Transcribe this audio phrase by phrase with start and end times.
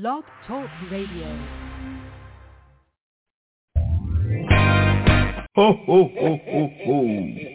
[0.00, 1.26] Blog Talk Radio.
[5.54, 7.53] Ho, ho, ho, ho, ho.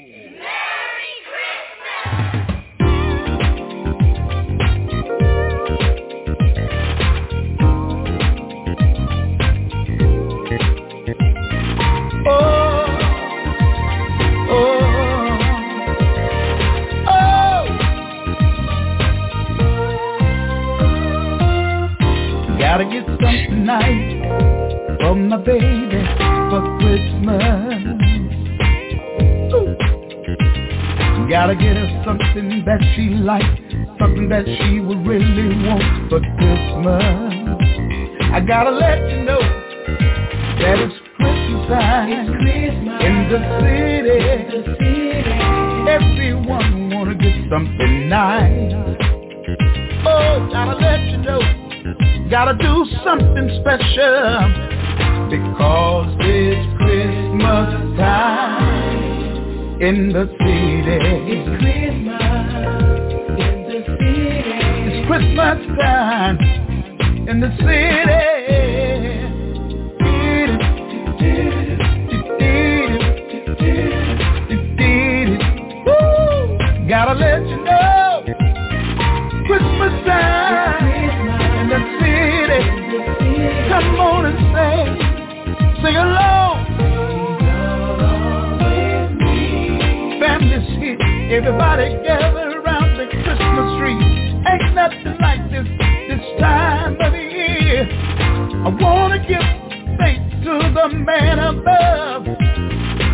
[25.30, 26.02] My baby
[26.50, 27.44] for Christmas.
[29.54, 29.78] Ooh.
[31.30, 33.46] Gotta get her something that she likes,
[34.00, 37.04] something that she would really want for Christmas.
[38.34, 39.40] I gotta let you know
[40.58, 44.20] that it's Christmas time in the city.
[45.92, 48.74] Everyone wanna get something nice.
[50.08, 51.40] Oh, gotta let you know,
[52.32, 54.69] gotta do something special
[55.30, 60.98] because it's Christmas time in the city.
[61.30, 62.34] It's Christmas
[63.38, 64.50] in the city.
[64.90, 66.38] It's Christmas time
[67.30, 68.39] in the city.
[91.32, 94.02] Everybody gather around the Christmas tree.
[94.50, 95.68] Ain't nothing like this
[96.10, 97.88] this time of the year.
[98.66, 99.46] I wanna give
[100.00, 102.26] thanks to the man above.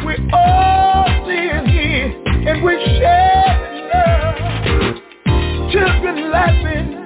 [0.06, 2.08] We're all still here
[2.48, 4.36] and we're sharing love.
[5.74, 7.04] Children laughing,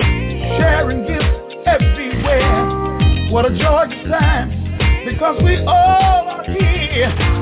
[0.59, 3.31] sharing gifts everywhere.
[3.31, 7.38] What a joyous time because we all are here.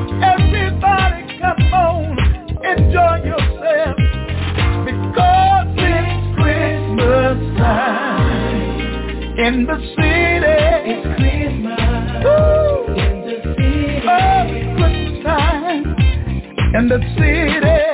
[9.48, 10.60] In the city.
[10.92, 11.80] It's Christmas
[12.24, 12.96] Woo!
[12.96, 14.04] in the city.
[14.04, 14.44] Oh,
[14.76, 15.84] Christmas time
[16.76, 17.87] in the city.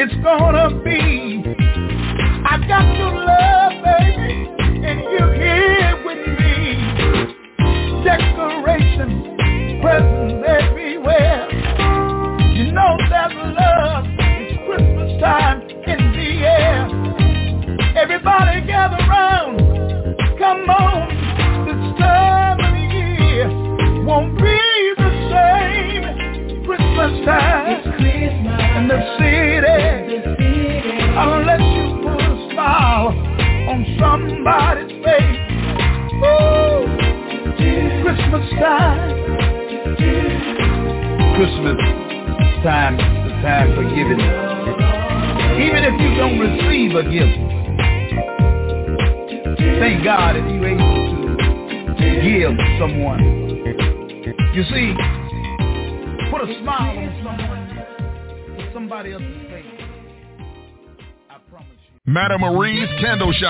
[0.00, 0.70] It's gonna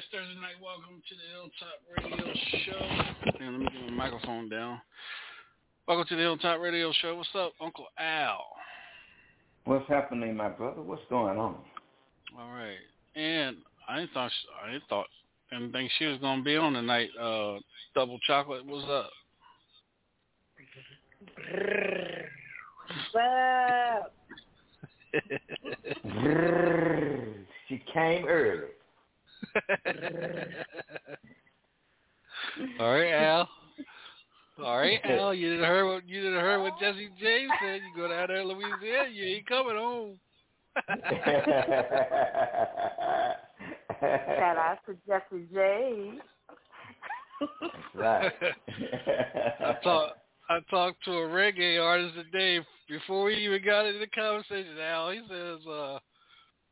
[0.00, 0.08] guys.
[0.12, 2.20] Thursday night, welcome to the Hilltop Radio
[2.64, 2.84] Show.
[3.38, 4.80] Man, let me get my microphone down.
[5.86, 7.14] Welcome to the Hilltop Radio Show.
[7.16, 8.44] What's up, Uncle Al?
[9.64, 10.82] What's happening, my brother?
[10.82, 11.56] What's going on?
[12.38, 12.78] All right.
[13.14, 13.58] And
[13.88, 15.06] I didn't thought she, I didn't thought
[15.50, 17.10] and think she was gonna be on tonight.
[17.20, 17.58] Uh,
[17.94, 19.10] Double Chocolate, what's up?
[22.86, 24.14] What's up?
[27.68, 28.68] she came early.
[32.80, 33.48] All right, Al.
[34.64, 35.34] All right, Al.
[35.34, 37.80] You didn't heard what you didn't heard what Jesse James said.
[37.82, 39.10] You go down there, to Louisiana.
[39.10, 40.18] You ain't coming home.
[44.00, 46.12] Shout out to Jesse J.
[47.40, 48.32] That's right.
[49.60, 50.18] I talked
[50.50, 52.58] I talked to a reggae artist today
[52.88, 54.78] before we even got into the conversation.
[54.80, 55.98] Al, he says, uh,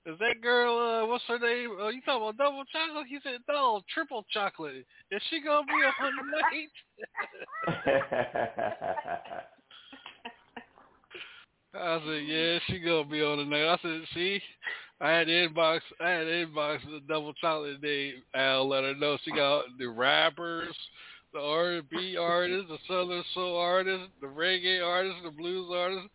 [0.08, 0.78] "Is that girl?
[0.78, 1.76] Uh, what's her name?
[1.78, 4.86] Uh, you talking about double chocolate?" He said, "No, triple chocolate.
[5.10, 6.72] Is she gonna be on the night?"
[11.74, 14.40] I said, "Yeah, she gonna be on the night." I said, "See,
[14.98, 15.82] I had the inbox.
[16.00, 18.22] I had the inbox the double chocolate name.
[18.34, 20.74] I'll let her know she got the rappers."
[21.34, 26.08] the R&B artists, the Southern Soul artists, the reggae artists, the blues artists.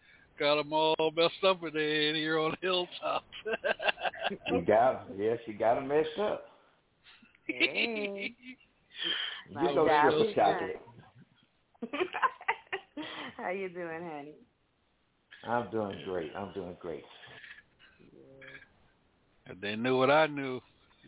[0.44, 3.24] Got them all messed up in their head here on Hilltop.
[4.52, 6.48] you got yes, you got them messed up.
[7.48, 8.36] Hey.
[9.50, 10.02] You My know God.
[10.02, 10.82] triple chocolate.
[13.38, 14.34] How you doing, honey?
[15.48, 16.34] I'm doing great.
[16.36, 17.06] I'm doing great.
[19.48, 20.60] and they knew what I knew.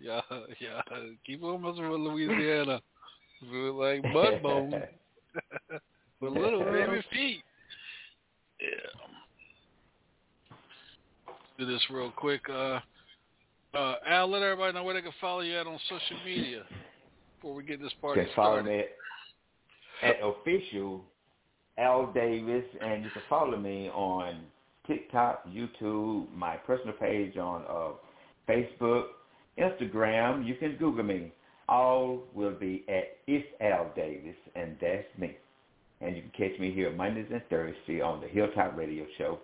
[0.02, 0.22] Yeah,
[0.62, 0.80] yeah.
[1.28, 2.80] Keep on messing with Louisiana.
[3.52, 4.76] With like mud bones.
[6.22, 7.44] with little baby feet.
[8.62, 9.05] Yeah.
[11.58, 12.42] Do this real quick.
[12.50, 12.80] Uh,
[13.74, 16.64] uh, Al, let everybody know where they can follow you at on social media
[17.36, 18.78] before we get this party can follow started.
[18.78, 18.84] me
[20.04, 21.04] at, at official
[21.78, 24.42] Al Davis, and you can follow me on
[24.88, 27.92] TikTok, YouTube, my personal page on uh,
[28.50, 29.06] Facebook,
[29.58, 30.46] Instagram.
[30.46, 31.32] You can Google me.
[31.68, 35.36] All will be at It's Al Davis, and that's me.
[36.02, 39.40] And you can catch me here Mondays and Thursdays on the Hilltop Radio Show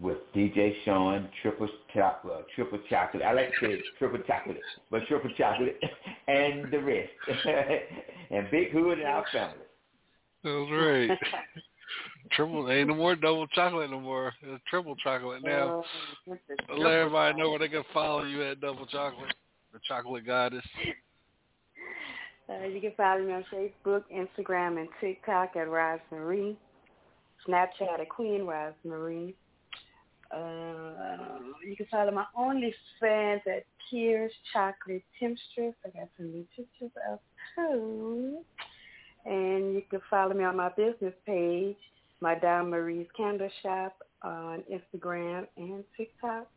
[0.00, 3.22] with DJ Sean, Triple Chocolate, Triple Chocolate.
[3.22, 4.58] I like to say Triple Chocolate,
[4.90, 5.78] but Triple Chocolate
[6.28, 7.10] and the rest.
[8.30, 9.56] and Big Hood and our family.
[10.42, 11.18] That's right.
[12.32, 14.32] triple ain't no more double chocolate no more.
[14.42, 15.82] It's triple chocolate now.
[15.82, 15.84] Oh,
[16.26, 16.38] this
[16.78, 19.34] Let everybody know where they can follow you at Double Chocolate,
[19.72, 20.64] the Chocolate Goddess.
[22.48, 26.56] Uh, you can follow me on Facebook, Instagram, and TikTok at Rosemarie.
[27.46, 29.34] Snapchat at Queen Rosemarie.
[30.34, 35.74] Uh, you can follow my only OnlyFans at Kier's Chocolate Temptress.
[35.84, 37.22] I got some new pictures up
[37.54, 38.38] too.
[39.26, 41.76] And you can follow me on my business page,
[42.20, 46.48] Madame Marie's Candle Shop on Instagram and TikTok.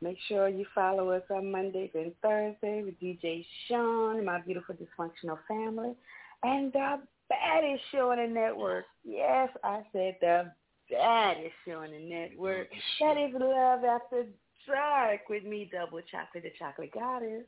[0.00, 4.74] Make sure you follow us on Mondays and Thursdays with DJ Sean and my beautiful
[4.74, 5.94] dysfunctional family.
[6.42, 8.84] And the baddest show on the network.
[9.04, 10.52] Yes, I said the
[10.90, 12.68] baddest show on the network.
[13.00, 14.26] That is Love After
[14.66, 17.44] Dark with me, Double Chocolate, the Chocolate Goddess.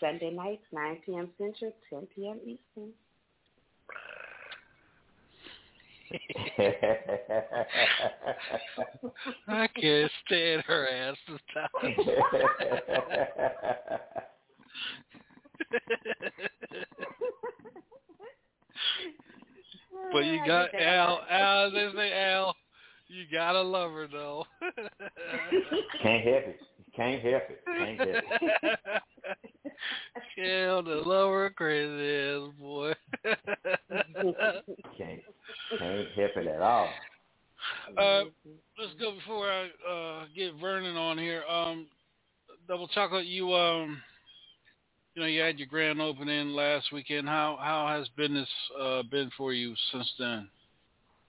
[0.00, 1.30] Sunday nights, 9 p.m.
[1.38, 2.40] Central, 10 p.m.
[2.44, 2.90] Eastern.
[9.48, 11.68] I can't stand her ass this time.
[20.12, 22.54] but you got Al, Al, they say Al,
[23.08, 24.44] you gotta love her though.
[26.02, 26.60] Can't help it.
[26.96, 27.60] Can't help it.
[27.66, 28.24] Can't help
[28.62, 29.02] it.
[30.36, 32.92] Can't love her crazy ass boy.
[34.96, 35.20] Can't,
[35.78, 36.88] can't help it at all.
[37.96, 38.24] Uh,
[38.78, 41.42] let's go before I uh, get Vernon on here.
[41.48, 41.86] Um,
[42.68, 44.00] Double Chocolate, you um,
[45.14, 47.28] you know, you had your grand opening last weekend.
[47.28, 48.48] How how has business
[48.84, 50.48] uh, been for you since then?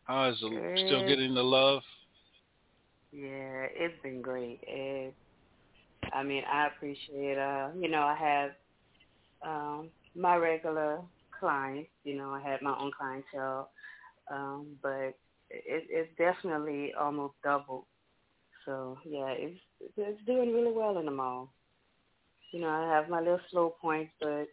[0.03, 1.81] How is it still getting the love?
[3.11, 4.59] Yeah, it's been great.
[4.67, 5.15] It,
[6.13, 7.37] I mean, I appreciate.
[7.37, 8.51] Uh, you know, I have
[9.45, 11.01] um, my regular
[11.39, 11.89] clients.
[12.03, 13.71] You know, I have my own clientele,
[14.31, 15.13] um, but
[15.49, 17.85] it, it's definitely almost doubled.
[18.65, 19.59] So yeah, it's
[19.97, 21.53] it's doing really well in the mall.
[22.51, 24.47] You know, I have my little slow points, but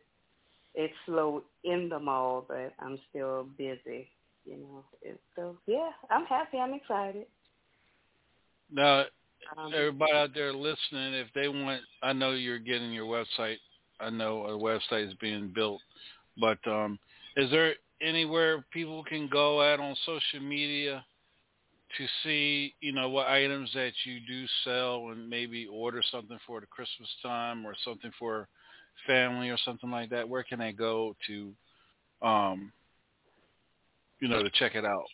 [0.75, 4.09] it's slow in the mall, but I'm still busy.
[4.45, 6.59] You know, it's, so yeah, I'm happy.
[6.59, 7.27] I'm excited.
[8.73, 9.05] Now,
[9.57, 13.57] Um, everybody out there listening, if they want, I know you're getting your website.
[14.01, 15.81] I know a website is being built,
[16.39, 16.99] but um,
[17.37, 21.05] is there anywhere people can go at on social media
[21.99, 26.61] to see, you know, what items that you do sell and maybe order something for
[26.61, 28.49] the Christmas time or something for
[29.07, 30.29] family or something like that?
[30.29, 31.53] Where can they go to,
[32.27, 32.73] um,
[34.21, 35.05] you know, to check it out?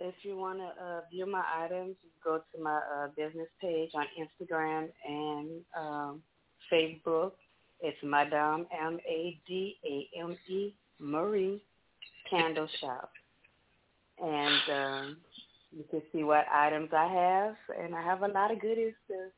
[0.00, 4.06] if you want to uh, view my items, go to my uh, business page on
[4.18, 6.22] Instagram and um,
[6.72, 7.32] Facebook.
[7.80, 11.62] It's Madame M A D A M E Marie
[12.28, 13.10] Candle Shop,
[14.22, 15.16] and um,
[15.76, 19.28] you can see what items I have, and I have a lot of goodies to,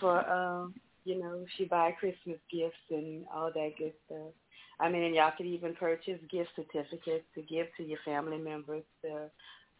[0.00, 4.32] for um, you know, she buy Christmas gifts and all that good stuff.
[4.80, 8.82] I mean, and y'all could even purchase gift certificates to give to your family members,
[9.02, 9.30] to,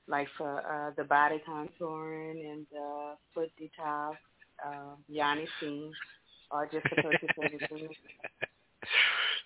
[0.06, 4.12] like for uh, the body contouring and uh, foot detox,
[4.64, 5.90] uh, Yoni Steam,
[6.50, 7.88] or just to purchase everything.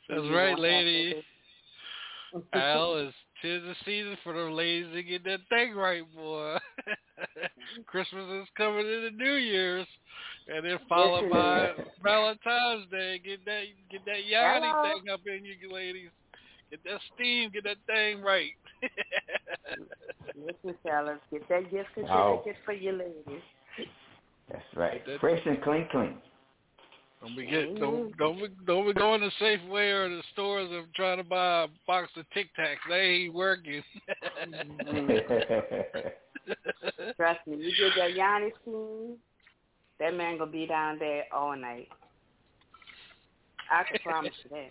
[0.09, 1.23] That's right, lady.
[2.53, 6.57] Al is tis the season for the ladies to get that thing right, boy.
[7.87, 9.87] Christmas is coming in the New Year's,
[10.49, 11.73] and then followed by
[12.03, 13.21] Valentine's Day.
[13.25, 14.71] Get that get that yoni Hello.
[14.71, 14.99] Uh-huh.
[15.01, 16.11] thing up in you, ladies.
[16.71, 18.53] Get that steam, get that thing right.
[20.37, 22.45] Listen, fellas, get that gift certificate Oh.
[22.65, 23.43] for your ladies.
[24.51, 25.05] That's right.
[25.07, 26.17] That- Fresh and clean, clean.
[27.23, 28.19] Don't be get don't mm-hmm.
[28.19, 31.69] don't be don't be going to Safeway or the stores and trying to buy a
[31.87, 32.77] box of Tic Tacs.
[32.89, 33.83] They ain't working.
[34.47, 35.17] Mm-hmm.
[37.17, 39.17] Trust me, you get that Yoni Steam,
[40.01, 41.89] that man gonna be down there all night.
[43.71, 44.71] I can promise you that.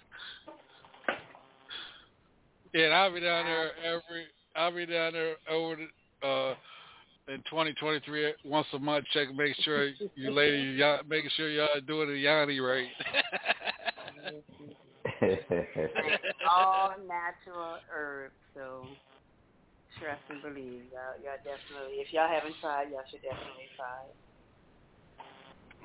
[2.74, 4.26] yeah, and I'll be down there every.
[4.56, 6.56] I'll be down there over the, uh
[7.28, 9.06] in 2023 once a month.
[9.14, 12.88] Check, make sure you ladies, y'all, making sure y'all doing the Yoni right.
[16.50, 18.86] all natural herbs, so
[20.00, 20.84] trust and believe.
[20.94, 24.16] Y'all, y'all definitely, if y'all haven't tried, y'all should definitely try it.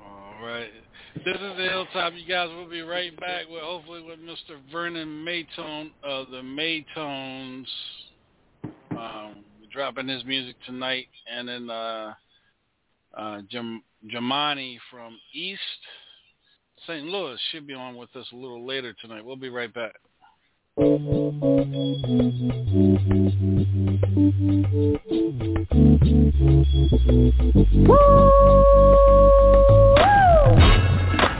[0.05, 0.69] All right.
[1.15, 2.13] This is the Hilltop.
[2.13, 4.57] You guys will be right back with hopefully with Mr.
[4.71, 7.65] Vernon Maytone of the Maytones.
[8.91, 12.13] Um, dropping his music tonight, and then uh,
[13.17, 15.59] uh, Jam- Jamani from East
[16.87, 17.05] St.
[17.05, 19.23] Louis should be on with us a little later tonight.
[19.23, 19.95] We'll be right back.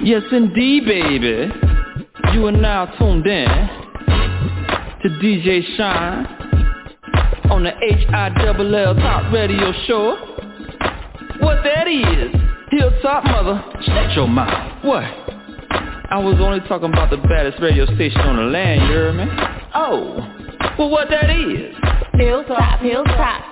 [0.04, 1.52] Yes, indeed, baby.
[2.34, 3.48] You are now tuned in
[5.04, 6.26] to DJ Shine
[7.52, 10.18] on the H-I-double-L Top Radio Show.
[11.40, 12.34] What that is,
[12.72, 14.84] Hilltop Mother, shut your mouth.
[14.84, 15.04] What?
[15.04, 19.26] I was only talking about the baddest radio station on the land, you hear me?
[19.76, 20.16] Oh,
[20.80, 21.76] well what that is?
[22.14, 22.82] Hilltop, hilltop.
[22.82, 23.51] Hilltop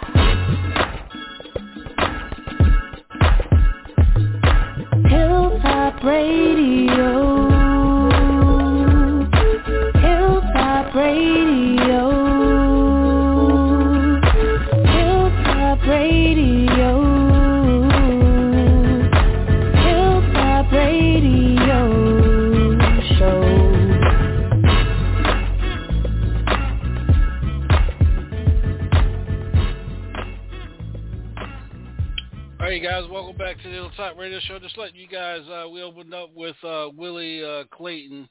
[34.20, 34.60] Radio Show.
[34.60, 38.28] Just letting you guys, uh, we opened up with uh, Willie uh, Clayton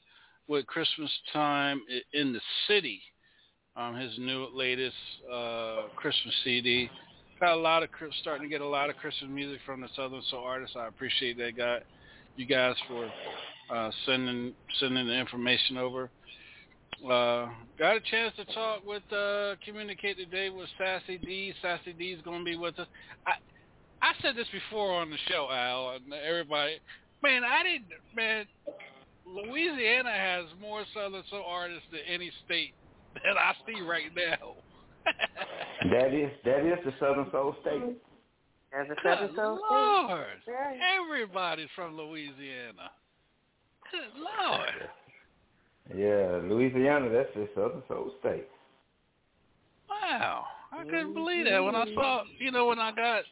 [0.47, 1.81] with Christmas Time
[2.13, 3.01] in the City,
[3.75, 4.95] um, his new latest
[5.33, 6.91] uh, Christmas CD.
[7.41, 7.89] Got a lot of
[8.21, 10.77] starting to get a lot of Christmas music from the Southern Soul artists.
[10.79, 11.79] I appreciate that, guy,
[12.37, 13.11] you guys for
[13.75, 16.11] uh, sending sending the information over.
[17.03, 21.55] Uh, got a chance to talk with, uh, communicate today with Sassy D.
[21.63, 22.89] Sassy D is going to be with us.
[23.27, 23.33] I,
[24.01, 26.79] I said this before on the show, Al, and everybody.
[27.23, 27.87] Man, I didn't.
[28.15, 28.47] Man,
[29.27, 32.75] Louisiana has more Southern Soul artists than any state
[33.15, 34.55] that I see right now.
[35.91, 37.97] that is that is the Southern Soul State.
[38.79, 40.53] As a Good Southern Soul Lord, State.
[40.53, 40.79] Right.
[41.01, 42.91] everybody's from Louisiana.
[43.91, 44.91] Good Lord.
[45.97, 48.47] Yeah, Louisiana, that's the Southern Soul State.
[49.89, 53.25] Wow, I couldn't believe that when I saw, you know, when I got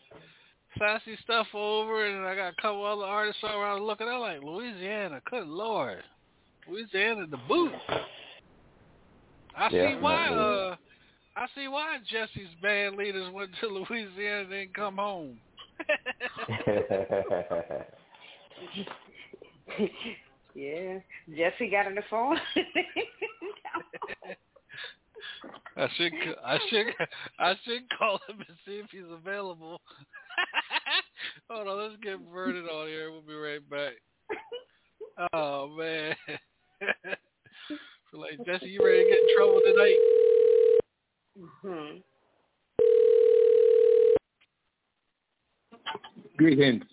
[0.79, 5.21] sassy stuff over and I got a couple other artists around looking, I'm like, Louisiana,
[5.31, 6.03] good lord,
[6.69, 7.73] Louisiana the boot.
[9.57, 10.29] I Yeah, see why.
[10.29, 10.77] Uh,
[11.37, 15.39] I see why Jesse's band leaders went to Louisiana and didn't come home.
[20.55, 20.99] yeah.
[21.35, 22.39] Jesse got on the phone.
[25.77, 26.13] I should,
[26.45, 26.87] I should,
[27.39, 29.81] I should call him and see if he's available.
[31.51, 33.11] Hold on, let's get Vernon on here.
[33.11, 33.93] We'll be right back.
[35.33, 36.15] Oh man.
[38.11, 39.97] For like Jesse, you ready to get in trouble tonight?
[41.41, 41.99] Mm-hmm.
[46.37, 46.85] Greetings.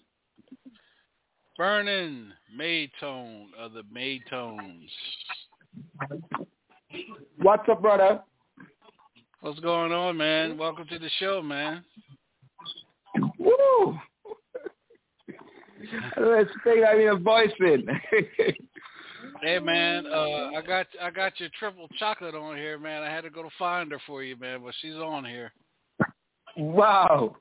[1.57, 4.89] Vernon Maytone of the Maytones.
[7.41, 8.21] What's up, brother?
[9.41, 10.57] What's going on, man?
[10.57, 11.83] Welcome to the show, man.
[13.39, 13.97] Woo!
[16.15, 17.87] I don't expect having a voice in.
[19.41, 23.03] Hey man, uh, I got I got your triple chocolate on here, man.
[23.03, 25.51] I had to go to find her for you, man, but she's on here.
[26.55, 27.35] wow.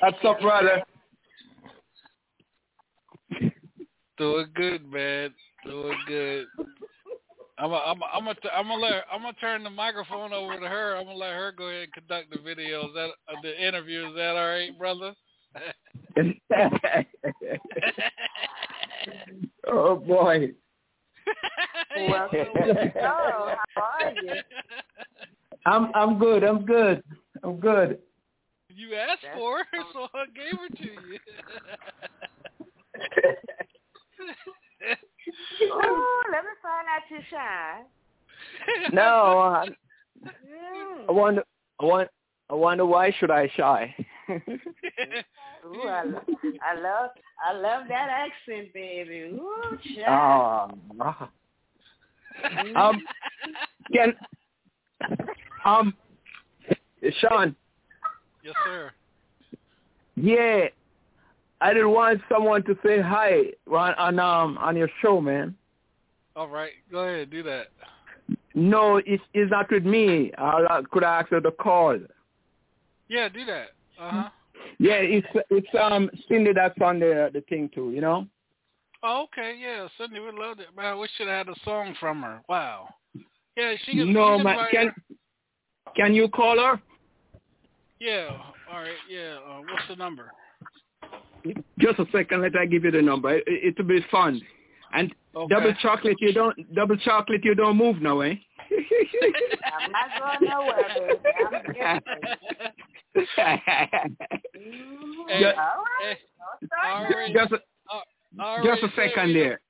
[0.00, 0.82] What's up, brother?
[4.18, 5.30] Doing good, man.
[5.64, 6.46] Doing good.
[7.58, 10.34] I'm a, I'm a, I'm gonna I'm gonna let her, I'm gonna turn the microphone
[10.34, 10.96] over to her.
[10.96, 12.88] I'm gonna let her go ahead and conduct the video.
[12.88, 14.08] Is that uh, the interview?
[14.08, 15.14] Is that all right, brother?
[19.66, 20.52] oh boy.
[21.96, 22.92] Welcome to the.
[23.00, 24.34] How are you?
[25.64, 26.44] I'm I'm good.
[26.44, 27.02] I'm good.
[27.42, 28.00] I'm good.
[28.68, 31.18] You asked That's for her, so I gave her to you.
[35.62, 37.82] Ooh, let me find out you shy.
[38.92, 39.68] No, I,
[40.26, 41.08] Mm.
[41.08, 41.42] I wonder.
[41.80, 42.08] I want.
[42.48, 43.94] I wonder why should I shy?
[44.30, 44.38] Ooh,
[45.88, 46.22] I, lo-
[46.62, 47.10] I love
[47.46, 49.32] I love that accent, baby.
[49.34, 49.78] Ooh,
[50.08, 50.70] Oh.
[50.94, 51.28] child.
[52.76, 53.02] um.
[53.92, 54.14] Can.
[55.64, 55.94] Um.
[57.20, 57.54] Sean.
[58.42, 58.92] yes, sir.
[60.16, 60.68] Yeah.
[61.60, 65.54] I didn't want someone to say hi on, on um on your show, man.
[66.34, 67.68] All right, go ahead, do that.
[68.54, 70.32] No, it's it's not with me.
[70.36, 71.98] I could I ask her to call.
[73.08, 73.68] Yeah, do that.
[73.98, 74.28] Uh huh.
[74.78, 77.90] Yeah, it's it's um Cindy that's on the the thing too.
[77.90, 78.26] You know.
[79.02, 80.68] Oh, okay, yeah, Cindy would love it.
[80.76, 82.40] Man, we should have had a song from her.
[82.48, 82.88] Wow.
[83.56, 84.12] Yeah, she can.
[84.12, 84.58] No, man.
[84.70, 85.16] Can her-
[85.94, 86.80] can you call her?
[88.00, 88.28] Yeah.
[88.70, 88.90] All right.
[89.08, 89.38] Yeah.
[89.48, 90.30] Uh, what's the number?
[91.78, 92.42] Just a second.
[92.42, 93.34] Let I give you the number.
[93.34, 94.40] It, it, it'll be fun.
[94.92, 95.54] And Okay.
[95.54, 98.36] double chocolate, you don't double chocolate, you don't move now, eh?
[98.70, 101.28] I'm not going nowhere, baby.
[101.52, 102.22] I'm guessing.
[105.58, 106.16] All right.
[106.62, 107.58] I start already, just a,
[108.40, 109.60] I already just a second we there.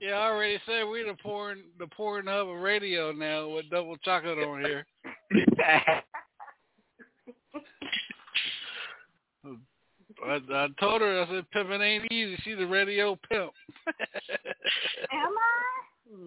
[0.00, 3.96] Yeah, I already said we the pouring the pouring hub of radio now with double
[3.98, 4.86] chocolate on here.
[10.24, 12.36] I, I told her I said pimping ain't easy.
[12.44, 13.52] She's a radio pimp.
[15.12, 15.74] Am I?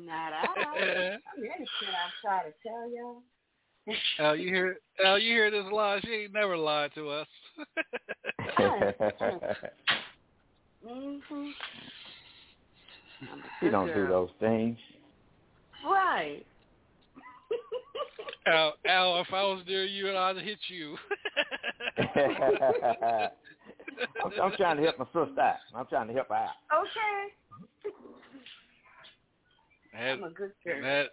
[0.06, 0.44] Not I.
[0.56, 3.22] I'm ready shit I'm trying to tell y'all.
[4.20, 6.00] Al, you hear Al, you hear this lie?
[6.04, 7.28] She ain't never lied to us.
[10.88, 11.48] Mm-hmm.
[13.60, 14.78] she don't do those things.
[15.86, 16.46] Right.
[18.46, 20.98] Al, Al, if I was near you, I'd hit you.
[24.24, 25.56] I'm, I'm trying to help my sister out.
[25.76, 26.50] I'm trying to help her out.
[26.74, 27.94] Okay.
[29.94, 30.84] had I'm a good girl.
[30.84, 31.08] had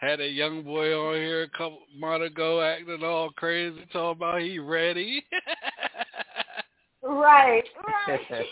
[0.00, 4.42] had a young boy on here a couple months ago acting all crazy, talking about
[4.42, 5.24] he ready.
[7.06, 7.64] Right.
[8.08, 8.20] Right.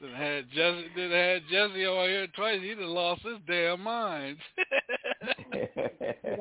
[0.00, 2.60] then had Jesse then had Jesse on here twice.
[2.60, 4.38] He done lost his damn mind.
[5.52, 5.60] he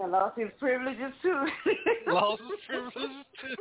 [0.08, 1.46] lost his privileges too.
[2.08, 3.56] lost his privileges too.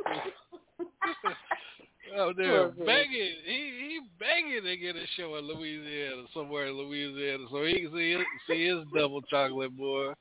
[2.17, 3.35] Oh, they're begging.
[3.45, 3.51] He
[3.89, 8.11] he begging to get a show in Louisiana, somewhere in Louisiana, so he can see
[8.13, 10.13] his, see his double chocolate boy.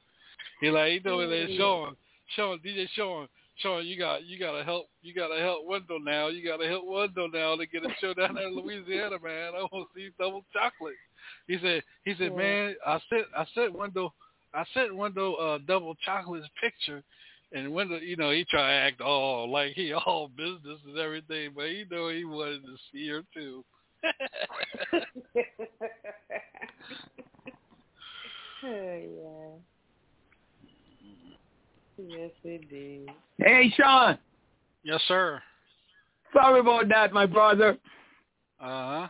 [0.60, 1.96] He like he told me that Sean,
[2.36, 6.00] Sean, DJ Sean, Sean, you got you got to help you got to help Wendell
[6.00, 6.28] now.
[6.28, 9.52] You got to help Wendell now to get a show down there in Louisiana, man.
[9.56, 10.94] I want to see double chocolate.
[11.46, 12.36] He said he said, Yeah.
[12.36, 14.14] man, I sent I sent Wendell
[14.54, 17.02] I sent Wendell uh, double chocolate's picture.
[17.52, 21.50] And Wendell, you know, he try to act all like he all business and everything,
[21.54, 23.64] but he know he wanted to see her too.
[28.64, 29.50] oh, yeah.
[31.98, 33.10] Yes, it did.
[33.38, 34.16] Hey, Sean.
[34.82, 35.42] yes, sir.
[36.32, 37.76] Sorry about that, my brother.
[38.60, 39.08] Uh huh.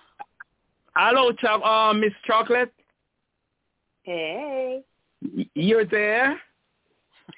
[0.96, 2.72] Hello, Cho- uh, Miss Chocolate.
[4.02, 4.82] Hey,
[5.54, 6.40] You're there?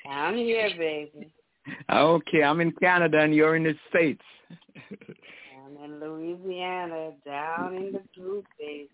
[0.09, 1.33] I'm here, baby.
[1.90, 4.22] Okay, I'm in Canada and you're in the States.
[5.64, 8.88] I'm in Louisiana, down in the group, baby.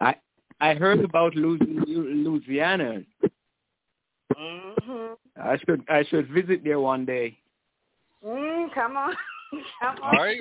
[0.00, 0.14] I
[0.60, 3.02] I heard about Louis- Louisiana.
[4.36, 5.16] Mhm.
[5.42, 7.36] I should I should visit there one day.
[8.24, 9.14] Mm, come on,
[9.80, 10.14] come on.
[10.14, 10.40] All right,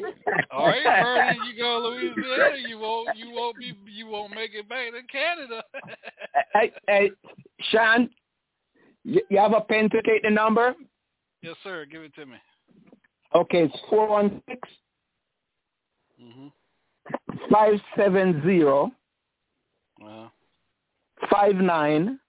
[0.52, 4.52] all right, Bernie, you go to Louisiana, you won't, you won't be, you won't make
[4.54, 5.64] it back to Canada.
[6.54, 7.12] Hey, hey,
[7.72, 8.10] Sean,
[9.08, 10.76] you, you have a pen to take the number?
[11.42, 11.86] yes, sir.
[11.90, 12.38] Give it to me.
[13.36, 14.68] Okay, it's four one six
[16.22, 16.52] Mhm.
[17.52, 18.92] five seven zero
[20.04, 20.30] Uh,
[21.30, 22.20] five nine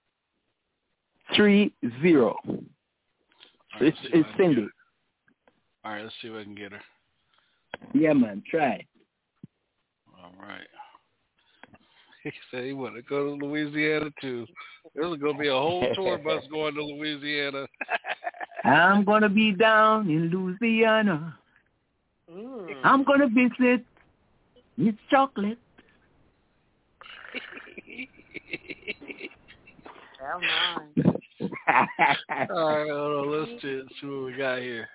[1.36, 2.36] three zero.
[2.46, 2.54] all
[3.74, 4.68] right, It's let's see if it's I can get Cindy.
[5.84, 6.82] All right, let's see if I can get her.
[7.94, 8.42] Yeah, man.
[8.50, 8.86] Try.
[10.22, 10.66] All right.
[12.24, 14.44] He said he want to go to Louisiana too.
[14.98, 17.66] There's gonna be a whole tour bus going to Louisiana.
[18.64, 21.38] I'm gonna be down in Louisiana.
[22.30, 22.80] Mm.
[22.82, 23.84] I'm gonna visit
[24.76, 25.58] Miss Chocolate.
[30.20, 31.20] Hell mine.
[32.50, 33.30] All right, hold on.
[33.30, 34.88] Let's see, see what we got here.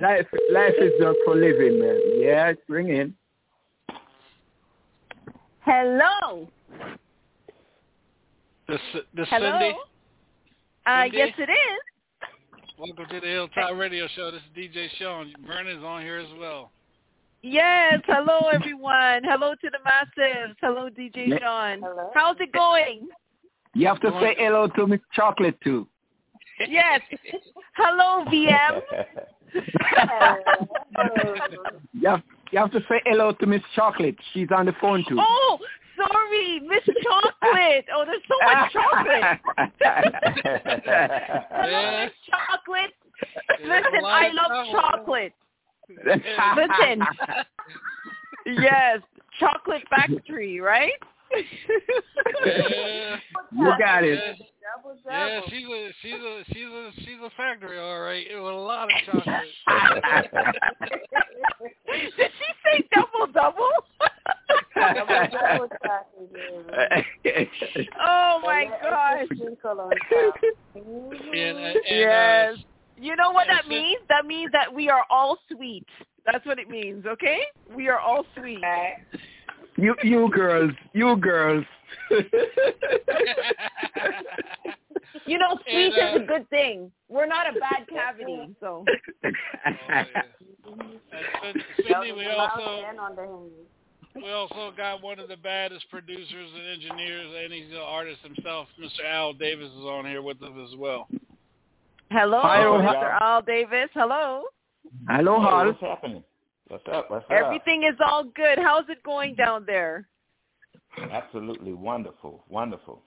[0.00, 2.00] life, life is just for living, man.
[2.14, 3.14] Yeah, bring in.
[5.60, 6.48] Hello.
[8.68, 8.80] This,
[9.14, 9.58] this Hello.
[9.60, 9.76] Cindy.
[10.86, 11.16] Uh, Cindy?
[11.18, 12.68] yes, it is.
[12.78, 14.30] Welcome to the Hilltop Radio Show.
[14.32, 15.32] This is DJ Sean.
[15.46, 16.72] Vernon's on here as well.
[17.42, 18.00] Yes.
[18.06, 19.22] Hello, everyone.
[19.24, 20.56] Hello to the masses.
[20.60, 21.38] Hello, DJ Yeah.
[21.38, 21.80] Sean.
[21.80, 22.10] Hello.
[22.14, 23.08] How's it going?
[23.74, 25.86] You have to say hello to Miss Chocolate too.
[26.68, 27.00] Yes.
[27.76, 28.80] Hello, VM.
[31.98, 34.16] You have, you have to say hello to Miss Chocolate.
[34.32, 35.16] She's on the phone too.
[35.18, 35.58] Oh,
[36.08, 37.86] sorry, Miss Chocolate.
[37.94, 39.40] Oh, there's so much chocolate.
[41.66, 42.04] Yeah.
[42.04, 42.94] Miss Chocolate.
[43.62, 45.32] Listen, I love chocolate.
[45.88, 46.22] chocolate.
[46.56, 47.06] Listen.
[48.46, 49.00] Yes,
[49.40, 50.92] chocolate factory, right?
[52.44, 53.16] Yeah.
[53.52, 54.18] You got it.
[54.18, 54.44] Yeah.
[54.76, 58.56] Double, Yeah, she's a she's a she's a she's a factory, all right, with a
[58.56, 59.46] lot of chocolate.
[62.18, 63.70] Did she say double double?
[64.74, 66.32] Double, double chocolate,
[67.24, 67.88] baby.
[68.04, 69.20] oh my gosh.
[69.20, 70.34] extra sprinkle on top.
[70.76, 71.12] Mhm.
[71.32, 72.54] and, and Yes.
[72.54, 72.62] uh,
[72.98, 74.00] You know what and that means?
[74.08, 75.86] That means that we are all sweet.
[76.26, 77.40] That's what it means, okay?
[77.74, 78.60] We are all sweet.
[79.78, 79.84] Right.
[79.84, 81.64] you, you girls, you girls.
[85.26, 86.90] You know, speech And, uh, is a good thing.
[87.08, 88.84] We're not a bad cavity, so.
[89.24, 89.30] oh,
[89.64, 90.04] yeah.
[91.44, 93.50] And Cindy, Cindy, we also and on the hand.
[94.24, 98.68] we also got one of the baddest producers and engineers, and he's an artist himself.
[98.80, 99.04] Mr.
[99.04, 101.08] Al Davis is on here with us as well.
[102.10, 103.18] Hello, Hi, Mr.
[103.20, 103.88] Al Davis.
[103.94, 104.44] Hello.
[105.08, 105.66] Hello, Hey, Hal.
[105.66, 106.22] what's happening?
[106.68, 107.10] What's up?
[107.10, 107.30] What's up?
[107.30, 108.58] Everything is all good.
[108.58, 110.08] How's it going down there?
[111.12, 113.02] Absolutely wonderful, wonderful.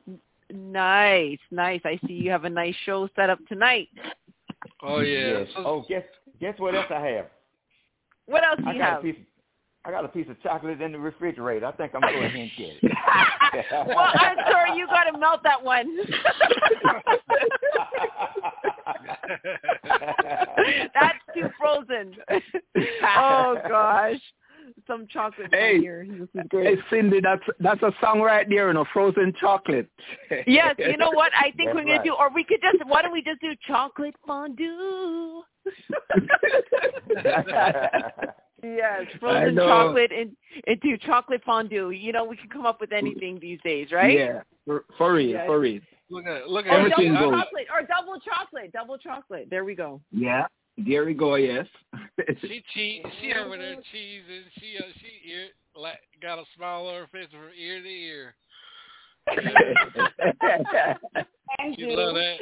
[0.53, 1.81] Nice, nice.
[1.83, 3.89] I see you have a nice show set up tonight.
[4.81, 5.39] Oh yeah.
[5.39, 5.47] Yes.
[5.57, 6.03] Oh, guess
[6.39, 7.25] guess what else I have?
[8.27, 9.01] What else do you have?
[9.01, 9.15] piece.
[9.85, 11.65] I got a piece of chocolate in the refrigerator.
[11.65, 12.91] I think I'm going ahead and get it.
[13.87, 15.97] well, I'm sorry, you got to melt that one.
[20.93, 22.15] That's too frozen.
[23.03, 24.19] oh gosh,
[24.87, 25.73] some chocolate Hey.
[25.73, 26.05] right here.
[26.07, 26.67] This is great.
[26.67, 26.79] Hey, great.
[26.89, 29.89] Cindy, that's that's a song right there, you know, frozen chocolate.
[30.47, 31.31] Yes, you know what?
[31.37, 32.03] I think That's we're gonna right.
[32.03, 32.85] do, or we could just.
[32.87, 35.41] Why don't we just do chocolate fondue?
[38.63, 40.31] yes, frozen chocolate and
[40.67, 41.89] into chocolate fondue.
[41.91, 44.17] You know, we can come up with anything these days, right?
[44.17, 45.45] Yeah, for, for real, Yes.
[45.47, 45.81] for real.
[46.09, 47.39] Look at look Or at Everything double goes.
[47.43, 49.47] chocolate, or double chocolate, double chocolate.
[49.49, 50.01] There we go.
[50.11, 50.45] Yeah,
[50.77, 51.35] there we go.
[51.35, 51.67] Yes.
[52.41, 53.03] She cheat.
[53.21, 54.43] She over there cheesing.
[54.59, 58.35] She uh, she ear like got a smile on her face from ear to ear.
[61.57, 61.95] Thank She you.
[61.97, 62.37] love that.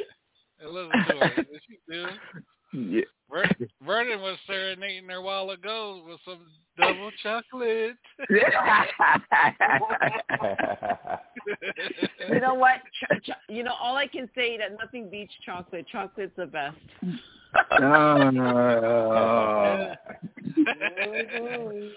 [0.60, 1.32] And listen to her.
[1.66, 2.06] She do.
[2.72, 3.02] yeah.
[3.30, 3.50] Ver-
[3.86, 7.96] Vernon was serenading her a while ago with some double chocolate.
[12.28, 12.80] You know what?
[12.92, 15.86] Ch- ch- you know, all I can say that nothing beats chocolate.
[15.90, 16.76] Chocolate's the best.
[17.80, 18.30] Uh,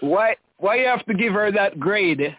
[0.00, 2.34] why why you have to give her that grade?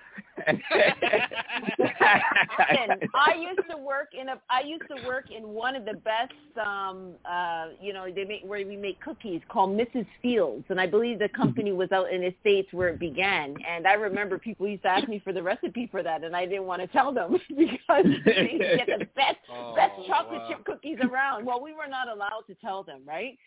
[1.80, 5.94] Listen, I used to work in a I used to work in one of the
[5.94, 6.32] best
[6.66, 10.06] um uh you know they make where we make cookies called Mrs.
[10.22, 13.88] Fields and I believe the company was out in the states where it began and
[13.88, 16.66] I remember people used to ask me for the recipe for that and I didn't
[16.66, 20.48] want to tell them because they get the best Oh, best chocolate wow.
[20.50, 21.46] chip cookies around.
[21.46, 23.38] Well, we were not allowed to tell them, right?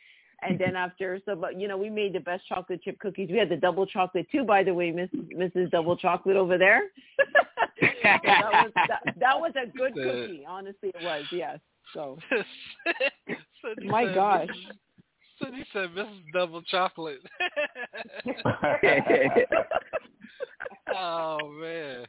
[0.42, 3.30] And then after, so but you know, we made the best chocolate chip cookies.
[3.30, 5.70] We had the double chocolate too, by the way, Miss Mrs.
[5.70, 6.82] Double Chocolate over there.
[7.78, 10.44] So that was that, that was a good cookie.
[10.48, 11.24] Honestly, it was.
[11.30, 11.58] Yes.
[11.92, 12.18] So
[13.62, 14.48] Cindy My said, gosh.
[14.48, 15.42] Mrs.
[15.42, 16.22] Cindy said, "Mrs.
[16.32, 17.20] Double Chocolate."
[20.94, 22.06] oh man.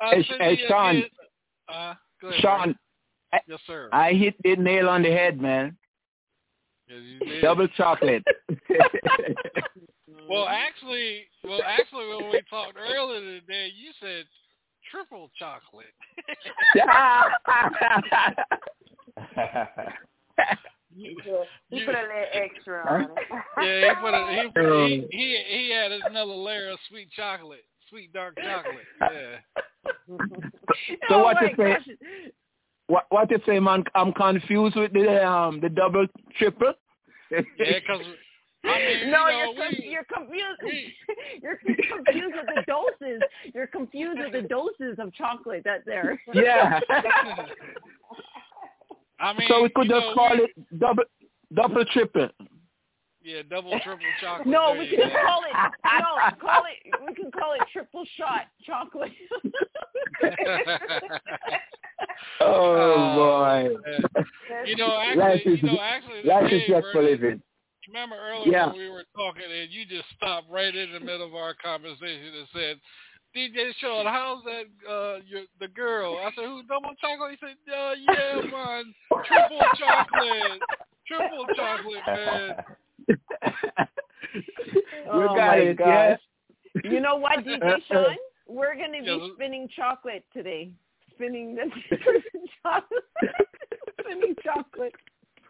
[0.00, 0.96] Uh, Hey, Cindy, hey, Sean.
[0.96, 1.08] again-
[1.68, 2.74] Uh, go ahead, Sean,
[3.32, 3.88] I- Yes, sir.
[3.92, 5.76] I hit the nail on the head, man.
[6.92, 7.42] Yes, you did.
[7.42, 8.24] Double chocolate.
[10.28, 14.24] Well, actually, well, actually, when we talked earlier today, you said
[14.90, 15.86] triple chocolate.
[20.94, 23.08] He put, he put a little extra on it.
[23.62, 27.64] Yeah, he put a, he, put, he he he had another layer of sweet chocolate,
[27.88, 28.84] sweet dark chocolate.
[29.00, 29.38] Yeah.
[31.08, 31.76] So oh what you say?
[32.88, 33.84] What what you say, man?
[33.94, 36.06] I'm confused with the um the double
[36.38, 36.74] triple.
[37.32, 37.40] Yeah,
[37.80, 38.00] because
[38.64, 40.60] I mean, no, you know, you're con- we, you're confused.
[40.62, 40.94] we-
[41.42, 43.20] you're confused with the doses.
[43.54, 46.20] You're confused with the doses of chocolate that there.
[46.34, 46.78] yeah.
[49.20, 51.04] I mean, so we could just know, call we- it double
[51.54, 52.28] double triple.
[53.24, 54.48] Yeah, double triple chocolate.
[54.48, 55.14] No, There we can go.
[55.24, 55.52] call it
[55.84, 59.12] no, call it we can call it triple shot chocolate.
[62.40, 63.76] Oh boy.
[64.66, 67.42] You know, actually, is you know, actually, life is just for living.
[67.88, 68.66] Remember earlier Yeah.
[68.68, 72.32] when we were talking and you just stopped right in the middle of our conversation
[72.38, 72.76] and said,
[73.36, 76.18] DJ Sean, how's that uh your the girl?
[76.22, 77.38] I said, Who double chocolate?
[77.40, 78.94] He said, uh, yeah, man.
[79.26, 80.62] Triple chocolate.
[81.08, 82.54] Triple chocolate, man.
[84.94, 86.18] we Oh got it, gosh.
[86.18, 86.20] yes.
[86.84, 88.16] You know what, DJ Sean?
[88.46, 89.30] We're gonna be Yes.
[89.34, 90.70] spinning chocolate today.
[91.14, 91.70] Spinning the
[92.62, 93.04] chocolate.
[94.00, 94.92] spinning chocolate.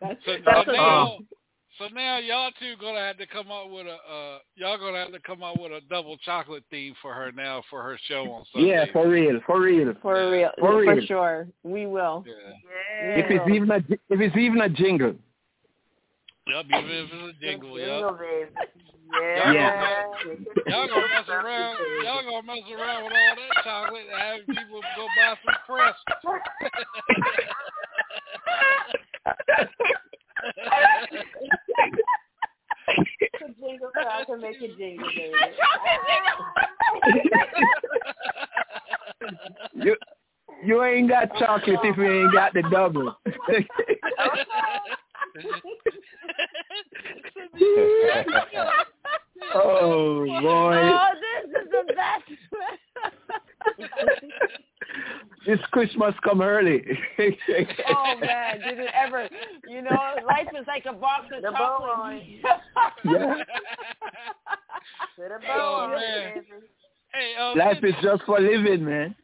[0.01, 1.19] That's, So, that's so what now,
[1.79, 5.13] so now y'all two gonna have to come up with a uh y'all gonna have
[5.13, 8.45] to come up with a double chocolate theme for her now for her show on
[8.53, 8.69] Sunday.
[8.71, 9.95] Yeah, for real, for real.
[10.03, 11.07] for real, For for real.
[11.07, 11.47] sure.
[11.63, 12.25] We will.
[12.27, 13.15] Yeah.
[13.25, 15.15] If it's even a if it's even a jingle.
[16.49, 18.19] Yep, even if it's a jingle, Jingle, yep.
[18.19, 18.51] baby.
[19.13, 20.05] Y'all Yeah.
[20.67, 21.77] Y'all gonna mess around.
[22.05, 26.03] Y'all gonna mess around with all that chocolate and have people go buy some crust.
[33.35, 35.33] A jingle so I can make a jingle, baby.
[39.75, 39.97] You
[40.65, 43.17] you ain't got chocolate if you ain't got the double.
[49.55, 50.77] oh boy.
[50.77, 52.25] Oh, this is the best.
[55.47, 56.83] This Christmas come early.
[57.19, 59.29] oh man, did it ever?
[59.69, 59.91] You know,
[60.27, 62.23] life is like a box of The bow chocolate.
[63.05, 63.13] on.
[63.13, 63.35] yeah.
[65.17, 66.45] Put a bow Oh, on man.
[67.13, 69.17] hey, um, Life is just for living, man.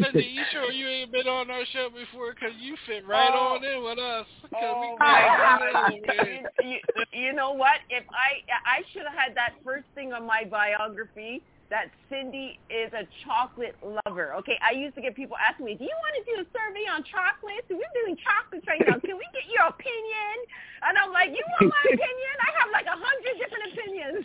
[0.00, 2.32] Cindy, you sure you ain't been on our show before?
[2.34, 3.56] Cause you fit right Oh.
[3.56, 4.26] on in with us.
[4.54, 5.92] Oh we my God.
[5.92, 6.78] you, you,
[7.12, 7.80] you know what?
[7.90, 12.92] If I I should have had that first thing on my biography that Cindy is
[12.92, 14.34] a chocolate lover.
[14.36, 16.84] Okay, I used to get people asking me, "Do you want to do a survey
[16.84, 17.64] on chocolates?
[17.72, 19.00] We're doing chocolates right now.
[19.00, 20.36] Can we get your opinion?"
[20.84, 22.34] And I'm like, "You want my opinion?
[22.44, 24.20] I have like a hundred different opinions."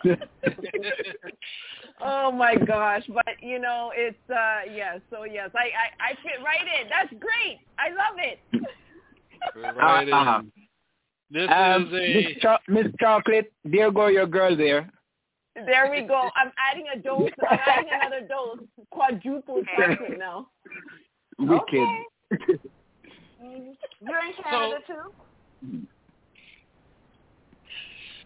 [2.02, 3.02] oh my gosh!
[3.12, 4.98] But you know, it's uh yeah.
[5.10, 6.88] So yes, I I, I fit right in.
[6.88, 7.60] That's great.
[7.78, 8.38] I love it.
[9.76, 10.14] right in.
[10.14, 10.42] Uh-huh.
[11.30, 14.90] This Um, is Miss, a Cho- Miss Chocolate, there go your girl there.
[15.54, 16.28] There we go.
[16.34, 17.30] I'm adding a dose.
[17.48, 18.58] I'm adding another dose.
[18.90, 20.48] Quadruple chocolate now.
[21.38, 21.88] Wicked.
[23.40, 25.86] You're in Canada too?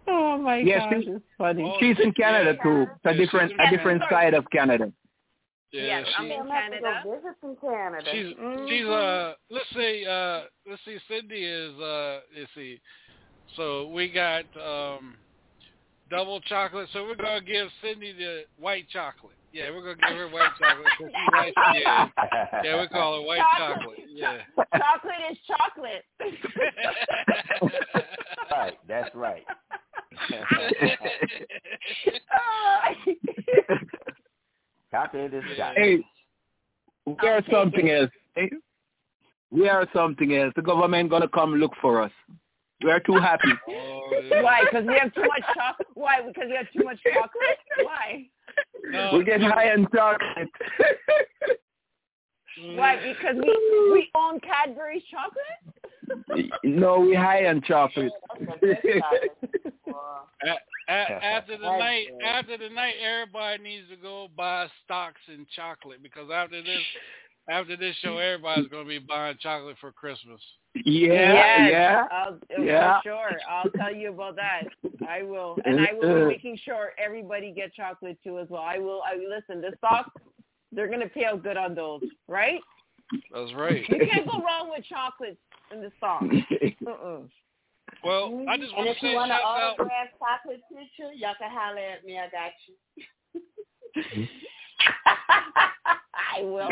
[0.09, 1.63] Oh my Yes, gosh, she- it's funny.
[1.65, 2.83] Oh, She's in Canada too.
[2.83, 4.07] It's a Yeah, different a different Canada.
[4.11, 4.93] side of Canada.
[5.73, 5.83] yeah.
[5.83, 7.01] Yes, I'm she- in I'm gonna to Canada.
[7.05, 8.11] go visit in Canada.
[8.13, 8.69] She's Mhm.
[8.69, 12.81] she's uh let's see uh let's see Cindy is uh let's see
[13.57, 15.17] so we got um
[16.11, 20.29] double chocolate so we're gonna give Cindy the white chocolate yeah we're gonna give her
[20.29, 22.09] white chocolate 'cause she likes yeah
[22.63, 24.43] yeah we call her white chocolate yeah
[24.77, 26.05] Chocolate is chocolate.
[28.51, 29.45] right, that's right.
[34.91, 35.77] Chocolate is chocolate.
[35.77, 35.99] Hey,
[37.07, 38.03] we are take something it.
[38.03, 38.11] else.
[38.35, 38.51] Hey,
[39.51, 40.53] we are something else.
[40.57, 42.13] The government gonna come look for us.
[42.83, 43.49] We are too happy.
[43.69, 44.01] oh,
[44.31, 44.43] yeah.
[44.43, 44.63] Why?
[44.65, 45.89] Because we have too much chocolate.
[45.95, 46.21] Why?
[46.27, 47.59] Because we have too much chocolate.
[47.83, 48.27] Why?
[48.91, 50.51] No, we get high on chocolate.
[52.77, 52.97] Why?
[52.97, 55.74] Because we we own Cadbury's chocolate.
[56.65, 58.13] No, we high on chocolate.
[58.39, 59.75] That's the best chocolate.
[59.87, 60.23] Wow.
[60.43, 65.47] A- a- after the night, after the night, everybody needs to go buy stocks in
[65.55, 66.81] chocolate because after this,
[67.49, 70.41] after this show, everybody's going to be buying chocolate for Christmas.
[70.75, 72.05] yeah, Yes, yeah.
[72.11, 73.01] I'll, Yeah.
[73.03, 73.39] For sure.
[73.51, 74.63] I'll tell you about that.
[75.09, 75.59] I will.
[75.65, 76.29] And I will be uh-huh.
[76.29, 78.63] making sure everybody get chocolate too as well.
[78.63, 79.03] I will.
[79.03, 80.11] I listen, the stocks,
[80.73, 82.61] they're going to pay out good on those, right?
[83.33, 83.83] That's right.
[83.89, 85.39] You can't go wrong with chocolate
[85.75, 86.23] in the stock.
[86.87, 87.19] Uh-uh.
[88.03, 89.73] Well, I just and want if to you say want an shout out.
[89.79, 92.19] autograph chocolate picture, y'all can holler at me.
[92.19, 94.27] I got you.
[96.37, 96.69] I will.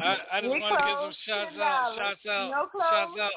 [0.00, 1.16] I, I just want to give some close.
[1.26, 3.30] shouts out, shouts out, No shouts out.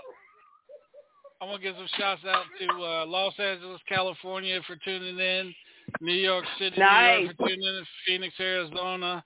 [1.41, 5.54] I want to give some shouts out to uh, Los Angeles, California for tuning in,
[6.02, 7.24] New York City, New Nice.
[7.26, 9.24] York for tuning in, Phoenix, Arizona,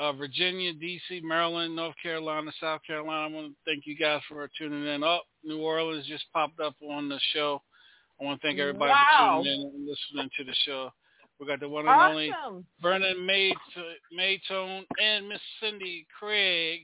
[0.00, 3.26] uh, Virginia, D.C., Maryland, North Carolina, South Carolina.
[3.26, 5.04] I want to thank you guys for tuning in.
[5.04, 7.60] Oh, New Orleans just popped up on the show.
[8.20, 9.40] I want to thank everybody Wow.
[9.40, 10.90] for tuning in and listening to the show.
[11.38, 12.32] We got the one and only
[12.82, 13.54] Vernon May-
[14.16, 16.80] Maytone and Miss Cindy Craig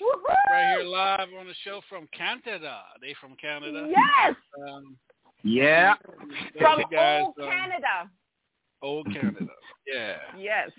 [0.00, 0.22] Woohoo!
[0.50, 2.80] right here live on the show from Canada.
[3.00, 3.88] They from Canada.
[3.88, 4.34] Yes,
[4.68, 4.96] Um,
[5.44, 5.94] Yeah.
[5.94, 8.10] thank from you guys, old um, Canada.
[8.82, 9.46] Old Canada.
[9.86, 10.16] Yeah.
[10.36, 10.70] Yes.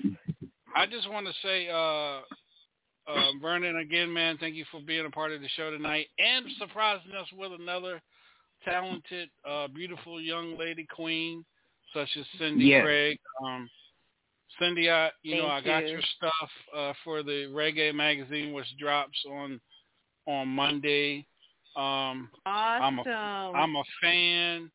[0.76, 2.22] I just want to say, uh,
[3.12, 6.46] uh, Vernon, again, man, thank you for being a part of the show tonight and
[6.58, 8.02] surprising us with another
[8.64, 11.46] talented, uh, beautiful young lady queen
[11.94, 12.84] such as Cindy Yes.
[12.84, 13.18] Craig.
[13.44, 13.70] Um,
[14.60, 15.94] Cindy, I, you know, I Thank got you.
[15.94, 19.60] your stuff uh, for the Reggae magazine, which drops on
[20.26, 21.26] on Monday.
[21.76, 23.04] Um, I'm a
[23.56, 24.72] I'm a fan.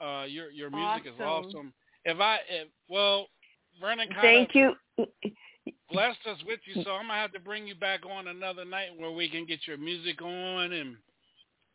[0.00, 1.48] Uh, your your music is Awesome.
[1.48, 1.74] awesome.
[2.04, 3.26] If I if, well,
[3.80, 4.74] Vernon kind Thank you.
[5.90, 8.90] blessed us with you, so I'm gonna have to bring you back on another night
[8.96, 10.96] where we can get your music on and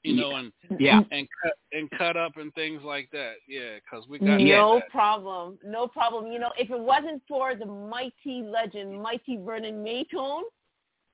[0.04, 1.02] you know and Yeah.
[1.12, 3.36] and cut and cut up and things like that.
[3.48, 4.90] Yeah, because we got No that.
[4.90, 5.60] problem.
[5.64, 6.32] No problem.
[6.32, 10.44] You know, if it wasn't for the mighty legend, mighty Vernon Maytone,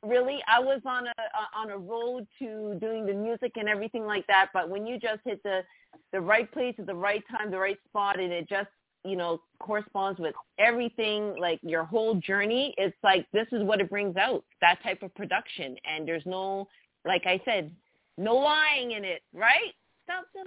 [0.03, 4.05] really, I was on a a- on a road to doing the music and everything
[4.05, 4.51] like that.
[4.53, 5.65] But when you just hit the
[6.13, 8.69] the right place at the right time, the right spot, and it just
[9.07, 13.89] you know corresponds with everything, like your whole journey, it's like this is what it
[13.89, 14.43] brings out.
[14.61, 16.67] That type of production, and there's no,
[17.05, 17.71] like I said,
[18.17, 19.73] no lying in it, right?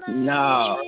[0.09, 0.81] No.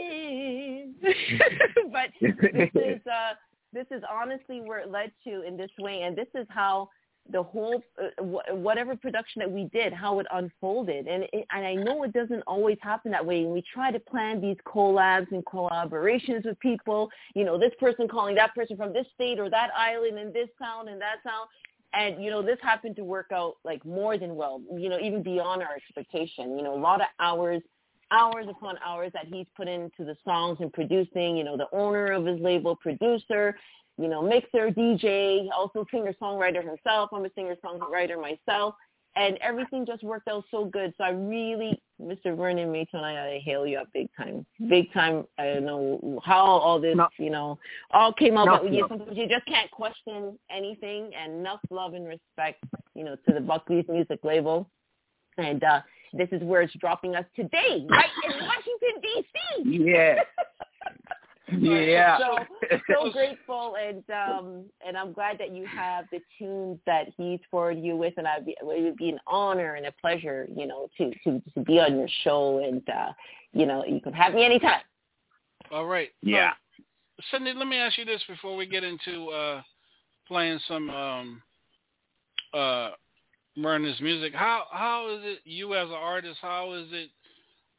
[1.93, 3.35] but this is uh
[3.73, 6.89] this is honestly where it led to in this way and this is how
[7.31, 11.07] the whole uh, wh- whatever production that we did how it unfolded.
[11.07, 13.43] And it, and I know it doesn't always happen that way.
[13.43, 17.11] And we try to plan these collabs and collaborations with people.
[17.35, 20.49] You know this person calling that person from this state or that island and this
[20.59, 21.47] town and that town,
[21.95, 25.23] and you know this happened to work out like more than well you know even
[25.23, 26.57] beyond our expectation.
[26.57, 27.63] You know a lot of hours
[28.13, 32.13] hours upon hours that he's put into the songs and producing, you know, the owner
[32.13, 33.57] of his label, producer,
[33.99, 37.11] you know, mixer, DJ, also singer songwriter himself.
[37.13, 38.75] I'm a singer songwriter myself.
[39.15, 40.95] And everything just worked out so good.
[40.97, 42.35] So I really, Mr.
[42.35, 44.47] Vernon Maytone, I, I hail you up big time.
[44.71, 45.25] Big time.
[45.39, 47.09] I don't know how all this, No.
[47.19, 47.59] you know,
[47.91, 48.47] all came out.
[48.47, 48.89] No, but you, no.
[48.89, 51.11] sometimes you just can't question anything.
[51.15, 54.71] And enough love and respect, you know, to the Buckley's music label.
[55.37, 55.83] And uh,
[56.15, 59.85] this is where it's dropping us today, right in Washington, D.C.
[59.91, 60.15] Yeah.
[61.61, 62.19] Yeah.
[62.19, 67.41] So so grateful and um and I'm glad that you have the tunes that he's
[67.51, 70.67] forwarded you with and I'd be, it would be an honor and a pleasure, you
[70.67, 73.13] know, to to to be on your show and uh
[73.53, 74.81] you know, you can have me anytime.
[75.71, 76.11] All right.
[76.23, 76.51] Yeah.
[76.51, 79.63] Uh, Cindy, let me ask you this before we get into uh,
[80.27, 81.43] playing some um,
[82.53, 82.91] uh,
[83.57, 84.35] Myrna's music.
[84.35, 86.39] How how is it you as an artist?
[86.41, 87.11] How is it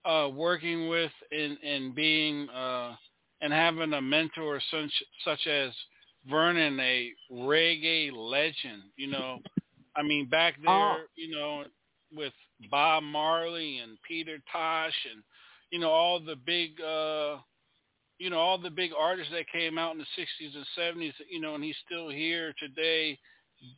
[0.05, 2.95] uh, working with and and being uh,
[3.43, 4.91] and having a mentor such
[5.23, 5.71] such as
[6.27, 8.84] Vernon, a reggae legend?
[8.97, 9.39] You know,
[9.95, 10.97] I mean back there, Oh.
[11.15, 11.65] you know,
[12.15, 12.34] with
[12.71, 15.23] Bob Marley and Peter Tosh and
[15.71, 16.82] you know all the big.
[16.82, 17.38] Uh,
[18.19, 21.41] you know, all the big artists that came out in the 60s and 70s, you
[21.41, 23.17] know, and he's still here today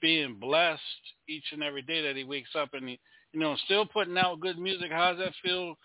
[0.01, 0.81] being blessed
[1.27, 2.99] each and every day that he wakes up and he,
[3.33, 4.91] you know, still putting out good music.
[4.91, 5.75] How does that feel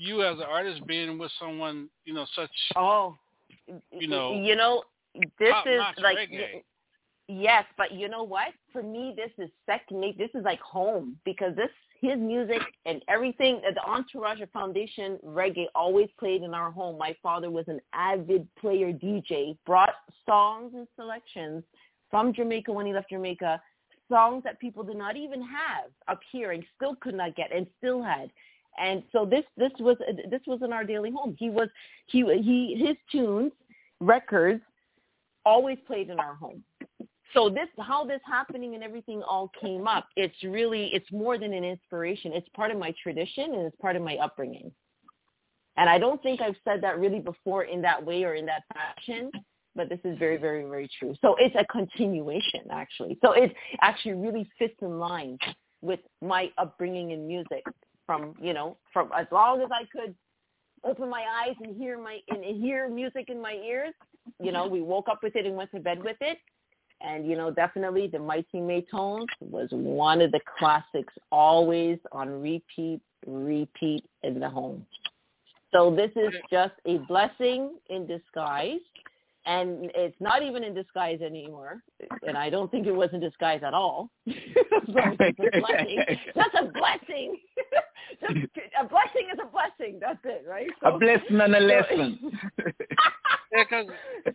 [0.00, 3.16] you as an artist being with someone, you know, such, Oh,
[3.92, 4.82] You know, you know,
[5.38, 6.62] this is like reggae.
[7.28, 8.48] yes, but you know what?
[8.72, 10.02] For me, this is second.
[10.16, 13.60] This is like home because this his music and everything.
[13.66, 16.96] Uh, the entourage of foundation reggae always played in our home.
[16.96, 19.56] My father was an avid player DJ.
[19.66, 19.92] Brought
[20.26, 21.62] songs and selections
[22.10, 23.60] from Jamaica when he left Jamaica.
[24.08, 27.66] Songs that people did not even have up here and still could not get and
[27.78, 28.30] still had.
[28.78, 31.36] And so this this was uh, this was in our daily home.
[31.38, 31.68] He was
[32.06, 33.52] he he his tunes
[34.00, 34.62] records
[35.44, 36.62] always played in our home.
[37.34, 40.08] So this how this happening and everything all came up.
[40.16, 42.32] It's really it's more than an inspiration.
[42.32, 44.72] It's part of my tradition and it's part of my upbringing.
[45.76, 48.62] And I don't think I've said that really before in that way or in that
[48.74, 49.30] fashion,
[49.74, 51.14] but this is very, very, very true.
[51.22, 53.18] So it's a continuation actually.
[53.24, 55.38] So it actually really fits in line
[55.80, 57.64] with my upbringing in music
[58.10, 60.16] from you know from as long as I could
[60.82, 63.94] open my eyes and hear my and hear music in my ears.
[64.42, 66.38] You know, we woke up with it and went to bed with it.
[67.00, 73.00] And you know, definitely the Mighty Maytones was one of the classics, always on repeat,
[73.26, 74.84] repeat in the home.
[75.72, 78.80] So this is just a blessing in disguise.
[79.46, 81.82] And it's not even in disguise anymore.
[82.26, 84.10] And I don't think it was in disguise at all.
[84.26, 86.04] so it's a blessing.
[86.34, 87.36] That's a blessing.
[88.22, 89.98] a blessing is a blessing.
[90.00, 90.68] That's it, right?
[90.84, 92.32] a blessing and a lesson.
[93.52, 93.86] Yeah, cause,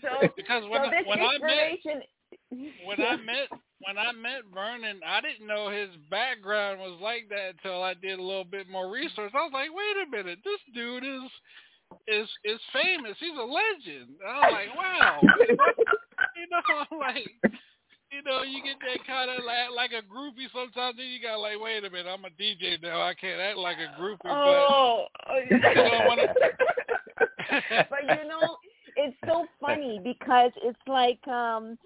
[0.01, 2.07] so, because when, so I- when I met
[2.85, 3.49] when I met
[3.79, 8.19] when I met Vernon, I didn't know his background was like that until I did
[8.19, 9.31] a little bit more research.
[9.33, 11.29] I was like, wait a minute, this dude is
[12.07, 13.15] is is famous.
[13.19, 14.15] He's a legend.
[14.27, 15.29] I'm like, wow.
[16.35, 16.61] you know,
[16.91, 17.31] I'm like
[18.11, 20.97] you know, you get that kind of like, like a groupie sometimes.
[20.97, 23.01] Then you got like, wait a minute, I'm a DJ now.
[23.01, 24.19] I can't act like a groupie.
[24.29, 26.25] Oh, but you know, when I-
[27.89, 28.57] but you know,
[28.95, 31.77] it's so funny because it's like um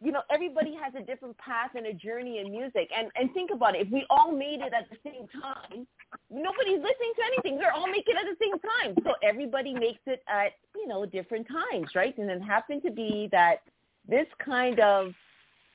[0.00, 2.90] you know, everybody has a different path and a journey in music.
[2.96, 5.86] And and think about it, if we all made it at the same time,
[6.30, 7.58] nobody's listening to anything.
[7.58, 8.94] They're all making it at the same time.
[9.04, 12.16] So everybody makes it at, you know, different times, right?
[12.16, 13.62] And it happened to be that
[14.08, 15.12] this kind of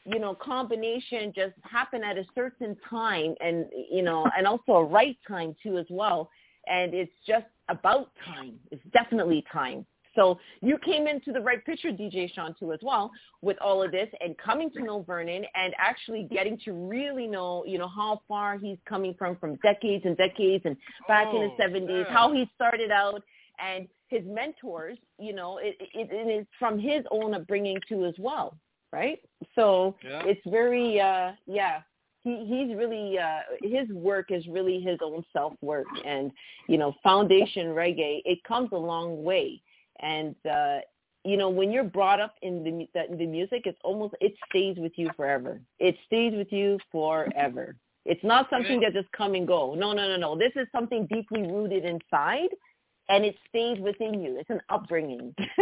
[0.05, 4.83] you know, combination just happened at a certain time and, you know, and also a
[4.83, 6.29] right time too as well.
[6.67, 8.55] And it's just about time.
[8.71, 9.85] It's definitely time.
[10.15, 13.11] So you came into the right picture, DJ Sean, too, as well,
[13.41, 17.63] with all of this and coming to know Vernon and actually getting to really know,
[17.65, 21.51] you know, how far he's coming from, from decades and decades and back in the
[21.59, 22.13] Oh, 70s, yeah.
[22.13, 23.23] how he started out
[23.59, 28.13] and his mentors, you know, it, it, it is from his own upbringing too as
[28.19, 28.57] well,
[28.91, 29.19] right?
[29.55, 30.21] So Yeah.
[30.25, 31.81] it's very, uh, yeah,
[32.23, 36.31] he, he's really, uh, his work is really his own self-work and,
[36.67, 39.61] you know, foundation reggae, it comes a long way.
[40.01, 40.79] And, uh,
[41.23, 44.77] you know, when you're brought up in the, that the music, it's almost, it stays
[44.77, 45.59] with you forever.
[45.79, 47.75] It stays with you forever.
[48.05, 49.75] It's not something that just come and go.
[49.75, 50.37] No, no, no, no.
[50.37, 52.49] This is something deeply rooted inside
[53.09, 54.37] and it stays within you.
[54.37, 55.33] It's an upbringing.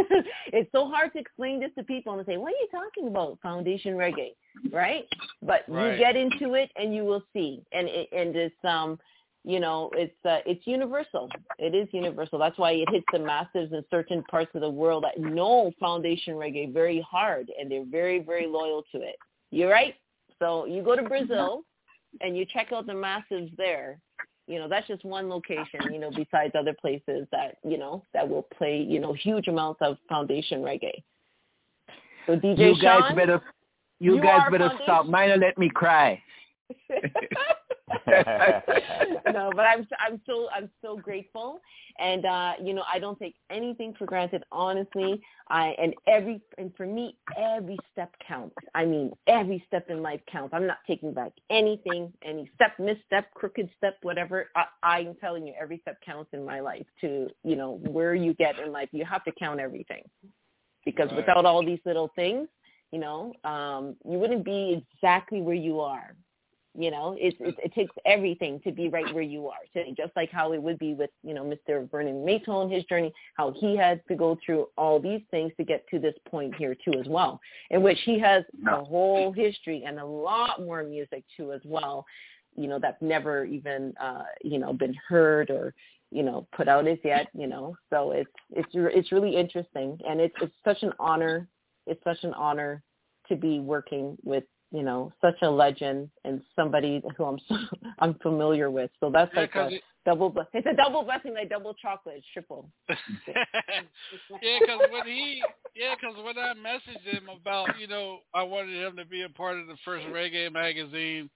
[0.48, 3.40] it's so hard to explain this to people and say, what are you talking about?
[3.42, 4.32] Foundation reggae,
[4.72, 5.06] right?
[5.42, 5.94] But Right.
[5.94, 7.64] you get into it and you will see.
[7.72, 9.00] And it, and it's, um,
[9.44, 11.30] you know, it's, uh, it's universal.
[11.58, 12.38] It is universal.
[12.38, 16.36] That's why it hits the masses in certain parts of the world that know foundation
[16.36, 19.16] reggae very hard and they're very, very loyal to it.
[19.50, 19.96] You're right.
[20.40, 21.64] So you go to Brazil
[22.22, 24.00] and you check out the masses there
[24.48, 28.28] you know that's just one location you know besides other places that you know that
[28.28, 31.04] will play you know huge amounts of foundation reggae
[32.26, 33.42] so dj you guys Sean, better
[34.02, 35.06] you, you guys better foundation- stop.
[35.06, 36.22] Mine let me cry.
[39.34, 41.60] no but i'm i'm so i'm so grateful.
[42.00, 45.22] And uh you know i don't take anything for granted honestly.
[45.50, 48.56] I and every and for me every step counts.
[48.76, 50.54] I mean every step in life counts.
[50.54, 54.50] I'm not taking back anything any step misstep crooked step whatever.
[54.56, 58.34] I i'm telling you every step counts in my life to you know where you
[58.34, 58.90] get in life.
[58.92, 60.04] You have to count everything.
[60.86, 62.48] Because without all these little things
[62.92, 66.16] you know um you wouldn't be exactly where you are
[66.78, 69.60] you know, it, it it takes everything to be right where you are.
[69.74, 71.90] So just like how it would be with you know Mr.
[71.92, 75.86] Vernon Maytone, his journey, how he had to go through all these things to get
[75.90, 77.42] to this point here too as well,
[77.72, 82.06] in which he has a whole history and a lot more music too as well.
[82.56, 85.74] You know that's never even uh, you know been heard or
[86.10, 87.28] you know put out as yet.
[87.34, 91.50] You know, so it's it's it's really interesting and it's it's such an honor.
[91.86, 92.82] It's such an honor
[93.28, 97.56] to be working with you know such a legend and somebody who I'm so,
[98.00, 98.92] I'm familiar with.
[99.00, 100.30] So that's Yeah, like a it- double.
[100.30, 102.70] ble- It's a double blessing, like double chocolate, it's triple.
[103.28, 105.44] yeah, because when he,
[105.76, 109.30] yeah, 'cause when I messaged him about, you know, I wanted him to be a
[109.30, 111.30] part of the first reggae magazine,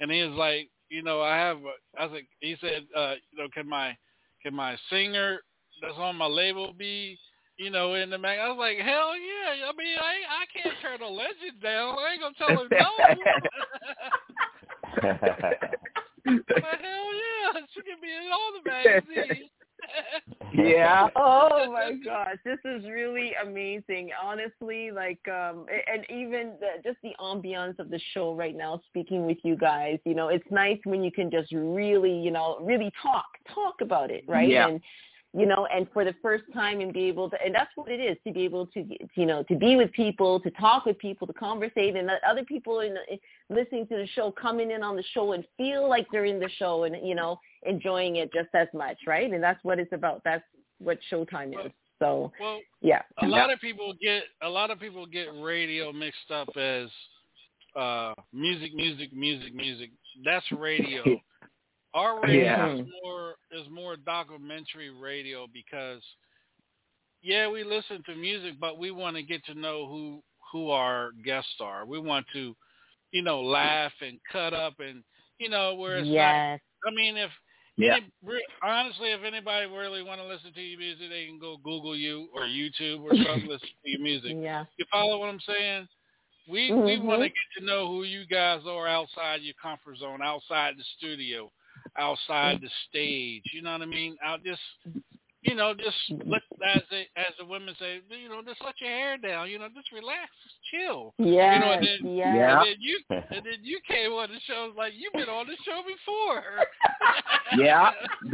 [0.00, 3.14] and he was like, you know, I have, a, I was like, he said, uh,
[3.32, 3.96] you know, can my,
[4.42, 5.40] can my singer
[5.80, 7.18] that's on my label be,
[7.58, 8.38] you know, in the mag?
[8.38, 9.66] I was like, hell yeah.
[9.66, 11.96] I mean, I, I can't turn a legend down.
[11.98, 12.90] I ain't gonna tell him no.
[16.48, 19.50] but hell yeah, she can be in all the magazines.
[20.54, 21.08] Yeah.
[21.16, 24.10] oh my gosh, this is really amazing.
[24.22, 29.26] Honestly, like um and even the, just the ambiance of the show right now speaking
[29.26, 32.92] with you guys, you know, it's nice when you can just really, you know, really
[33.02, 34.48] talk, talk about it, right?
[34.48, 34.68] Yeah.
[34.68, 34.80] And
[35.34, 38.00] you know, and for the first time and be able to, and that's what it
[38.00, 41.26] is, to be able to, you know, to be with people, to talk with people,
[41.26, 43.18] to conversate, and let other people in, in
[43.48, 46.50] listening to the show, coming in on the show and feel like they're in the
[46.58, 49.32] show, and you know, enjoying it just as much, right?
[49.32, 50.20] And that's what it's about.
[50.24, 50.44] That's
[50.78, 51.72] what Showtime is.
[51.98, 56.30] So Well, yeah, a lot of people get a lot of people get radio mixed
[56.30, 56.88] up as
[57.76, 59.90] uh music, music, music, music.
[60.24, 61.04] That's radio.
[61.94, 62.74] Our radio Yeah.
[62.74, 66.02] is more is more documentary radio because
[67.22, 71.12] yeah, we listen to music, but we want to get to know who who our
[71.24, 71.86] guests are.
[71.86, 72.54] We want to,
[73.10, 75.02] you know, laugh and cut up and
[75.38, 76.12] you know where it's not.
[76.12, 77.30] yes, I mean, if
[77.76, 77.96] Yeah.
[77.96, 81.96] any- honestly, if anybody really want to listen to your music, they can go Google
[81.96, 83.48] you or YouTube or something.
[83.48, 84.36] listen to your music.
[84.38, 85.88] yeah, You follow what I'm saying?
[86.48, 87.04] We we Mhm.
[87.04, 90.84] want to get to know who you guys are outside your comfort zone, outside the
[90.98, 91.50] studio,
[91.98, 93.42] outside the stage.
[93.52, 94.16] You know what I mean?
[94.24, 94.60] Out just
[95.42, 98.90] you know, just let as the as the women say, you know, just let your
[98.90, 99.50] hair down.
[99.50, 100.30] You know, just relax,
[100.72, 101.14] just chill.
[101.18, 102.34] yes, You know, and then, yes.
[102.36, 102.58] Yeah.
[102.58, 105.46] and then you and then you came on the show it's like you've been on
[105.46, 106.42] the show before.
[107.58, 107.90] Yeah.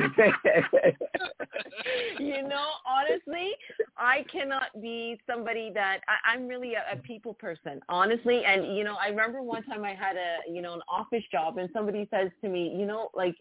[2.20, 3.50] you know, honestly,
[3.96, 8.42] I cannot be somebody that I, I'm really a, a people person, honestly.
[8.46, 11.58] And you know, I remember one time I had a you know an office job,
[11.58, 13.34] and somebody says to me, you know, like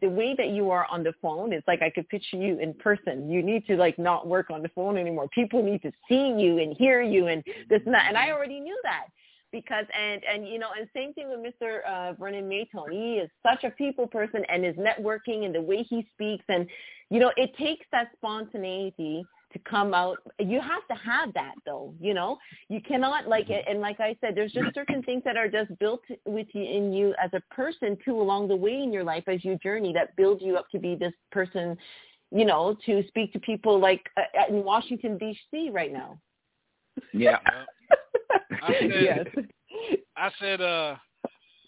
[0.00, 2.74] the way that you are on the phone, it's like I could picture you in
[2.74, 3.28] person.
[3.28, 5.28] You need to like not work on the phone anymore.
[5.28, 8.06] People need to see you and hear you and this and that.
[8.08, 9.06] And I already knew that
[9.54, 11.84] because and and you know and same thing with Mr.
[11.88, 12.90] Uh, Vernon Maytone.
[12.90, 16.66] He is such a people person and his networking and the way he speaks and
[17.08, 20.18] you know it takes that spontaneity to come out.
[20.40, 21.94] You have to have that though.
[22.00, 22.36] You know
[22.68, 25.78] you cannot like it and like I said, there's just certain things that are just
[25.78, 29.24] built with you in you as a person too along the way in your life
[29.28, 31.78] as you journey that build you up to be this person.
[32.32, 35.70] You know, to speak to people like uh, in Washington D.C.
[35.70, 36.18] right now.
[37.12, 37.38] Yeah.
[38.62, 39.26] I said, yes.
[40.16, 40.96] I said, uh,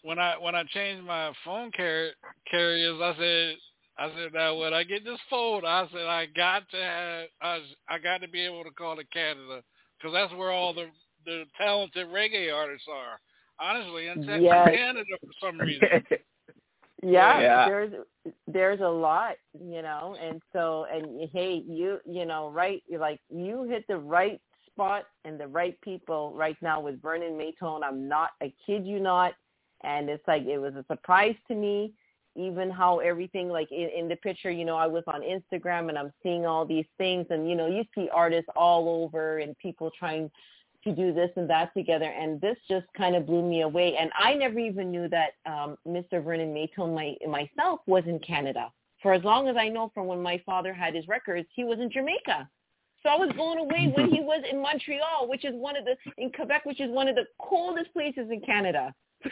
[0.03, 2.11] when I when I changed my phone car-
[2.51, 3.57] carriers, I said,
[3.99, 7.61] I said, now when I get this phone, I said I got to have, I,
[7.89, 9.63] I got to be able to call it Canada
[9.99, 10.87] because that's where all the
[11.25, 13.19] the talented reggae artists are.
[13.59, 14.69] Honestly, in Texas, Yes.
[14.69, 15.89] Canada, for some reason.
[17.03, 17.69] yeah, Yeah.
[17.69, 17.93] there's
[18.47, 23.65] there's a lot you know and so and hey you you know right like you
[23.65, 24.41] hit the right
[24.77, 27.81] spot and the right people right now with vernon maytone.
[27.83, 29.35] I'm not i kid you not.
[29.83, 31.93] And it's like it was a surprise to me
[32.37, 35.97] even how everything like in, in the picture you know i was on instagram and
[35.97, 39.91] i'm seeing all these things and you know you see artists all over and people
[39.99, 40.31] trying
[40.87, 42.05] to do this and that together.
[42.05, 43.97] And this just kind of blew me away.
[43.97, 48.71] And i never even knew that um mr vernon maytone my myself was in canada.
[49.03, 51.81] For as long as i know from when my father had his records he was
[51.81, 52.49] in jamaica
[53.07, 55.97] so i was blown away when he was in montreal which is one of the
[56.19, 58.93] in quebec which is one of the coldest places in canada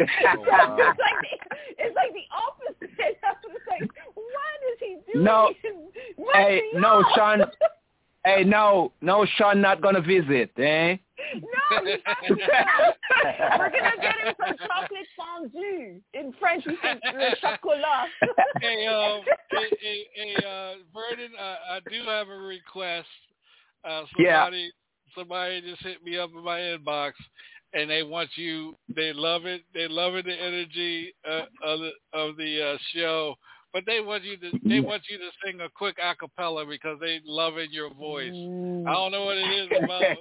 [0.00, 0.76] wow.
[0.78, 3.18] it's like the, it's like the opposite.
[3.24, 5.24] I was like, what is he doing?
[5.24, 5.52] No.
[6.32, 7.40] Hey, no, Sean.
[8.24, 10.96] Hey, no, no, Sean not gonna visit, eh?
[11.34, 11.98] No, you
[12.52, 13.58] have.
[13.58, 16.00] We're gonna get him some chocolate fondue.
[16.12, 18.08] In French, we say le chocolat.
[18.60, 23.08] hey, um, hey, hey, hey, uh, Vernon, uh, I do have a request.
[23.84, 24.40] Uh, Yeah.
[24.42, 24.72] somebody,
[25.16, 27.12] somebody just hit me up in my inbox,
[27.72, 28.76] and they want you.
[28.94, 29.62] They love it.
[29.72, 30.26] They love it.
[30.26, 33.34] The energy uh, of the of the uh, show,
[33.72, 34.50] but they want you to.
[34.64, 34.84] They mm.
[34.84, 38.32] want you to sing a quick a cappella because they love it your voice.
[38.32, 38.86] Mm.
[38.86, 40.16] I don't know what it is about.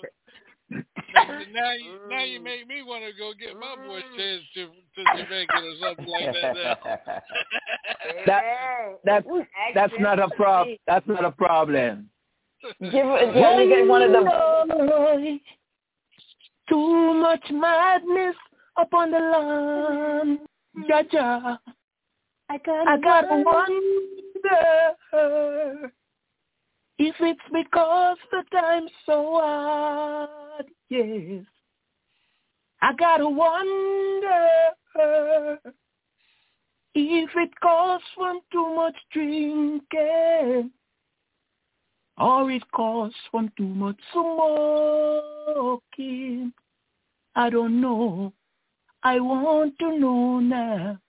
[0.71, 2.43] now you now you mm.
[2.43, 6.33] make me want to go get my voice changed to to Jamaican or something like
[6.33, 7.23] that.
[8.25, 8.43] That
[9.03, 9.27] that's
[9.75, 10.67] that's not a prob.
[10.87, 12.09] That's not a problem.
[12.81, 15.39] Give yeah, you get one of the.
[16.69, 18.35] Too much madness
[18.77, 20.39] upon the land.
[20.87, 21.61] Ja, ja.
[22.49, 24.95] I got I gotta wonder
[26.97, 30.65] if it's because the time's so hard.
[30.89, 31.45] Yes.
[32.81, 34.47] I gotta wonder
[36.95, 40.71] if it calls from too much drinking
[42.17, 45.81] or it calls from too much smoking.
[47.35, 48.33] I don't know.
[49.03, 50.99] I want to know now.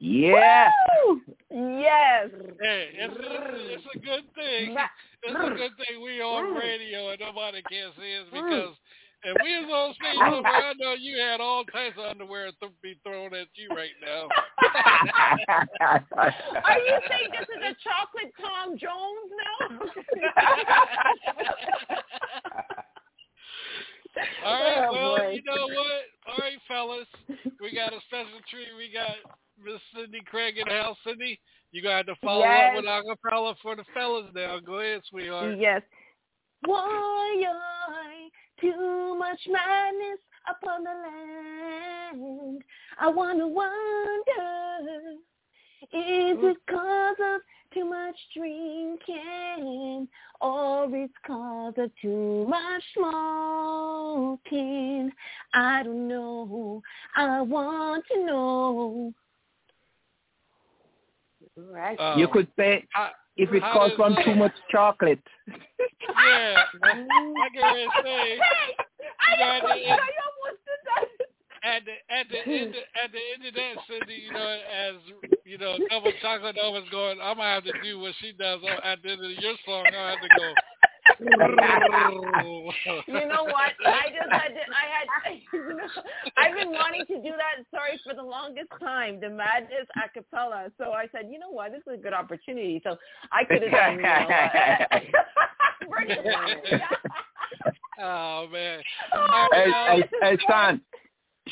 [0.00, 0.70] Yeah.
[1.06, 1.20] Woo!
[1.50, 2.30] Yes.
[2.60, 4.76] Hey, it's, it's a good thing.
[5.22, 8.74] It's a good thing we on radio and nobody can see us because
[9.22, 12.72] if we was on stage somewhere, I know you had all types of underwear th-
[12.82, 14.28] be thrown at you right now.
[16.64, 19.76] Are you saying this is a chocolate Tom Jones now?
[24.44, 25.30] All right, Oh, well, boy.
[25.34, 26.02] you know what?
[26.26, 27.06] All right, fellas,
[27.60, 28.68] we got a special treat.
[28.76, 29.14] We got
[29.64, 30.96] Miss Cindy Craig in the house.
[31.04, 31.38] Cindy,
[31.72, 32.70] you got to follow Yes.
[32.70, 34.58] up with acapella for the fellas now.
[34.60, 35.58] Go ahead, sweetheart.
[35.58, 35.82] Yes.
[36.62, 38.28] Why I
[38.60, 42.62] too much madness upon the land?
[42.98, 45.16] I wanna wonder,
[45.92, 46.50] is mm.
[46.50, 47.40] it cause of
[47.72, 50.08] too much drinking,
[50.40, 54.30] or it's cause of too much smoking?
[55.54, 56.82] I don't know.
[57.16, 59.14] I want to know.
[61.70, 61.98] Right.
[62.00, 65.20] Um, you could say how- if it how comes from too much chocolate.
[66.26, 67.08] Yeah, I can
[67.62, 68.38] already say.
[69.20, 69.88] I You got almost, it.
[69.88, 71.06] I almost did that.
[71.62, 74.94] At the at the end at the end of that, Cindy, you know, as
[75.44, 79.02] you know, double chocolate Nova's going, I'm gonna have to do what she does at
[79.02, 79.84] the end of your song.
[79.86, 80.52] I have to go.
[83.06, 83.72] You know what?
[83.86, 85.06] I just had to, I had,
[85.52, 85.88] you know,
[86.36, 90.70] I've been wanting to do that, sorry, for the longest time, the Madness a cappella.
[90.78, 91.72] So I said, you know what?
[91.72, 92.80] This is a good opportunity.
[92.84, 92.96] So
[93.32, 94.98] I could have done, you know, uh,
[95.90, 96.80] Bernie Sanders.
[98.02, 98.80] Oh man.
[99.52, 100.80] Hey, hey, hey, Sean,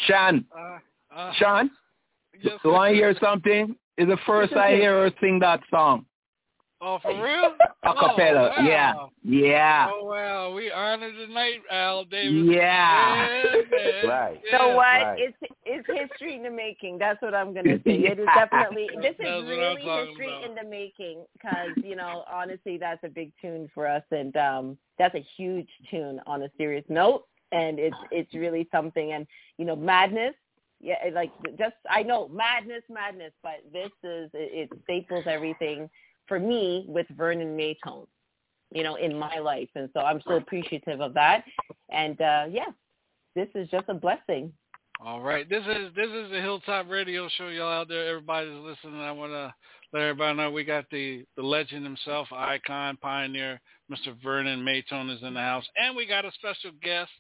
[0.07, 0.79] Sean, Uh,
[1.15, 1.71] uh, Sean.
[2.43, 2.95] yes, So I sir.
[2.95, 3.77] hear something.
[3.99, 6.07] Is the first I hear her sing that song.
[6.81, 7.55] Oh, for real?
[7.85, 8.53] A cappella.
[8.57, 8.67] Oh, wow.
[8.67, 8.95] Yeah.
[9.25, 9.91] Yeah.
[9.93, 12.45] Oh wow, we honor tonight, Al Davis.
[12.47, 13.29] Yeah.
[13.71, 14.07] man.
[14.07, 14.41] Right.
[14.45, 14.85] You know what?
[14.85, 15.19] Right.
[15.19, 16.99] It's it's history in the making.
[16.99, 17.95] That's what I'm gonna say.
[17.95, 20.45] It is definitely this That's is really history about.
[20.45, 24.79] in the making because you know honestly that's a big tune for us and um
[24.99, 29.27] that's a huge tune on a serious note and it's it's really something and
[29.57, 30.35] you know madness
[30.81, 35.89] yeah it, like just I know madness madness but this is it, it staples everything
[36.29, 38.07] for me with Vernon Maytone
[38.71, 41.45] you know in my life and so I'm so appreciative of that
[41.91, 42.67] and uh yeah
[43.39, 44.53] this is just a blessing.
[45.01, 48.09] All right, this is this is the Hilltop Radio Show, y'all out there.
[48.09, 49.01] Everybody's listening.
[49.01, 49.55] I want to
[49.93, 53.61] let everybody know we got the the legend himself, icon, pioneer,
[53.93, 54.21] Mr.
[54.25, 57.13] Vernon Maytone is in the house, and we got a special guest,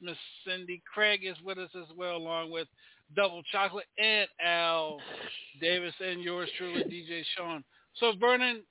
[0.00, 2.66] Miss Cindy Craig is with us as well, along with
[3.14, 4.98] Double Chocolate and Al
[5.60, 7.62] Davis and yours truly, DJ Sean.
[7.98, 8.62] So Vernon,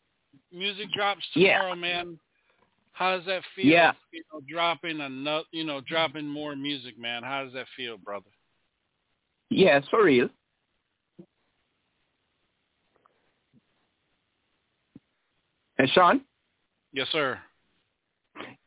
[0.51, 1.57] music drops Yeah.
[1.57, 2.19] tomorrow, man.
[2.93, 3.65] How does that feel?
[3.65, 3.93] Yeah.
[4.11, 7.23] You know, dropping another, you know, dropping more music, man.
[7.23, 8.29] How does that feel, brother?
[9.49, 10.29] Yeah, it's for real.
[15.77, 16.21] And Sean?
[16.91, 17.39] Yes, sir.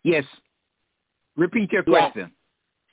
[0.04, 0.24] Yes.
[1.36, 2.10] Repeat your Yeah.
[2.10, 2.34] question.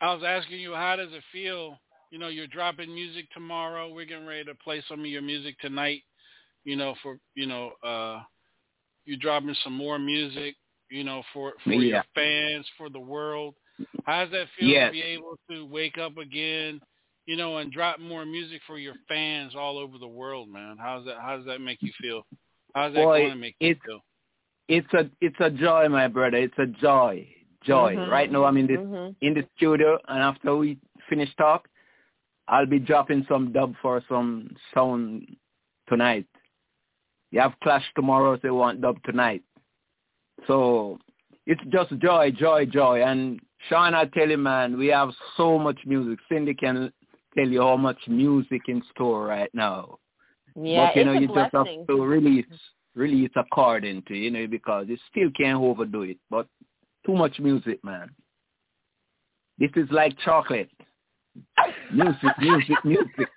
[0.01, 1.80] I was asking you, how does it feel?
[2.09, 3.89] You know, you're dropping music tomorrow.
[3.89, 6.03] We're getting ready to play some of your music tonight.
[6.68, 8.20] You know, for you know, uh,
[9.05, 10.55] you're dropping some more music.
[10.89, 13.55] You know, for for your fans, for the world.
[14.05, 14.89] How does that feel Yes.
[14.89, 16.82] to be able to wake up again?
[17.26, 20.76] You know, and drop more music for your fans all over the world, man.
[20.78, 21.18] How's that?
[21.22, 22.26] How does that make you feel?
[22.76, 24.01] How's that Boy, going to make you it's- feel?
[24.68, 26.38] It's a it's a joy, my brother.
[26.38, 27.34] It's a joy.
[27.63, 27.95] Joy.
[27.95, 28.09] Mhm.
[28.11, 29.15] Right now I'm in this Mhm.
[29.22, 30.78] in the studio and after we
[31.09, 31.70] finish talk,
[32.49, 35.38] I'll be dropping some dub for some sound
[35.88, 36.28] tonight.
[37.38, 39.43] You have Clash tomorrow, so you want dub tonight.
[40.47, 40.97] So
[41.45, 43.03] it's just joy, joy, joy.
[43.03, 46.17] And Sean, I tell you, man, we have so much music.
[46.27, 46.91] Cindy can
[47.38, 49.99] tell you how much music in store right now.
[50.59, 52.47] Yeah, but you know, you just have to release
[52.95, 56.17] release according to you know because you still can't overdo it.
[56.31, 56.47] But
[57.05, 58.09] too much music, man.
[59.59, 60.71] This is like chocolate.
[61.91, 63.29] Music, music, music.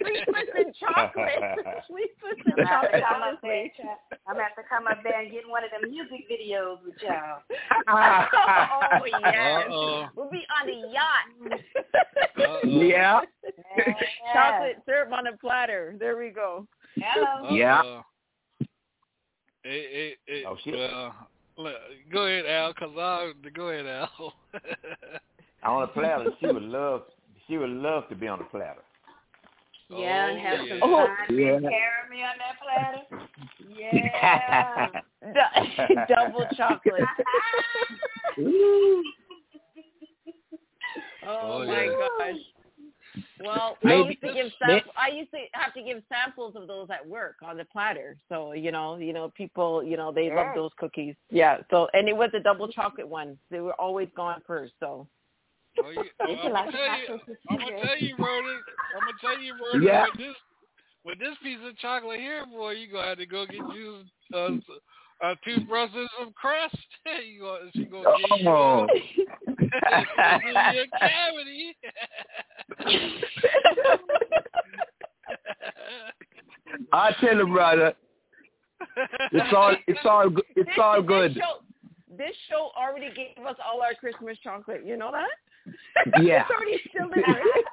[0.00, 1.28] Sweetness and chocolate.
[1.88, 3.72] Sweetness and I'm gonna have chocolate.
[4.26, 6.94] I'm gonna have to come up there and get one of them music videos with
[7.02, 7.42] y'all.
[7.88, 10.06] oh yes, Uh-oh.
[10.16, 11.60] we'll be on a yacht.
[12.38, 12.68] Uh-oh.
[12.68, 13.20] yeah.
[14.32, 15.96] Chocolate syrup on a platter.
[15.98, 16.66] There we go.
[16.96, 17.54] Hello.
[17.54, 17.80] Yeah.
[17.80, 18.02] Uh-uh.
[19.64, 20.74] It, it, it, Oh, shit.
[20.74, 21.14] Well,
[21.56, 21.74] look,
[22.12, 22.72] go ahead, Al.
[22.74, 23.32] Cause I'll...
[23.52, 24.34] go ahead, Al.
[25.62, 27.02] On a platter, she would love.
[27.46, 28.82] She would love to be on the platter.
[29.88, 31.52] Yeah, and have Oh, some yeah.
[31.52, 31.70] fine Yeah.
[31.70, 33.02] caramel on that platter.
[35.22, 36.06] Yeah.
[36.08, 37.04] Double chocolate.
[41.28, 41.92] Oh, Oh, my yeah.
[42.18, 42.36] gosh.
[43.42, 46.68] Well, I used to give may- sam- I used to have to give samples of
[46.68, 48.16] those at work on the platter.
[48.28, 51.14] So you know, you know, people, you know, they love those cookies.
[51.30, 51.58] Yeah.
[51.70, 53.38] So and it was a double chocolate one.
[53.50, 54.74] They were always gone first.
[54.80, 55.06] So
[55.84, 58.60] Oh, you, It's I'm like gonna tell you, chocolate I'm gonna tell you, Vernon.
[58.94, 59.86] I'm gonna tell you, Vernon.
[59.86, 60.04] Yeah.
[60.04, 60.36] With this,
[61.04, 64.02] with this piece of chocolate here, boy, you gonna have to go get you
[64.34, 64.50] uh,
[65.22, 66.76] a toothbrush and some crust.
[67.26, 68.82] you gonna, she gonna give you, Oh.
[68.86, 71.76] uh, give you a cavity.
[76.92, 77.94] I tell you, brother.
[79.32, 80.44] It's all it's all good.
[80.56, 81.34] It's This- all this good.
[81.36, 81.62] show-
[82.16, 84.84] This show already gave us all our Christmas chocolate.
[84.86, 85.28] You know that?
[86.20, 86.44] Yeah.
[86.48, 87.40] it's already still there.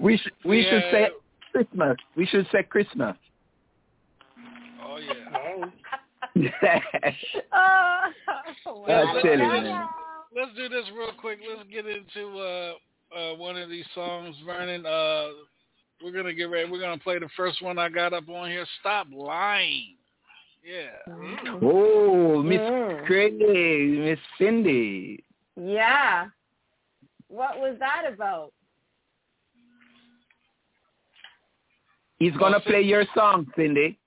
[0.00, 1.08] We should we should say
[1.52, 1.96] Christmas.
[2.16, 3.16] We should say Christmas.
[4.80, 5.14] Oh yeah.
[6.36, 7.14] I
[8.64, 9.88] tell you, let's, man.
[10.36, 11.40] let's do this real quick.
[11.48, 12.74] Let's get into uh,
[13.16, 14.86] uh, one of these songs, Vernon.
[14.86, 15.30] Uh,
[16.02, 16.70] we're gonna get ready.
[16.70, 18.66] We're gonna play the first one I got up on here.
[18.80, 19.96] Stop lying.
[20.64, 21.14] Yeah.
[21.62, 23.06] Oh, Miss Mm.
[23.06, 25.24] Craig, Miss Cindy.
[25.60, 26.26] Yeah.
[27.28, 28.52] What was that about?
[32.18, 33.98] He's gonna play your song, Cindy.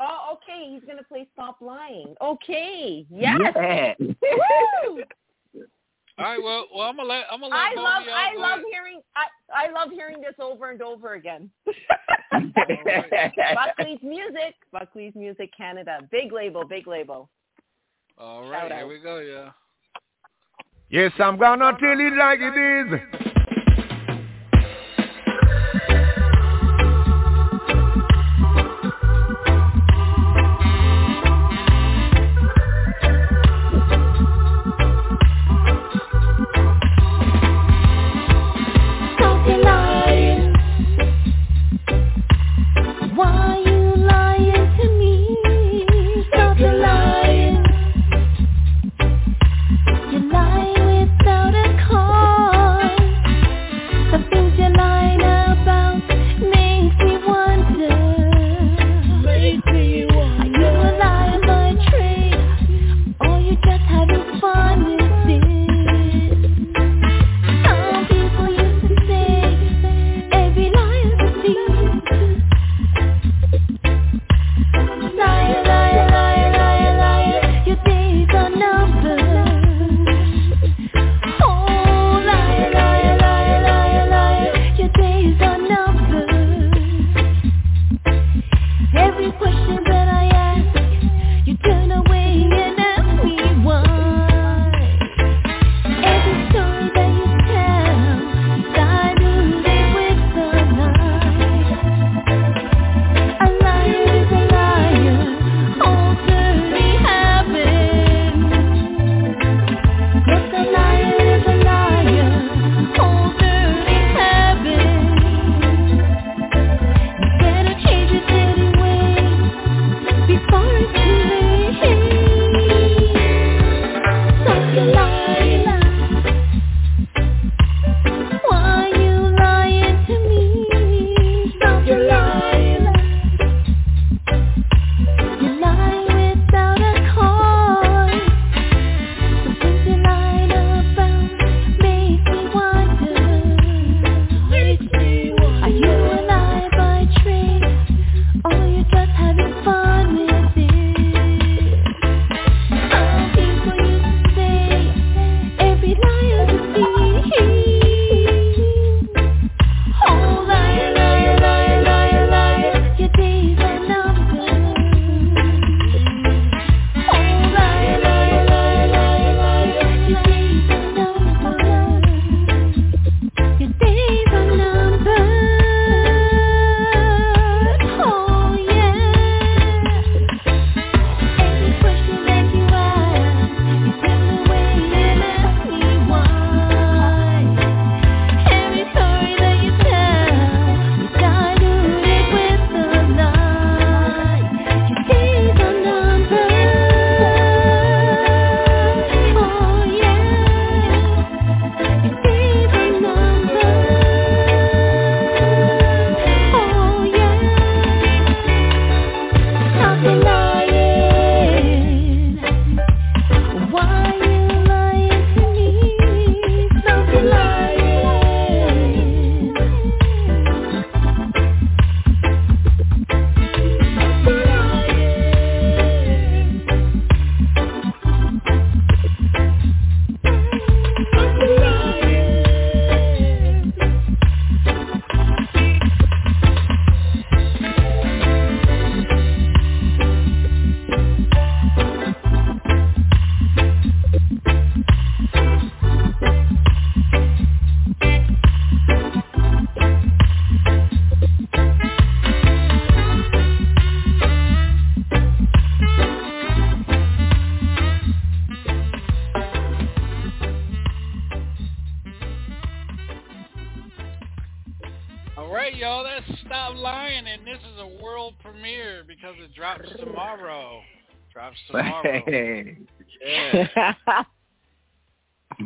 [0.00, 0.70] Oh, okay.
[0.70, 3.06] He's gonna play "Stop Lying." Okay.
[3.10, 3.38] Yes.
[3.54, 3.94] Yeah.
[6.16, 6.42] All right.
[6.42, 8.58] Well, well, I'm gonna let I'm gonna let I both love of I go love
[8.58, 8.64] ahead.
[8.72, 11.50] hearing I I love hearing this over and over again.
[12.32, 17.28] Buckley's Music, Buckley's Music Canada, big label, big label.
[18.18, 18.62] All right.
[18.62, 18.88] Shout Here out.
[18.88, 19.18] we go.
[19.18, 19.50] Yeah.
[20.90, 23.23] Yes, I'm gonna tell it like it is.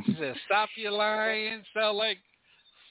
[0.07, 2.19] She said, "Stop your lying." Sound like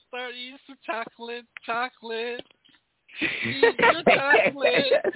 [0.08, 2.45] start eating some chocolate, chocolate.
[3.22, 4.86] Eat your chocolate.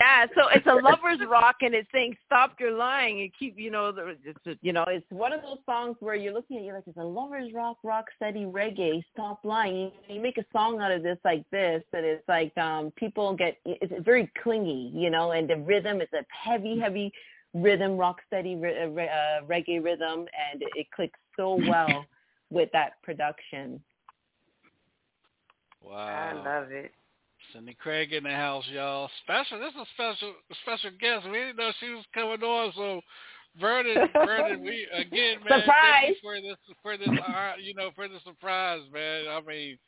[0.00, 3.70] yeah, so it's a lover's rock, and it's saying "Stop your lying" and keep, you
[3.70, 6.74] know, the, it's, you know, it's one of those songs where you're looking at, you're
[6.74, 9.02] like, it's a lover's rock, rock steady reggae.
[9.12, 9.76] Stop lying.
[9.76, 13.34] You, you make a song out of this like this, and it's like um people
[13.34, 17.12] get, it's, it's very clingy, you know, and the rhythm is a heavy, heavy
[17.54, 22.04] rhythm, rock steady uh, uh, reggae rhythm, and it, it clicks so well
[22.50, 23.80] with that production.
[25.82, 25.96] Wow.
[25.96, 26.92] I love it.
[27.52, 29.08] Cindy Craig in the house, y'all.
[29.22, 29.60] Special.
[29.60, 31.26] This is a special special guest.
[31.26, 33.00] We didn't know she was coming on, so
[33.60, 35.60] Vernon, Vernon, we again, man.
[35.60, 36.14] You Surprise.
[36.22, 39.24] for this, for this, uh, you know, for the surprise, man.
[39.28, 39.78] I mean,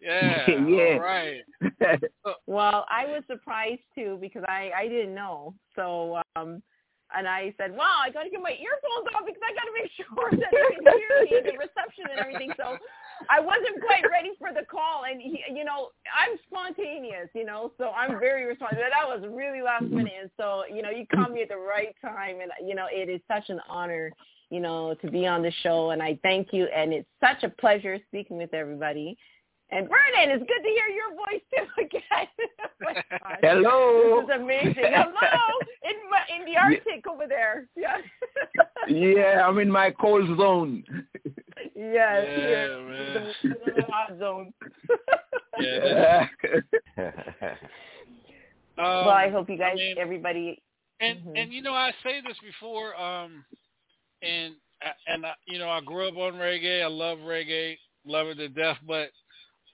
[0.00, 0.94] yeah, Yeah.
[0.94, 1.40] all right.
[2.46, 5.54] Well, I was surprised too because I I didn't know.
[5.74, 6.62] So um
[7.16, 9.74] and I said, "Wow, I got to get my earphones off because I got to
[9.74, 10.84] make sure that I can
[11.28, 12.76] hear me, the reception and everything." So
[13.30, 17.72] I wasn't quite ready for the call, and he, you know, I'm spontaneous, you know,
[17.78, 18.78] so I'm very responsive.
[18.78, 20.04] That was really last mm-hmm.
[20.04, 22.86] minute, and so you know, you caught me at the right time, and you know,
[22.90, 24.12] it is such an honor,
[24.50, 27.48] you know, to be on the show, and I thank you, and it's such a
[27.48, 29.16] pleasure speaking with everybody.
[29.70, 32.28] And Vernon, it's good to hear your voice too again.
[32.80, 33.38] Oh gosh.
[33.42, 34.24] Hello.
[34.26, 34.74] This is amazing.
[34.76, 37.66] Hello, in my, in the Arctic over there.
[37.76, 37.96] Yeah.
[38.88, 40.84] yeah, I'm in my cold zone.
[41.24, 41.74] yes.
[41.76, 43.34] Yeah, here, man.
[43.42, 44.52] The, the hot zone.
[45.60, 46.26] Yeah.
[48.78, 50.62] Um, well, I hope you guys, I mean, everybody.
[51.00, 51.32] and Mhm.
[51.42, 53.44] and you know I say this before, um,
[54.22, 54.54] and
[55.08, 56.82] and I, you know I grew up on reggae.
[56.82, 58.78] I love reggae, love it to death.
[58.86, 59.10] But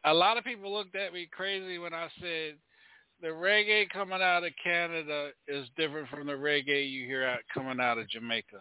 [0.04, 2.54] a lot of people looked at me crazy when I said
[3.22, 7.80] the reggae coming out of Canada is different from the reggae you hear out coming
[7.80, 8.58] out of Jamaica.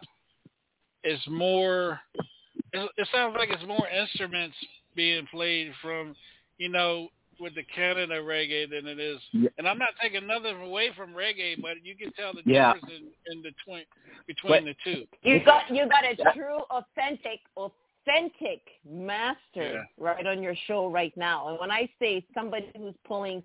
[1.02, 2.00] It's more.
[2.72, 4.56] It, it sounds like it's more instruments
[4.96, 6.14] being played from,
[6.58, 7.08] you know,
[7.40, 9.18] with the Canada reggae than it is.
[9.32, 9.48] Yeah.
[9.58, 12.72] And I'm not taking nothing away from reggae, but you can tell the Yeah.
[12.74, 13.84] difference in, in the twi-
[14.26, 15.04] between But- the two.
[15.22, 17.40] You got you got a true, authentic,
[18.06, 19.84] authentic master Yeah.
[19.98, 21.48] right on your show right now.
[21.48, 23.42] And when I say somebody who's pulling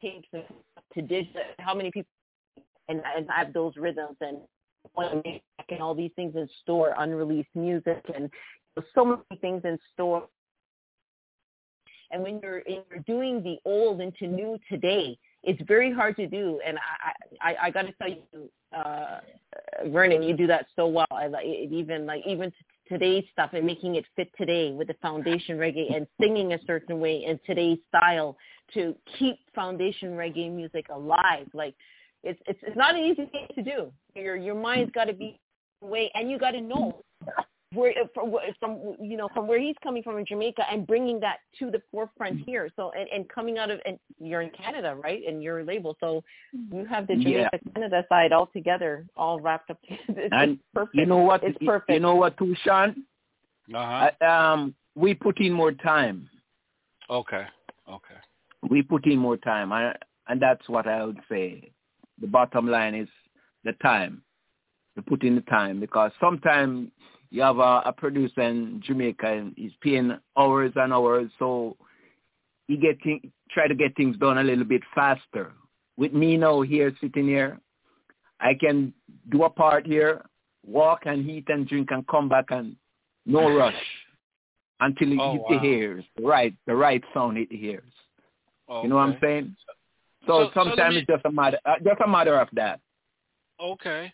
[0.00, 2.10] tapes to digital, how many people
[2.88, 4.38] and, and have those rhythms and
[4.96, 8.30] and all these things in store, unreleased music and
[8.94, 10.28] so many things in store.
[12.10, 16.26] And when you're, when you're doing the old into new today, it's very hard to
[16.26, 16.60] do.
[16.66, 19.20] And I, I, I got to tell you, uh,
[19.86, 21.06] Vernon, you do that so well.
[21.10, 22.56] I like it, even like even t-
[22.88, 27.00] today's stuff and making it fit today with the foundation reggae and singing a certain
[27.00, 28.36] way in today's style
[28.74, 31.46] to keep foundation reggae music alive.
[31.54, 31.74] Like
[32.22, 33.92] it's it's it's not an easy thing to do.
[34.14, 35.40] Your your mind's got to be
[35.80, 37.02] way, and you got to know
[37.74, 41.38] where from, from you know from where he's coming from in Jamaica and bringing that
[41.58, 42.70] to the forefront here.
[42.76, 45.20] So and, and coming out of and you're in Canada, right?
[45.26, 46.24] And your label, so
[46.72, 49.78] you have the Jamaica Canada side all together, all wrapped up.
[50.08, 50.96] It's And perfect.
[50.96, 51.44] you know what?
[51.44, 51.90] It's perfect.
[51.90, 53.04] You know what, too, Sean?
[53.74, 54.10] Uh huh.
[54.20, 56.28] I, um, we put in more time.
[57.10, 57.44] Okay.
[57.88, 58.14] Okay.
[58.68, 59.94] We put in more time, I,
[60.26, 61.70] and that's what I would say.
[62.20, 63.08] The bottom line is
[63.64, 64.22] the time.
[64.96, 66.90] We put in the time because sometimes
[67.30, 71.76] you have a, a producer in Jamaica and he's paying hours and hours, so
[72.66, 72.98] he get
[73.50, 75.52] try to get things done a little bit faster.
[75.96, 77.58] With me now here sitting here,
[78.40, 78.92] I can
[79.30, 80.24] do a part here,
[80.66, 82.76] walk and eat and drink and come back and
[83.26, 83.74] no rush
[84.80, 85.46] until it Oh, wow.
[85.60, 87.90] the ears, right, the right sound it hears.
[88.82, 89.56] You know what I'm saying?
[89.66, 89.72] So-
[90.26, 92.80] So, so sometimes me- it's just a matter, uh, just a matter of that.
[93.60, 94.12] Okay.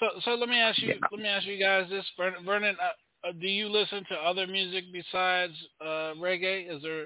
[0.00, 1.06] So so let me ask you Yeah.
[1.10, 4.46] let me ask you guys this Vernon, Vernon uh, uh, do you listen to other
[4.46, 6.70] music besides uh reggae?
[6.74, 7.04] Is there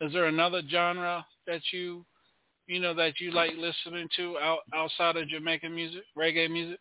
[0.00, 2.04] is there another genre that you
[2.66, 6.80] you know that you like listening to out, outside of Jamaican music, reggae music?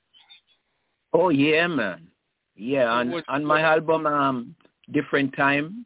[1.13, 2.07] Oh yeah, man.
[2.55, 4.55] Yeah, on What- on my album, um,
[4.91, 5.85] different time,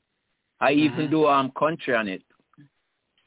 [0.60, 1.10] I even Mhm.
[1.10, 2.24] do um country on it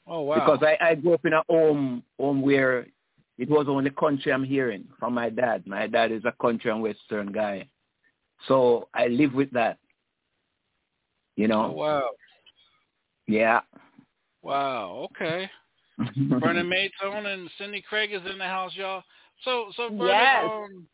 [0.06, 0.34] Oh wow.
[0.34, 2.86] because I I grew up in a home home where
[3.40, 5.66] it was only country I'm hearing from my dad.
[5.66, 7.66] My dad is a country and western guy,
[8.46, 9.78] so I live with that.
[11.36, 12.10] You oh know, wow.
[13.26, 13.60] yeah.
[14.42, 15.08] Wow.
[15.10, 15.50] Okay.
[15.98, 19.02] Vernon Maytone and Cindy Craig is in the house, y'all.
[19.42, 20.44] So, so Vernon, Yes.
[20.44, 20.86] um,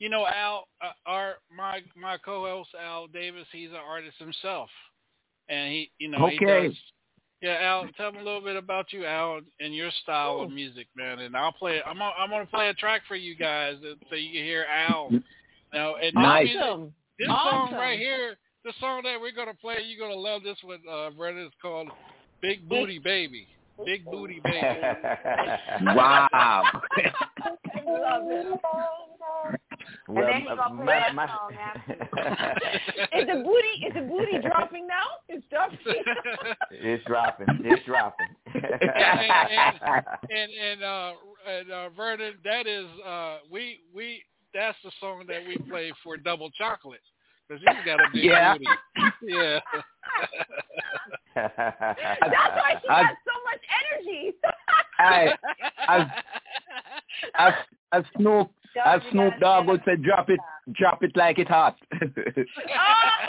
[0.00, 3.46] you know, Al, uh, our my my my co-host Al Davis.
[3.52, 4.68] He's an artist himself,
[5.48, 6.66] and he you know he Okay.
[6.66, 6.76] does.
[7.46, 10.88] Yeah, Al, tell me a little bit about you, Al, and your style of music,
[10.96, 11.20] man.
[11.20, 11.80] And I'll play.
[11.86, 13.76] I'm gonna, I'm gonna play a track for you guys
[14.10, 15.10] so you can hear Al.
[15.72, 16.46] Now, and this Nice.
[16.48, 17.68] music- this Awesome.
[17.70, 18.34] song right here,
[18.64, 21.44] the song that we're gonna play, you're gonna love this one, uh, Brenda.
[21.46, 21.88] It's called
[22.42, 23.46] "Big Booty Baby."
[23.84, 24.58] Big Booty Baby.
[25.94, 26.64] Wow.
[30.08, 31.50] I well, then he gonna play that my, song
[33.12, 35.18] Is the booty is the booty dropping now?
[35.28, 35.78] It's dropping.
[36.70, 37.46] it's dropping.
[37.64, 38.26] It's dropping.
[38.54, 41.12] and and uh
[41.48, 44.22] and uh Vernon, that is uh we we
[44.54, 47.00] that's the song that we play for Double Chocolate
[47.48, 48.52] because he's got a big Yeah.
[48.54, 48.66] booty.
[49.22, 49.58] Yeah.
[51.34, 53.60] That's why she I- has so much
[54.06, 54.32] energy.
[54.98, 56.08] As
[57.38, 57.52] as
[57.92, 58.50] as Snoop
[58.84, 60.40] as You Snoop Dogg would say, drop it,
[60.72, 61.76] drop it like it hot.
[62.02, 62.06] oh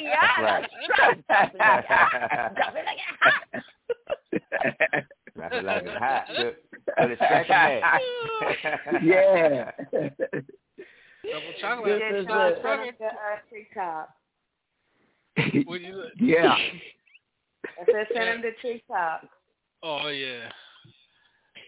[0.02, 0.70] yeah, Right.
[1.30, 2.56] that's right.
[2.56, 3.44] Drop it like it hot.
[5.36, 6.26] Drop it like it's hot.
[6.30, 6.56] Look,
[7.00, 9.72] look, it's scratching yeah.
[11.24, 12.00] Double Chocolate.
[12.12, 12.58] This is Sean, it.
[12.64, 14.10] send him to TikTok.
[15.68, 16.56] What you, yeah.
[17.80, 19.22] I said send him to TikTok.
[19.84, 20.50] oh yeah.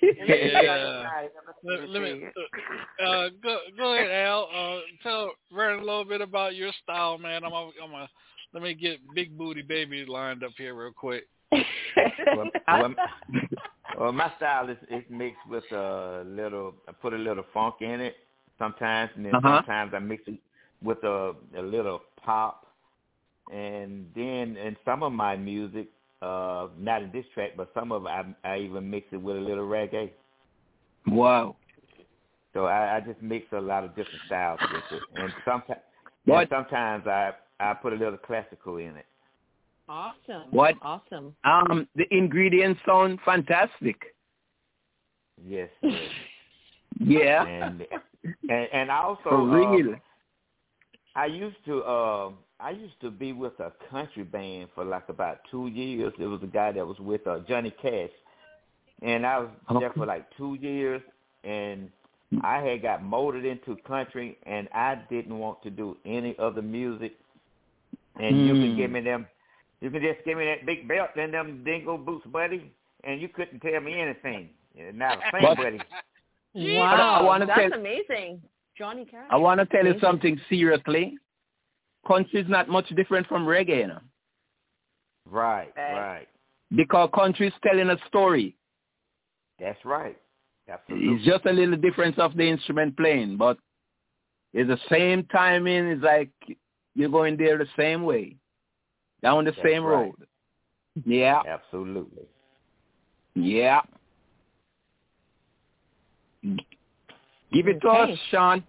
[0.25, 1.03] Yeah.
[1.63, 2.23] Let, let me
[3.05, 4.49] uh, go go ahead, Al.
[4.53, 7.43] Uh, tell Vernon a little bit about your style, man.
[7.43, 8.09] I'm a, I'm a,
[8.53, 11.27] let me get Big Booty Baby lined up here real quick.
[11.51, 12.93] well, well,
[13.97, 16.75] well, my style is is mixed with a little.
[16.87, 18.15] I put a little funk in it
[18.57, 19.57] sometimes, and then Uh-huh.
[19.57, 20.39] sometimes I mix it
[20.81, 22.67] with a a little pop,
[23.51, 25.87] and then in some of my music,
[26.21, 29.37] uh, not in this track, but some of it, I, I even mix it with
[29.37, 30.11] a little reggae.
[31.07, 31.55] Wow.
[32.53, 35.79] So I, I just mix a lot of different styles with it, and sometimes
[36.25, 36.39] What?
[36.41, 39.05] and sometimes I I put a little classical in it.
[39.87, 40.51] Awesome.
[40.51, 40.75] What?
[40.81, 41.35] Awesome.
[41.43, 43.97] Um, the ingredients sound fantastic.
[45.45, 45.69] Yes.
[45.81, 45.93] yes.
[46.99, 47.45] Yeah.
[47.45, 47.85] and
[48.49, 49.95] and and also For uh.
[51.15, 55.39] I used to uh, I used to be with a country band for like about
[55.49, 56.13] two years.
[56.19, 58.09] It was a guy that was with uh, Johnny Cash,
[59.01, 59.49] and I was
[59.79, 61.01] there for like two years.
[61.45, 61.89] And
[62.43, 67.13] I had got molded into country, and I didn't want to do any other music.
[68.19, 68.61] And you Hmm.
[68.61, 69.25] can give me them,
[69.79, 72.69] you can just give me that big belt and them dingo boots, buddy,
[73.05, 74.49] and you couldn't tell me anything.
[74.93, 75.79] Not a thing, But- buddy.
[76.55, 78.41] Wow, I wanna that's tell- amazing.
[78.77, 79.27] Johnny Cash.
[79.29, 81.17] I want to tell you something seriously.
[82.07, 83.99] Country is not much different from reggae, you know,
[85.25, 85.93] Right, Right.
[85.93, 86.27] right.
[86.75, 88.55] because country is telling a story.
[89.59, 90.17] That's right.
[90.67, 91.15] Absolutely.
[91.15, 93.57] It's just a little difference of the instrument playing, but
[94.53, 95.87] it's the same timing.
[95.87, 96.31] It's like
[96.95, 98.37] you're going there the same way,
[99.21, 100.05] down the That's same right.
[100.05, 100.15] road.
[101.05, 102.23] Yeah, Absolutely.
[103.35, 103.81] yeah.
[107.51, 108.13] Give it to Okay.
[108.13, 108.63] us, Sean.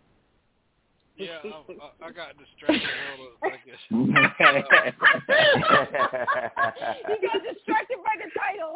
[1.20, 2.88] Yeah, I, I, I got distracted.
[3.16, 3.82] Hold on, I guess.
[7.08, 8.74] He got distracted by the title.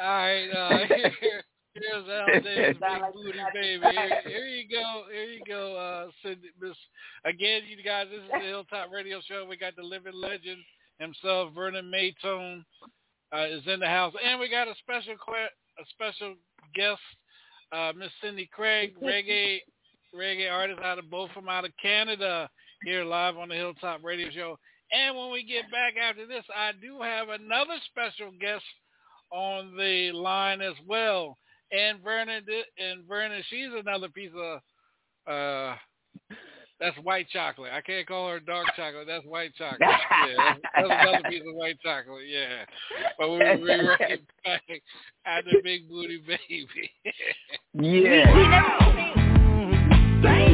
[0.00, 1.42] All right, uh, here,
[1.74, 3.86] here's Al Davis, Big Booty Baby.
[3.92, 6.76] Here, here you go, here you go, uh, Cindy, Miss.
[7.24, 9.46] Again, you guys, this is the Hilltop Radio Show.
[9.48, 10.58] We got the living legend
[10.98, 12.64] himself, Vernon Maytone,
[13.32, 16.34] uh, is in the house, and we got a special que- a special
[16.74, 17.00] guest,
[17.74, 19.58] uh, Miss Cindy Craig, reggae
[20.14, 22.48] reggae artist out of both from out of Canada,
[22.84, 24.56] here live on the Hilltop Radio Show.
[24.92, 28.62] And when we get back after this, I do have another special guest
[29.32, 31.36] on the line as well.
[31.72, 32.44] And Vernon
[32.78, 34.60] and Vernon, she's another piece of
[35.26, 35.76] uh
[36.80, 37.72] that's white chocolate.
[37.72, 39.06] I can't call her dark chocolate.
[39.06, 39.80] That's white chocolate.
[40.26, 42.24] Yeah, that's, that's another piece of white chocolate.
[42.26, 42.64] Yeah,
[43.18, 44.62] but we'll be right back
[45.26, 46.90] at the big booty baby.
[47.74, 48.24] Yeah.
[50.22, 50.53] Can't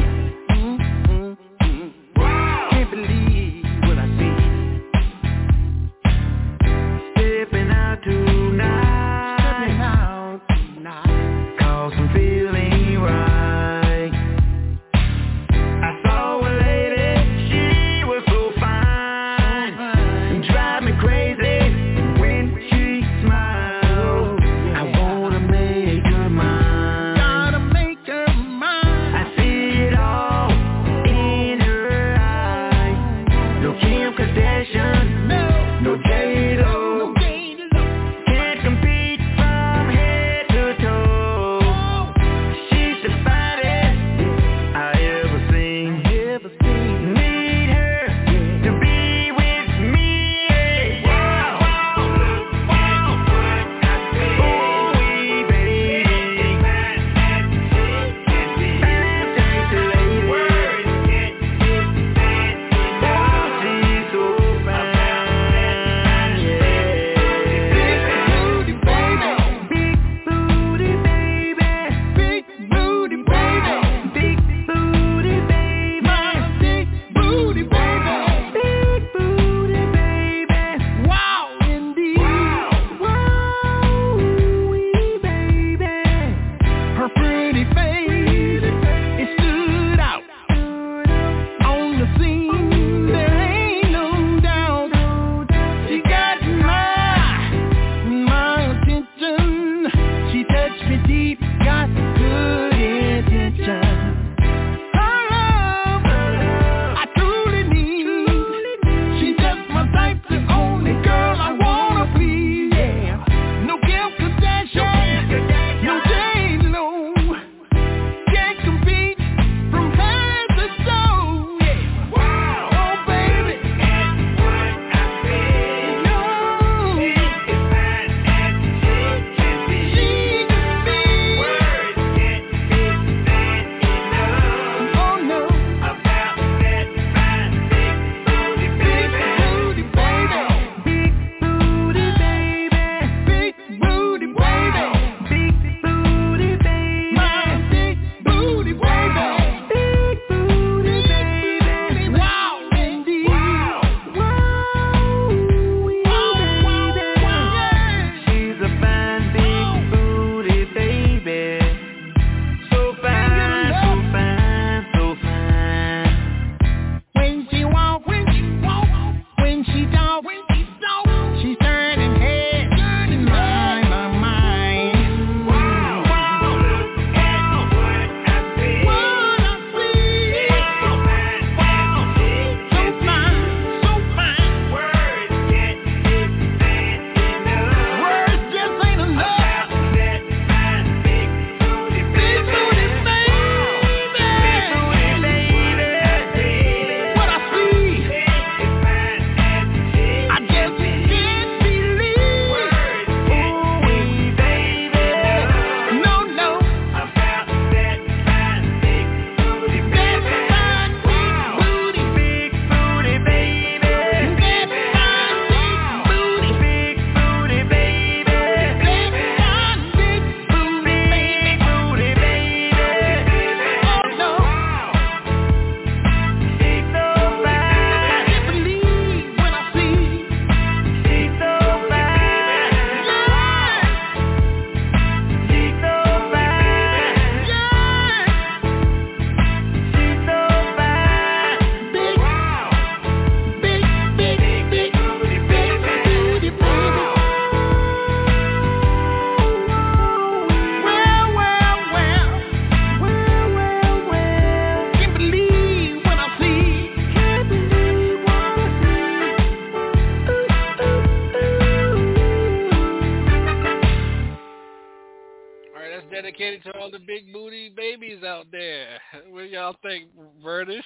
[269.71, 270.09] y'all think,
[270.43, 270.81] Vernon?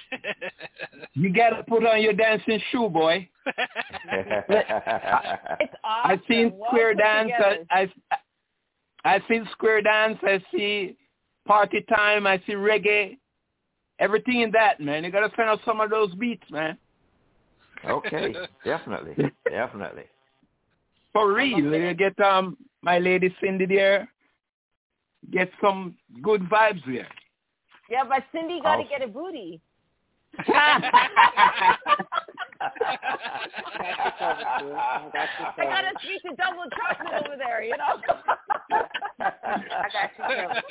[1.14, 3.28] You gotta put on your dancing shoe, boy.
[4.48, 6.10] It's awesome.
[6.10, 7.30] I seen Well square dance.
[7.30, 7.64] together.
[7.70, 10.18] I, I I see square dance.
[10.22, 10.96] I see
[11.46, 12.26] party time.
[12.26, 13.18] I see reggae.
[13.98, 15.04] Everything in that, man.
[15.04, 16.76] You gotta send out some of those beats, man.
[17.88, 18.34] okay,
[18.64, 19.14] definitely,
[19.50, 20.04] definitely.
[21.12, 21.58] For real.
[21.58, 24.08] You get um my lady Cindy there.
[25.30, 27.08] Get some good vibes there.
[27.90, 29.60] Yeah, but Cindy got to get a booty.
[30.38, 30.74] I
[35.64, 38.00] got to speak to double chocolate over there, you know.
[39.20, 40.64] I got you covered.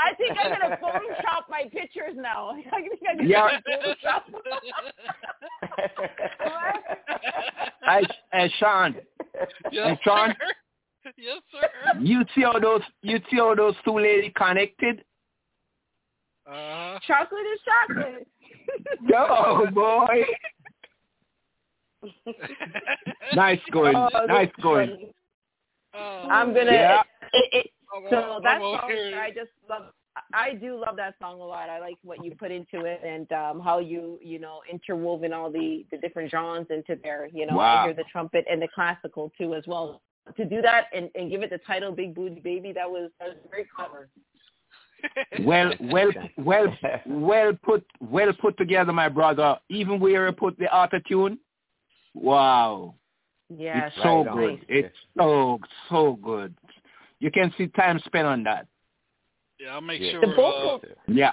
[0.00, 2.50] I think I'm gonna Photoshop my pictures now.
[2.72, 3.60] I think I'm gonna Yeah.
[3.68, 4.22] Photoshop.
[7.84, 8.02] Hey,
[8.32, 8.96] hey Sean.
[9.70, 10.34] yes, Hey, Sean.
[11.04, 11.12] Sir.
[11.16, 12.00] Yes, sir.
[12.00, 15.04] You see how those you see how those two ladies connected?
[16.46, 16.98] Uh-huh.
[17.06, 18.28] chocolate is chocolate.
[19.08, 20.24] Yo, boy.
[23.34, 23.96] Nice going.
[23.96, 25.10] Oh, nice that's going.
[25.94, 26.72] Oh, I'm gonna.
[26.72, 27.02] Yeah.
[27.32, 29.18] It, it, I'm so that I'm all song, here.
[29.18, 29.84] I just love.
[30.32, 31.68] I do love that song a lot.
[31.68, 35.50] I like what you put into it and um how you you know interwoven all
[35.50, 37.28] the the different genres into there.
[37.32, 37.82] You know, Wow.
[37.82, 40.02] I hear the trumpet and the classical too as well.
[40.36, 43.28] To do that and, and give it the title "Big Booty Baby," that was that
[43.28, 44.08] was very clever.
[45.40, 49.58] Well, well, well, well put, well put together, my brother.
[49.68, 51.38] Even where you put the auto tune,
[52.14, 52.94] wow,
[53.50, 54.38] Yes, it's so Right on.
[54.38, 54.66] good.
[54.68, 55.60] It's so
[55.90, 56.54] so good.
[57.20, 58.66] You can see time spent on that.
[59.60, 60.12] Yeah, I'll make Yeah.
[60.12, 60.40] sure.
[60.40, 61.32] Uh, Yeah,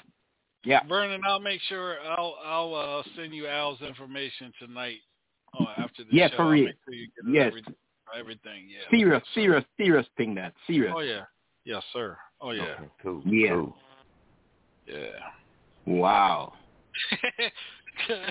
[0.66, 0.82] yeah.
[0.88, 5.00] Vernon, I'll make sure I'll I'll uh, send you Al's information tonight.
[5.54, 6.72] Oh, after the Yeah, show, for real.
[6.86, 7.48] sure Yes.
[7.48, 7.64] every,
[8.18, 8.68] everything.
[8.70, 8.90] Yeah.
[8.90, 10.36] Serious, serious, serious thing.
[10.36, 10.94] That serious.
[10.96, 11.24] Oh yeah.
[11.66, 12.18] Yes, sir.
[12.40, 12.64] Oh yeah.
[12.64, 13.22] Okay, cool.
[13.26, 13.50] Yeah.
[13.50, 13.76] Cool.
[14.88, 14.96] Yeah.
[15.86, 16.54] Wow.
[17.12, 17.44] he
[18.08, 18.28] said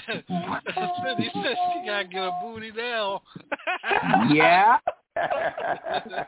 [1.17, 3.23] she gotta get a booty now.
[4.33, 4.79] Yeah.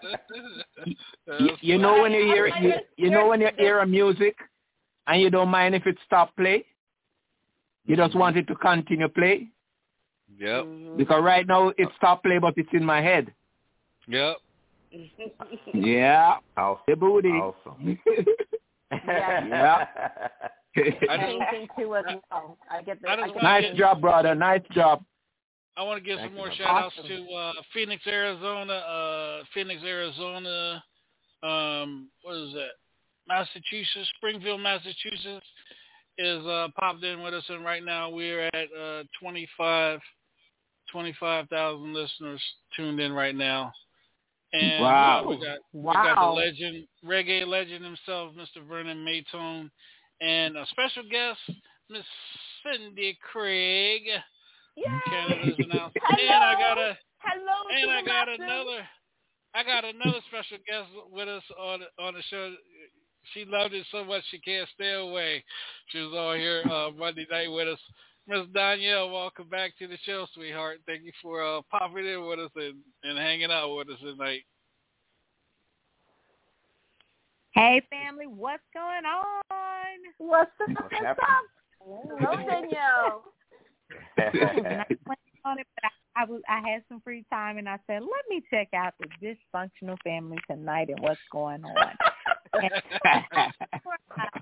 [1.39, 3.87] You, you know when you hear I- I you, you know when you hear a
[3.87, 4.37] music
[5.07, 6.65] and you don't mind if it stop play.
[7.85, 8.19] You just mm-hmm.
[8.19, 9.49] want it to continue play
[10.39, 10.66] Yep.
[10.97, 13.33] because right now it uh, stop play, but it's in my head.
[14.12, 14.36] Yep.
[15.74, 16.82] Yeah, Awesome.
[16.86, 17.28] the booty.
[17.30, 17.98] Awesome.
[19.06, 19.86] Yeah.
[20.76, 22.59] I just- anything to as well.
[22.70, 23.09] I get the.
[23.09, 24.34] I I just get nice the- job, brother.
[24.34, 25.02] Nice job.
[25.76, 27.09] I want to give Thank some more my shout outs Awesome.
[27.26, 28.72] to uh, Phoenix, Arizona.
[28.74, 30.82] Uh, Phoenix, Arizona.
[31.43, 32.72] Um, what is that?
[33.26, 35.47] Massachusetts, Springfield, Massachusetts
[36.18, 40.01] is uh, popped in with us, and right now we're at uh, 25
[40.90, 42.43] 25,000 listeners
[42.76, 43.72] tuned in right now.
[44.53, 45.24] And Wow.
[45.29, 48.66] we got we got the legend, reggae legend himself, Mr.
[48.66, 49.70] Vernon Maytone,
[50.20, 51.41] and a special guest,
[51.89, 52.05] Miss
[52.62, 54.03] Cindy Craig.
[54.77, 54.85] Yay!
[55.07, 55.97] Canada's announced.
[56.03, 56.35] Hello.
[56.35, 58.41] And I got a Hello and I got masses.
[58.43, 58.89] another
[59.55, 62.55] I got another special guest with us on on the show.
[63.33, 65.45] She loved it so much she can't stay away.
[65.89, 67.79] She was on here uh, Monday night with us.
[68.28, 70.78] Miss Danielle, welcome back to the show, sweetheart.
[70.86, 74.43] Thank you for uh, popping in with us and, and hanging out with us tonight.
[77.51, 79.43] Hey family, what's going on?
[80.19, 80.69] What's up?
[80.69, 81.19] What's What's up?
[81.85, 83.24] Hello, Danielle.
[84.77, 84.86] Not
[85.44, 88.24] on it, but I, I was I had some free time and I said, let
[88.31, 91.97] me check out the dysfunctional family tonight and what's going on.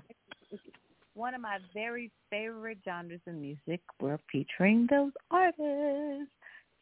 [1.21, 6.31] One of my very favorite genres of music, we're featuring those artists.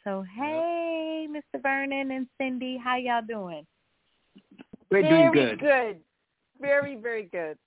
[0.06, 1.62] So hey, Mr.
[1.62, 3.68] Vernon and Cindy, how y'all doing?
[4.90, 6.00] We're very doing good.
[6.62, 7.58] Very, very good.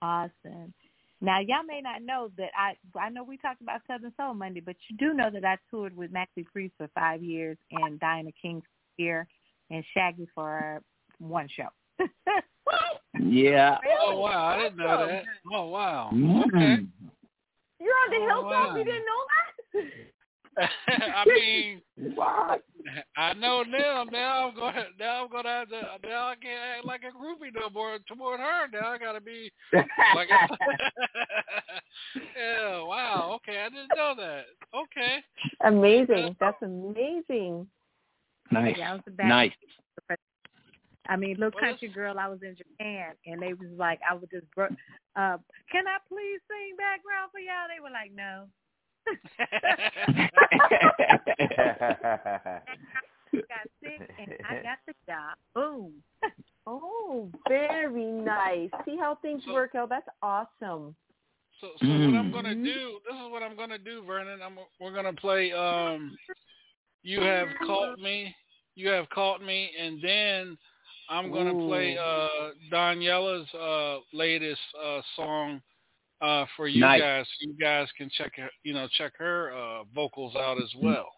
[0.00, 0.72] Awesome.
[1.20, 4.60] Now, y'all may not know that I I know we talked about Southern Soul Monday,
[4.60, 8.30] but you do know that I toured with Maxi Priest for five years and Diana
[8.40, 8.62] King
[8.96, 9.28] here
[9.68, 10.80] and Shaggy for
[11.18, 11.68] one show.
[13.22, 13.78] Yeah.
[14.02, 15.24] Oh wow, I didn't know that.
[15.52, 16.08] Oh wow.
[16.08, 16.16] Okay.
[16.16, 16.88] Mm.
[17.80, 18.68] You're on the Oh, hilltop.
[18.68, 18.76] wow.
[18.76, 19.22] You didn't know
[20.56, 20.58] that?
[21.16, 21.82] I mean,
[22.14, 22.62] What?
[23.16, 24.04] I know now.
[24.04, 24.74] Now I'm going.
[24.98, 25.80] Now I'm going to have to.
[26.08, 28.68] Now I can't act like a groupie no more toward her.
[28.72, 29.50] Now I got to be
[30.14, 30.28] like.
[32.36, 32.80] yeah.
[32.82, 33.32] Wow.
[33.36, 33.60] Okay.
[33.60, 34.44] I didn't know that.
[34.74, 35.18] Okay.
[35.64, 36.36] Amazing.
[36.38, 37.66] That's amazing.
[38.50, 38.76] nice.
[38.78, 39.28] Yeah, I was the best.
[39.28, 39.52] Nice.
[41.08, 44.30] I mean, little country girl, I was in Japan, and they was like, I would
[44.30, 44.68] just, uh,
[45.70, 47.68] can I please sing background for y'all?
[47.68, 48.48] They were like, no.
[53.48, 55.36] got sick, and I got the job.
[55.54, 55.92] Boom.
[56.66, 58.70] Oh, very nice.
[58.84, 59.88] See how things so, work out.
[59.88, 60.94] That's awesome.
[61.60, 62.12] So, so mm.
[62.12, 62.64] what I'm gonna mm-hmm.
[62.64, 62.98] do?
[63.08, 64.40] This is what I'm gonna do, Vernon.
[64.44, 65.52] I'm, we're gonna play.
[65.52, 66.16] Um,
[67.02, 68.34] you have caught me.
[68.74, 70.58] You have caught me, and then
[71.08, 71.68] I'm gonna Ooh.
[71.68, 75.60] play uh, Daniela's uh, latest uh, song
[76.20, 77.00] uh, for you nice.
[77.00, 77.26] guys.
[77.40, 81.08] You guys can check her, you know check her uh, vocals out as well.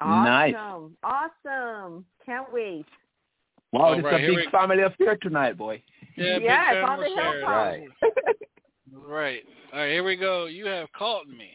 [0.00, 0.24] Awesome!
[0.24, 1.30] Nice.
[1.44, 2.04] Awesome!
[2.26, 2.86] Can't wait.
[3.72, 4.48] Wow, it's right, a big we...
[4.52, 5.82] family affair tonight, boy.
[6.16, 7.42] Yeah, yeah big family affair.
[7.42, 7.88] Right.
[8.92, 9.42] right.
[9.72, 10.46] All right, here we go.
[10.46, 11.50] You have caught me.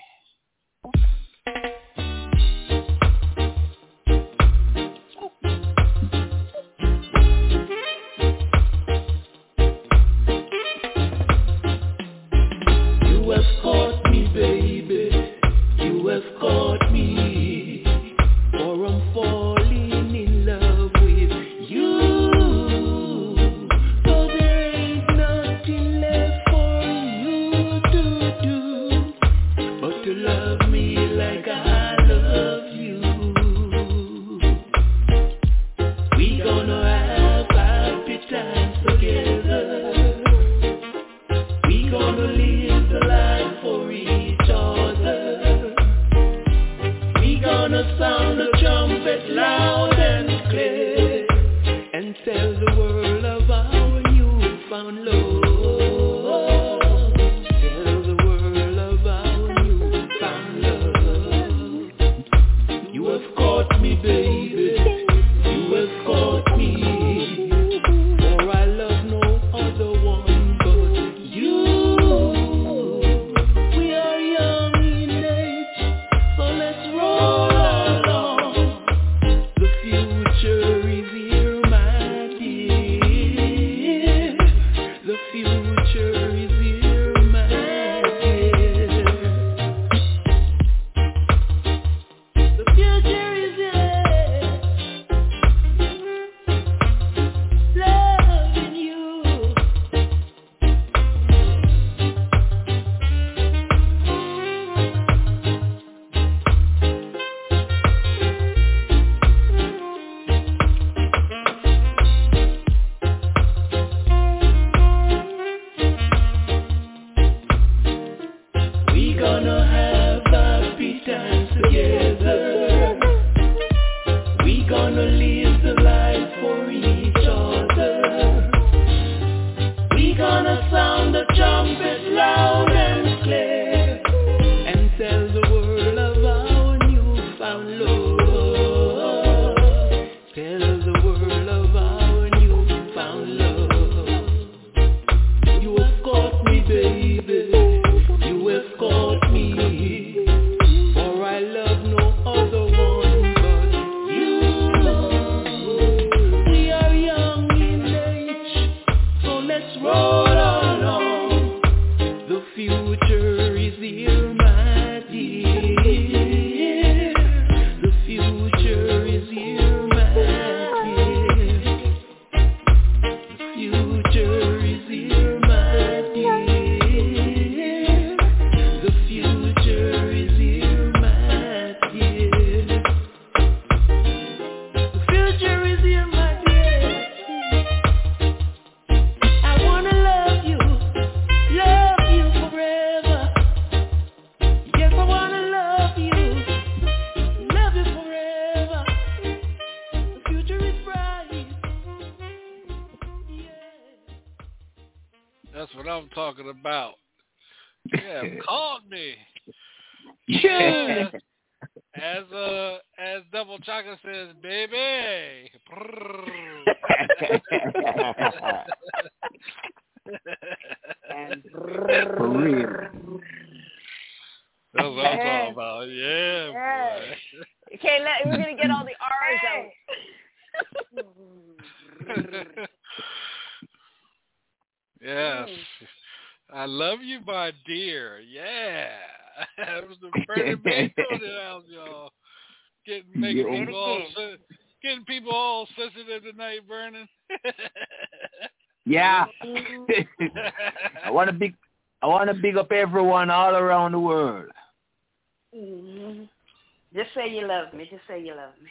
[258.09, 258.69] say you love me.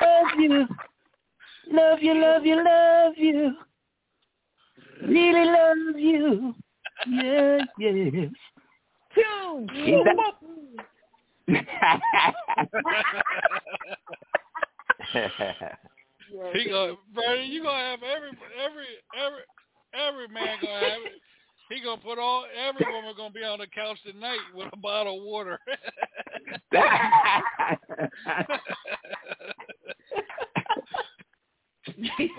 [0.00, 0.66] love you.
[1.70, 3.54] Love you, love you, love you.
[5.02, 6.54] Really love you.
[7.06, 8.30] Yes, yes.
[9.14, 9.66] Two.
[16.52, 18.30] he gonna, Brandon, you gonna have every
[18.64, 19.42] every every
[19.94, 20.98] every man gonna have.
[21.68, 25.18] He gonna put all every woman gonna be on the couch tonight with a bottle
[25.18, 25.58] of water.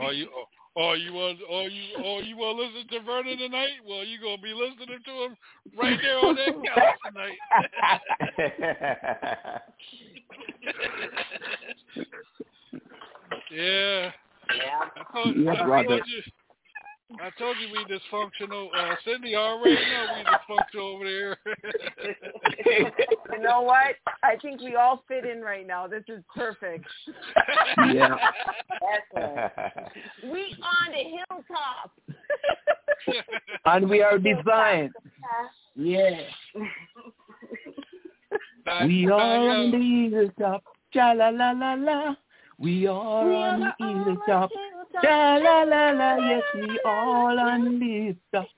[0.02, 0.46] oh you oh,
[0.78, 3.70] oh you want oh you oh you want to listen to Vernon tonight?
[3.88, 5.38] Well, you gonna be listening to him
[5.78, 7.38] right there on that couch tonight.
[13.52, 14.12] yeah.
[14.56, 14.82] Yeah.
[14.96, 16.02] I told, Yeah, I told brother.
[16.08, 16.22] you.
[17.18, 18.68] I told you we dysfunctional.
[18.78, 20.24] Uh, Cindy already know we
[20.56, 21.38] dysfunctional over there.
[23.32, 23.96] You know what?
[24.22, 25.88] I think we all fit in right now.
[25.88, 26.86] This is perfect.
[27.94, 28.16] yeah.
[30.24, 31.92] We on the hilltop.
[33.66, 34.92] And we are designed.
[35.76, 36.22] Yeah.
[38.86, 40.64] We are on the hilltop.
[40.94, 42.16] Cha la la la la.
[42.60, 44.50] We are on the hilltop.
[45.02, 46.16] Cha la la la.
[46.18, 48.50] Yes, we all on the hilltop.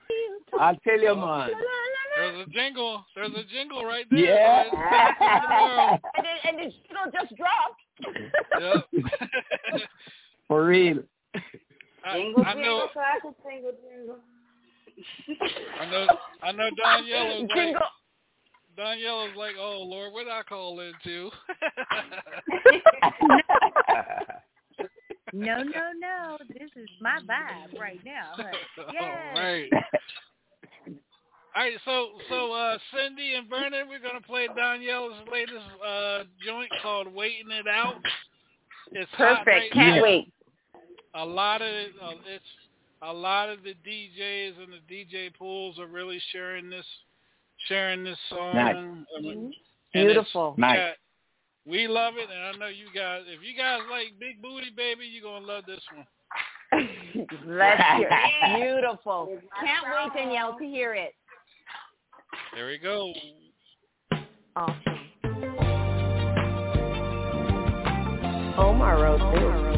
[0.58, 1.50] I'll tell you, oh, man.
[2.16, 3.04] There's a jingle.
[3.14, 4.18] There's a jingle right there.
[4.18, 4.64] Yeah.
[4.64, 4.76] It's the
[6.16, 7.80] and then, and the jingle just dropped.
[8.60, 9.82] Yep.
[10.48, 10.98] For real.
[12.04, 12.60] I, Jingle, I know.
[12.60, 14.18] jingle, classic, jingle, jingle.
[15.80, 16.06] I know.
[16.42, 16.68] I know.
[16.76, 17.56] Danielle's like.
[17.56, 17.80] Jingle.
[18.76, 21.30] Danielle's like, oh Lord, what did I call into?
[25.32, 26.36] No, no, no.
[26.48, 28.32] This is my vibe right now.
[28.34, 28.48] honey.
[28.92, 29.02] Yes.
[29.02, 29.70] All right.
[31.54, 36.70] All right, so so uh Cindy and Vernon, we're gonna play Danielle's latest uh joint
[36.82, 37.96] called "Waiting It Out."
[38.92, 39.48] It's hot Perfect.
[39.48, 40.02] right Can't now.
[40.02, 40.32] wait.
[41.14, 42.44] A lot of it, uh, it's
[43.02, 46.86] a lot of the DJs and the DJ pools are really sharing this
[47.68, 48.54] sharing this song.
[48.54, 48.76] Nice.
[48.76, 49.50] I mean, mm-hmm.
[49.92, 50.54] Beautiful.
[50.56, 50.78] Nice.
[50.78, 50.90] yeah,
[51.66, 53.22] we love it, and I know you guys.
[53.26, 56.06] If you guys like Big Booty Baby, you're gonna love this one.
[57.46, 58.80] Let's hear it.
[58.80, 59.38] Beautiful.
[59.60, 61.14] Can't wait, Danielle, to hear it.
[62.54, 63.12] There we go.
[64.56, 64.92] Awesome.
[68.58, 69.71] Omar wrote this.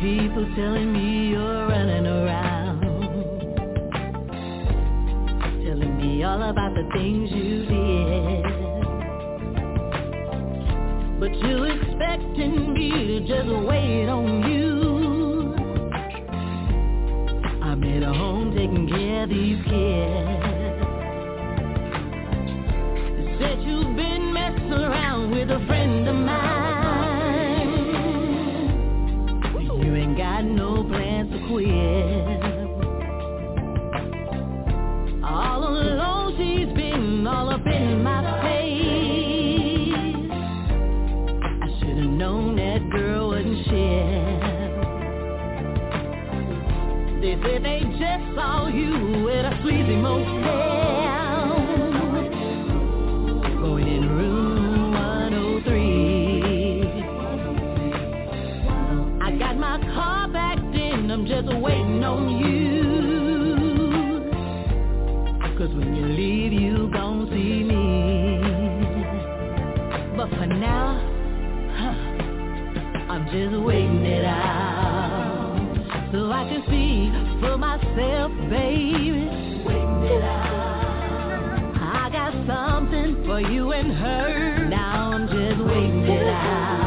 [0.00, 2.80] People telling me you're running around.
[5.62, 8.44] Telling me all about the things you did.
[11.20, 15.54] But you expecting me to just wait on you.
[17.62, 20.40] I'm at home taking care of these kids.
[23.38, 26.29] Said you've been messing around with a friend of mine.
[47.62, 51.48] They just saw you at a sleazy motel.
[53.60, 55.60] Going in room 103.
[59.20, 62.60] I got my car backed in, I'm just waiting on you.
[65.58, 68.40] Cause when you leave, you gon' see me.
[70.16, 70.98] But for now,
[71.76, 71.94] huh,
[73.12, 74.70] I'm just waiting it out.
[76.12, 76.99] So I can see
[77.40, 79.26] for myself, baby.
[79.64, 81.74] Waiting it out.
[81.80, 84.68] I got something for you and her.
[84.68, 86.79] Now I'm just waiting it out.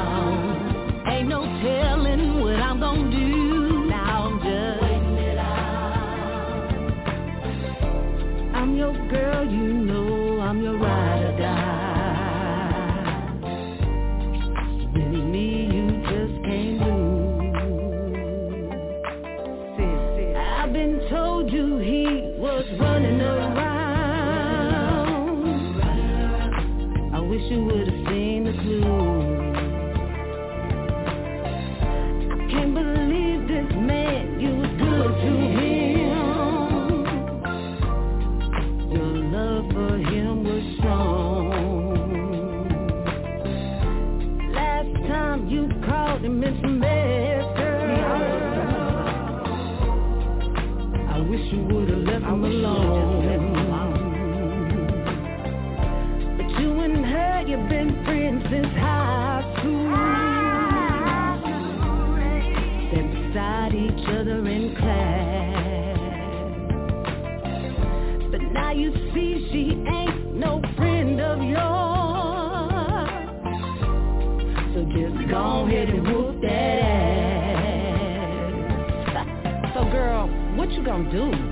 [80.93, 81.42] Gonna do?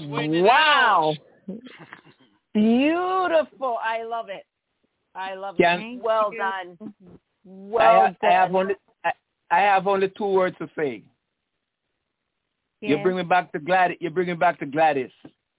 [0.00, 1.14] All right, that's waiting Wow.
[2.54, 3.78] Beautiful.
[3.82, 4.44] I love it.
[5.14, 6.02] I love Can- it.
[6.02, 6.76] Well done.
[6.80, 7.10] I
[7.44, 8.74] Well have, I have only
[9.04, 9.12] I,
[9.50, 11.02] I have only two words to say.
[12.80, 13.02] You Yes.
[13.02, 13.96] bring me back to Gladys.
[14.00, 15.10] You bring me back to Gladys.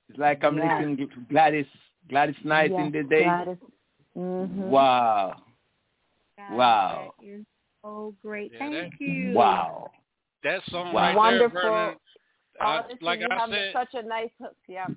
[0.10, 0.66] It's like I'm Yes.
[0.82, 1.66] listening to Gladys.
[2.10, 3.24] Gladys Knight in the day.
[3.24, 3.58] Gladys.
[4.16, 4.50] Mhm.
[4.70, 5.36] Wow.
[6.38, 7.14] God, Wow.
[7.20, 7.46] That is
[7.84, 8.52] so great.
[8.54, 9.34] Yeah, Thank that- you.
[9.34, 9.92] Wow.
[10.44, 11.02] That song Wow.
[11.08, 11.62] right Wonderful.
[11.62, 11.98] there, Vernon.
[12.60, 14.56] I- Honestly, like you I have said, such a nice hook.
[14.68, 14.88] Yeah.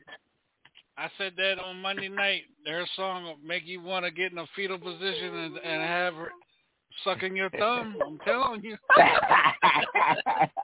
[0.98, 2.42] I said that on Monday night.
[2.64, 6.14] Their song will make you want to get in a fetal position and, and have
[6.14, 6.30] her
[7.04, 7.96] sucking your thumb.
[8.06, 8.76] I'm telling you.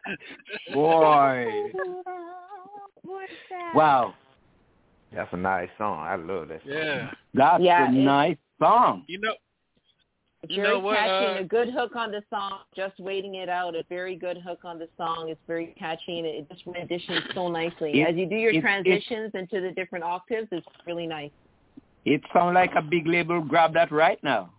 [0.73, 1.47] Boy.
[3.75, 4.15] Wow.
[5.13, 6.01] That's a nice song.
[6.07, 6.73] I love that song.
[6.73, 7.11] Yeah.
[7.35, 9.05] That's Yeah, a it's- nice song.
[9.07, 9.35] You know,
[10.49, 12.61] It's You very know what, catchy uh, a good hook on the song.
[12.77, 13.75] Just waiting it out.
[13.75, 15.29] A very good hook on the song.
[15.29, 18.01] It's very catchy and it just renditions so nicely.
[18.01, 21.33] It- As you do your it- it- transitions into the different octaves, it's really nice.
[22.05, 24.53] It sounds like a big label grab that right now.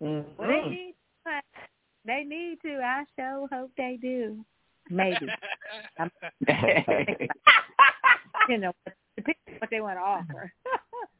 [0.00, 0.94] Well, they need
[1.24, 1.40] to.
[2.04, 2.80] They need to.
[2.82, 4.44] I sure hope they do.
[4.90, 5.28] Maybe.
[8.48, 8.72] You know,
[9.16, 10.52] depends on what they want to offer.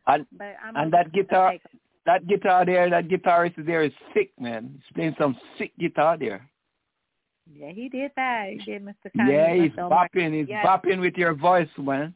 [0.08, 1.78] and but I'm and that with guitar take 'em.
[2.10, 4.72] That guitar there, that guitarist there is sick, man.
[4.74, 6.48] He's playing some sick guitar there.
[7.54, 8.48] Yeah, he did that.
[8.50, 9.10] He did, Mr.
[9.16, 9.28] Kanye.
[9.32, 9.78] yeah, he's Mr.
[9.84, 10.08] Omar.
[10.14, 10.34] bopping.
[10.38, 10.66] He's Yes.
[10.66, 12.14] bopping with your voice, man.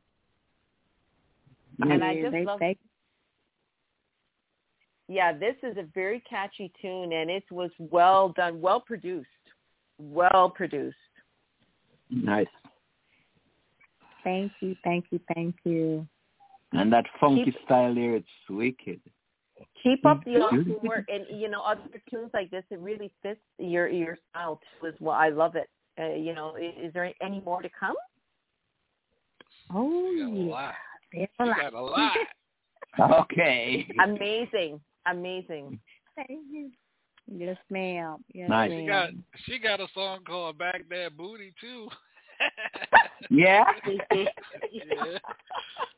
[1.80, 2.76] And I Yeah, just they, love they,
[5.08, 9.28] Yeah, this is a very catchy tune, and it was well done, well produced,
[9.98, 10.96] well produced.
[12.10, 12.46] Nice.
[14.24, 16.06] Thank you, thank you, thank you.
[16.72, 19.00] And that funky Keep- style there, it's wicked.
[19.84, 22.64] Keep up the awesome work, and you know other tunes like this.
[22.70, 24.86] It really fits your your style too.
[24.86, 25.68] As well, I love it.
[26.00, 27.94] Uh, you know, is, is there any more to come?
[29.72, 30.50] Oh, you got a yeah.
[30.50, 30.74] lot.
[31.12, 31.56] There's a lot.
[31.60, 31.80] got a
[33.10, 33.20] lot.
[33.24, 33.86] Okay.
[34.02, 35.78] Amazing, amazing.
[36.16, 36.70] Thank you.
[37.30, 38.24] Yes, ma'am.
[38.32, 38.70] Yes, Nice.
[38.70, 39.10] She got
[39.46, 41.88] she got a song called Baghdad Booty too.
[43.30, 43.64] Yeah.
[44.12, 44.24] yeah.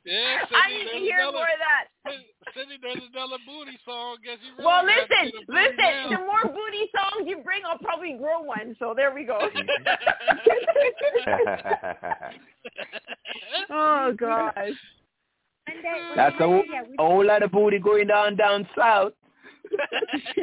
[0.05, 1.87] Yeah, I need to hear another- more of that.
[2.55, 4.19] Cindy does another booty song.
[4.25, 5.77] Guess you really Well, listen, get a booty listen.
[5.77, 6.11] down.
[6.11, 8.77] The more booty songs you bring, I'll probably grow one.
[8.79, 9.37] So there we go.
[13.71, 14.55] oh gosh.
[15.67, 19.13] One day, one That's a, day, yeah, whole lot of booty going down down south.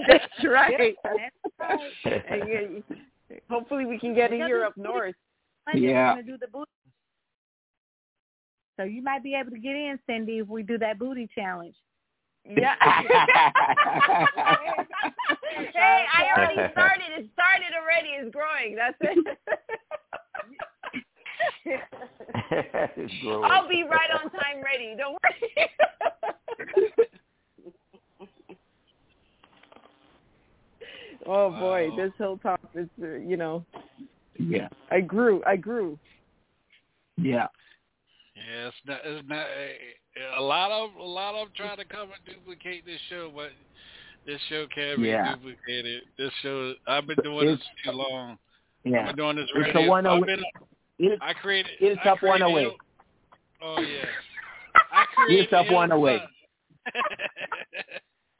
[0.07, 0.95] That's right.
[1.03, 2.19] That's right.
[2.30, 2.84] And you-
[3.49, 5.15] Hopefully we can get a year up north.
[5.65, 6.10] One day Yeah.
[6.10, 6.69] We're gonna do the booty.
[8.77, 11.76] So you might be able to get in, Cindy, if we do that booty challenge.
[12.45, 12.76] Yeah.
[12.81, 13.07] hey,
[16.14, 17.06] I already started.
[17.18, 18.10] It started already.
[18.19, 18.76] It's growing.
[18.76, 19.38] That's it.
[22.95, 23.52] It's growing.
[23.52, 24.95] I'll be right on time ready.
[24.98, 25.69] Don't worry.
[31.26, 31.95] oh boy, Wow.
[31.95, 33.65] this hilltop is, uh, you know,
[34.38, 34.68] yeah.
[34.91, 35.41] I grew.
[35.45, 35.97] I grew.
[37.18, 37.47] Yeah.
[38.35, 38.99] Yeah, it's not.
[39.05, 39.45] It's not.
[40.38, 43.51] A lot of a lot of them try to come and duplicate this show, but
[44.26, 45.35] this show can't be Yeah.
[45.35, 46.03] duplicated.
[46.18, 46.73] This show.
[46.88, 48.38] I've been doing this too long.
[48.85, 49.05] I've Yeah.
[49.07, 49.89] been doing this It's a radio.
[49.89, 50.23] one oh I've
[50.99, 51.72] It's, I created.
[51.80, 52.61] it's I up one oh created away.
[52.64, 52.77] Hill-
[53.65, 54.05] Oh yeah.
[54.91, 56.18] I created It's up one Hill away.
[56.18, 56.27] Sun.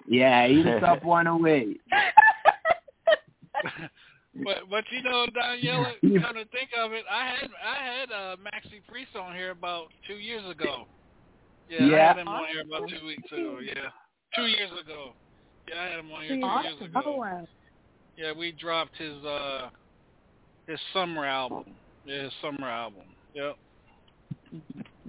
[0.08, 1.76] Yeah, it's up one oh away.
[4.42, 6.22] But but you know, Daniela, Yeah.
[6.22, 9.88] come to think of it, I had I had uh, Maxi Priest on here about
[10.08, 10.88] two years ago.
[11.70, 11.96] Yeah, Yeah.
[11.96, 13.60] I had him on here about two weeks ago.
[13.62, 13.90] Yeah,
[14.36, 15.14] two years ago.
[15.70, 17.18] Yeah, I had him on here two years ago.
[17.18, 17.48] Wow.
[18.18, 19.70] Yeah, we dropped his uh
[20.68, 21.66] his summer album.
[22.06, 23.04] Yeah, his summer album.
[23.36, 23.56] Yep.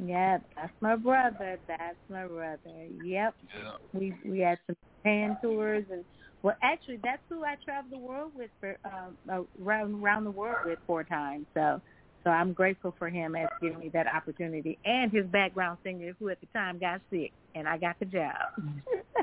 [0.04, 1.58] Yeah, that's my brother.
[1.66, 2.58] That's my brother.
[3.02, 3.34] Yep.
[3.56, 3.72] Yeah.
[3.92, 6.04] We we had some Japan tours and
[6.44, 10.30] well, actually, that's who I traveled the world with for um, uh, around around the
[10.30, 11.46] world with four times.
[11.54, 11.80] So,
[12.22, 16.28] so I'm grateful for him as giving me that opportunity and his background singer, who
[16.28, 18.34] at the time got sick, and I got the job.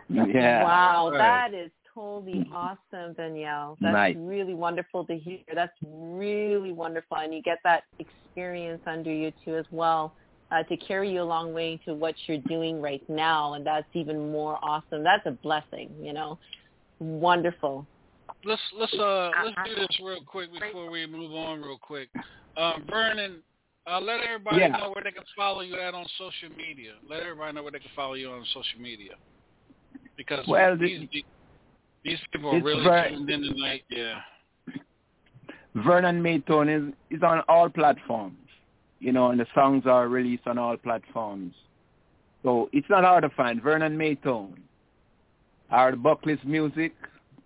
[0.09, 0.63] Yeah.
[0.63, 1.17] Wow, Right.
[1.19, 3.77] that is totally awesome, Danielle.
[3.81, 4.15] That's Nice.
[4.17, 5.39] really wonderful to hear.
[5.53, 10.15] That's really wonderful, and you get that experience under you too as well
[10.51, 13.87] uh, to carry you a long way to what you're doing right now, and that's
[13.93, 15.03] even more awesome.
[15.03, 16.39] That's a blessing, you know.
[17.01, 17.87] Wonderful.
[18.45, 22.09] Let's let's uh let's do this real quick before we move on real quick.
[22.57, 23.37] Um, Vernon,
[23.87, 24.67] uh, let everybody Yeah.
[24.67, 26.91] know where they can follow you at on social media.
[27.09, 29.13] Let everybody know where they can follow you on social media.
[30.15, 31.23] Because Well, these, the- these
[32.03, 33.83] these people are it's really very- tuned in tonight.
[33.89, 34.21] Yeah.
[35.73, 38.37] Vernon Maytone is is on all platforms.
[38.99, 41.55] You know, and the songs are released on all platforms.
[42.43, 43.59] So it's not hard to find.
[43.59, 43.97] Vernon
[45.71, 45.77] Maytone.
[45.77, 46.93] Our Buckley's music,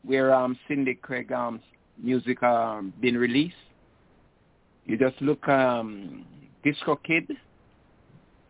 [0.04, 1.62] where um Cindy Craig um
[2.02, 3.56] music um been released.
[4.86, 6.26] You just look um
[6.66, 7.30] DistroKid.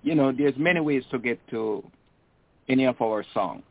[0.03, 1.83] You know, there's many ways to get to
[2.67, 3.63] any of our songs.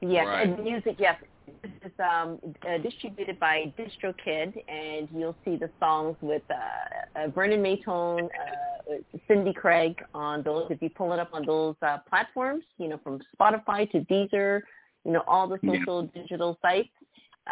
[0.00, 0.48] Yes, Right.
[0.48, 1.16] and music, yes.
[1.46, 2.38] This is um,
[2.68, 8.94] uh, distributed by DistroKid, and you'll see the songs with uh, uh, Vernon Maytone, uh,
[9.26, 10.66] Cindy Craig on those.
[10.70, 14.62] If you pull it up on those uh, platforms, you know, from Spotify to Deezer,
[15.04, 15.74] you know, all the Yeah.
[15.74, 16.88] social digital sites,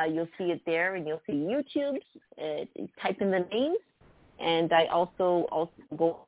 [0.01, 1.99] uh, you'll see it there, and you'll see YouTube.
[2.41, 2.65] Uh,
[3.03, 3.79] type in the names,
[4.39, 6.27] and I also also go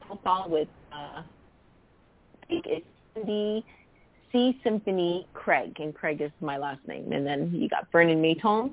[0.00, 3.64] profile with uh, I think it's Cindy
[4.32, 7.12] C Symphony Craig, and Craig is my last name.
[7.12, 8.70] And then you got Vernon Maytone,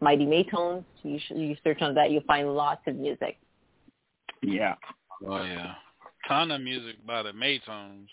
[0.00, 0.84] Mighty Maytones.
[1.02, 3.38] You should, you search on that, you'll find lots of music.
[4.42, 4.74] Yeah.
[5.26, 5.74] Oh yeah.
[6.28, 8.06] Ton of music by the Maytones.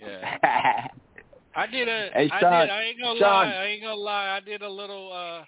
[0.00, 0.86] Yeah.
[1.54, 2.10] I did a.
[2.12, 2.70] Hey, I did.
[2.70, 3.28] I ain't gonna Sean.
[3.28, 3.54] lie.
[3.54, 4.28] I ain't gonna lie.
[4.28, 5.12] I did a little.
[5.12, 5.44] uh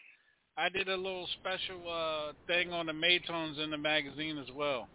[0.56, 4.88] I did a little special uh thing on the Maytones in the magazine as well.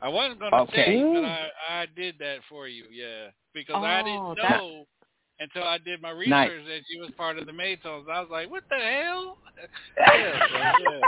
[0.00, 0.98] I wasn't gonna Okay.
[0.98, 2.84] say, but I I did that for you.
[2.90, 4.84] Yeah, because Oh, I didn't that- know
[5.40, 6.50] until I did my research Nice.
[6.68, 8.08] that she was part of the Maytones.
[8.08, 9.38] I was like, what the hell?
[9.98, 10.46] yeah,
[10.80, 11.00] yeah.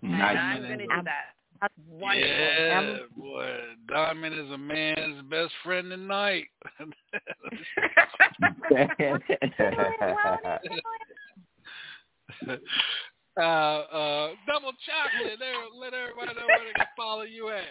[0.04, 0.38] And Nice.
[0.40, 1.06] I'm going to do I'm-
[1.62, 1.72] that.
[1.88, 2.28] Wonderful.
[2.28, 3.60] Yeah, boy.
[3.88, 6.46] Diamond is a man's best friend tonight.
[13.38, 15.40] uh, uh, double chocolate.
[15.40, 17.64] There, let everybody know where they can follow you at.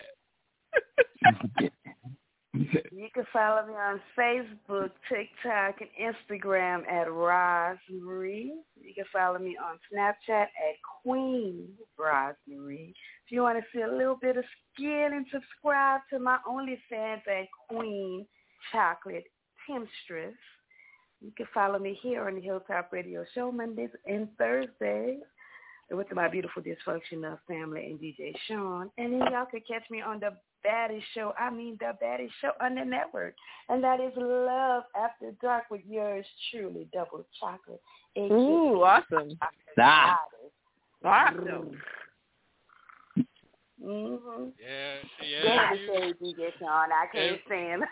[2.93, 8.55] You can follow me on Facebook, TikTok, and Instagram at Roz Marie.
[8.81, 12.95] You can follow me on Snapchat at Queen Roz Marie.
[13.27, 17.27] If you want to see a little bit of skin and subscribe to my OnlyFans
[17.27, 18.27] at Queen
[18.71, 19.25] Chocolate
[19.67, 20.35] Temptress.
[21.23, 25.21] You can follow me here on the Hilltop Radio Show Mondays and Thursdays
[25.91, 28.91] with my beautiful dysfunctional family and DJ Sean.
[28.99, 30.31] And then y'all can catch me on the
[30.63, 33.35] baddest show, I mean the baddest show on the network.
[33.69, 37.81] And that is Love After Dark with yours truly, Double Chocolate.
[38.19, 39.39] Ooh, awesome.
[41.05, 41.79] Awesome.
[43.85, 44.49] Mm-hmm.
[44.61, 45.53] Yeah, yeah.
[45.53, 46.89] ahead You, and say DJ Sean.
[46.91, 47.83] I can't If- stand.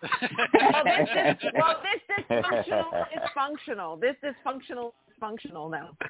[0.54, 1.08] well, this
[1.42, 2.00] is well, this
[2.30, 3.96] dysfunctional is functional.
[4.00, 5.90] This dysfunctional is functional now.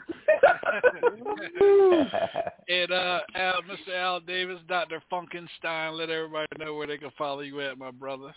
[2.68, 3.94] and uh, Al, Mr.
[3.96, 5.02] Al Davis, Dr.
[5.10, 8.34] Funkenstein, let everybody know where they can follow you at, my brother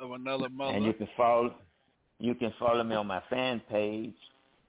[0.00, 0.74] of another mother.
[0.74, 1.54] And you can follow
[2.18, 4.14] you can follow me on my fan page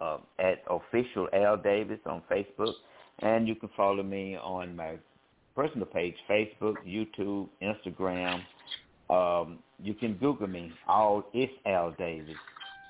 [0.02, 2.74] uh, at official Al Davis on Facebook,
[3.20, 4.98] and you can follow me on my
[5.56, 8.42] personal page, Facebook, YouTube, Instagram.
[9.10, 10.72] Um, you can Google me.
[10.88, 12.36] All it's Al Davis.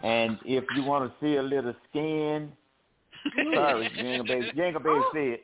[0.03, 2.51] And if you want to see a little skin,
[3.53, 5.41] sorry, you ain't gonna be, you ain't gonna be able see it.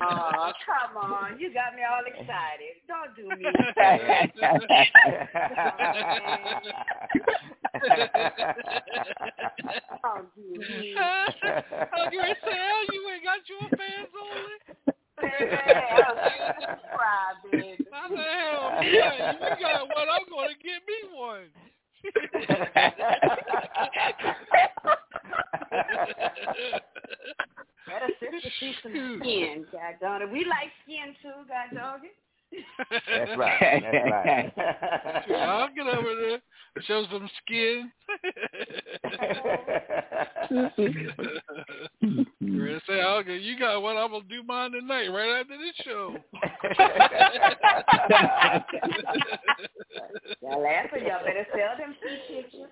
[0.00, 1.38] oh, come on.
[1.40, 2.76] You got me all excited.
[2.86, 3.44] Don't do me.
[10.02, 10.94] Don't do me.
[10.98, 11.26] I
[11.96, 12.56] was going to say,
[12.92, 14.56] you ain't got your fans only.
[15.20, 16.78] Subscribe,
[17.50, 17.76] baby.
[17.92, 20.08] I said, hell, yeah, you got one.
[20.10, 21.48] I'm going to get me one.
[27.86, 30.32] Better sister see some skin, God darn.
[30.32, 32.16] We like skin too, God dog it.
[32.90, 33.82] That's right.
[33.92, 34.52] That's right.
[35.28, 36.38] Yeah, I'll get over there,
[36.82, 37.90] show some skin.
[42.40, 43.96] You're gonna say, okay, you got one.
[43.96, 46.16] I'm gonna do mine tonight, right after this show.
[50.42, 52.70] Y'all laughing, y'all better sell them feet pictures.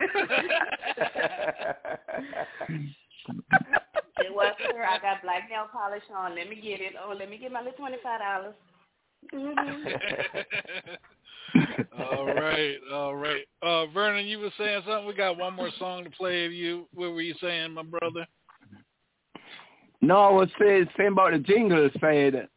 [4.22, 6.34] It was sir, I got black nail polish on.
[6.34, 6.92] Let me get it.
[7.02, 8.54] Oh, let me get my little twenty five dollars.
[11.98, 13.44] all right, all right.
[13.62, 15.06] Uh, Vernon, you were saying something.
[15.06, 16.86] We got one more song to play of you.
[16.94, 18.26] What were you saying, my brother?
[20.00, 22.48] No, I was saying, saying about the jingle, said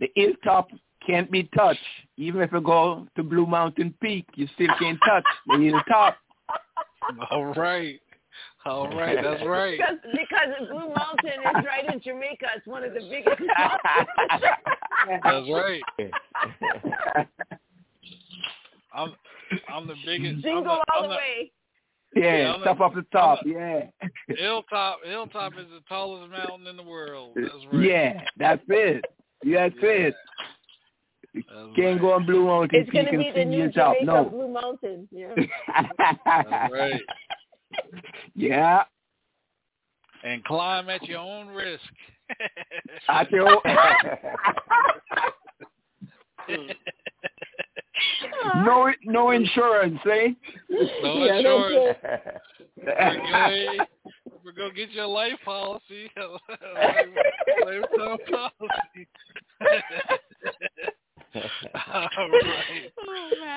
[0.00, 0.70] the hilltop
[1.06, 1.80] can't be touched.
[2.16, 6.16] Even if you go to Blue Mountain Peak, you still can't touch the hilltop.
[7.30, 8.00] All right.
[8.64, 9.78] All right, that's right.
[9.78, 12.46] Because because Blue Mountain is right in Jamaica.
[12.56, 13.40] It's one of the biggest.
[15.22, 15.82] That's right.
[18.94, 19.14] I'm
[19.68, 20.42] I'm the biggest.
[20.42, 21.52] Jingle I'm the, all I'm the the, way.
[22.14, 23.40] Yeah, I'm stuff the- off the top.
[23.44, 23.82] I'm Yeah.
[24.36, 27.32] Hilltop Hilltop is the tallest mountain in the world.
[27.34, 27.82] That's right.
[27.88, 29.04] Yeah, that's it.
[29.44, 30.14] That's it.
[31.34, 33.94] That's Can't go on Blue Mountain It's going to be the see new hilltop.
[33.94, 34.24] Jamaica No.
[34.28, 35.08] Blue Mountain.
[35.10, 35.34] Yeah.
[35.96, 37.00] That's right.
[38.34, 38.84] Yeah.
[40.24, 41.82] And climb at your own risk.
[43.08, 43.60] I feel
[48.56, 50.28] no no insurance, eh?
[51.02, 51.74] No Yeah, insurance.
[51.74, 51.96] joke.
[52.76, 53.86] We're gonna,
[54.44, 56.10] we're gonna get your life policy.
[57.64, 59.08] Lifetime policy.
[61.34, 62.92] All right.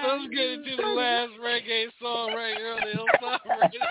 [0.07, 3.81] Oh, Let's get into the last reggae song right here on the Hilltop Radio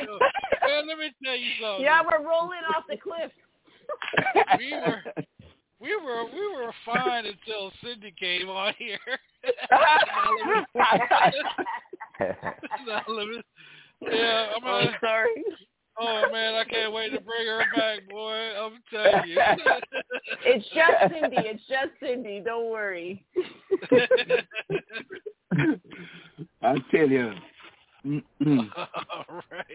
[0.00, 0.18] Show.
[0.66, 1.84] Man, let me tell you something.
[1.84, 3.30] Yeah, we're rolling off the cliff.
[4.58, 5.02] we were
[5.80, 8.98] we were we were fine until Cindy came on here.
[12.86, 13.42] Now let me-
[14.02, 15.28] yeah, I'm Oh, gonna, sorry.
[16.02, 18.32] Oh man, I can't wait to bring her back, boy.
[18.58, 19.38] I'm telling you.
[20.44, 21.36] It's just Cindy.
[21.38, 22.40] It's just Cindy.
[22.44, 23.24] Don't worry.
[26.62, 27.32] I tell you.
[28.06, 28.68] Mm-mm.
[28.76, 29.66] All right.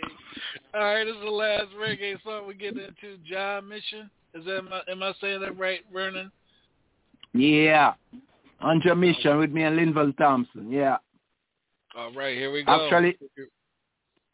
[0.74, 3.18] All right, this is the last reggae song we get into.
[3.30, 4.10] John Mission.
[4.34, 6.32] Is that am I, am I saying that right, Vernon?
[7.34, 7.94] Yeah.
[8.62, 10.72] On your mission with me and Linval Thompson.
[10.72, 10.98] Yeah.
[11.96, 12.86] All right, here we go.
[12.86, 13.18] Actually,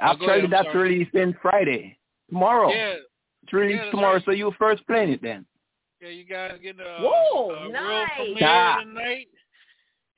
[0.02, 0.90] Oh, go ahead, actually I'm that's sorry.
[0.90, 1.98] released in Friday.
[2.30, 2.70] Tomorrow.
[2.72, 2.96] yeah,
[3.44, 4.26] It's released yeah, tomorrow, right.
[4.26, 5.46] so you first playing it then.
[6.02, 8.78] yeah, you guys get a, Whoa, a real premiere Yeah.
[8.84, 9.28] tonight.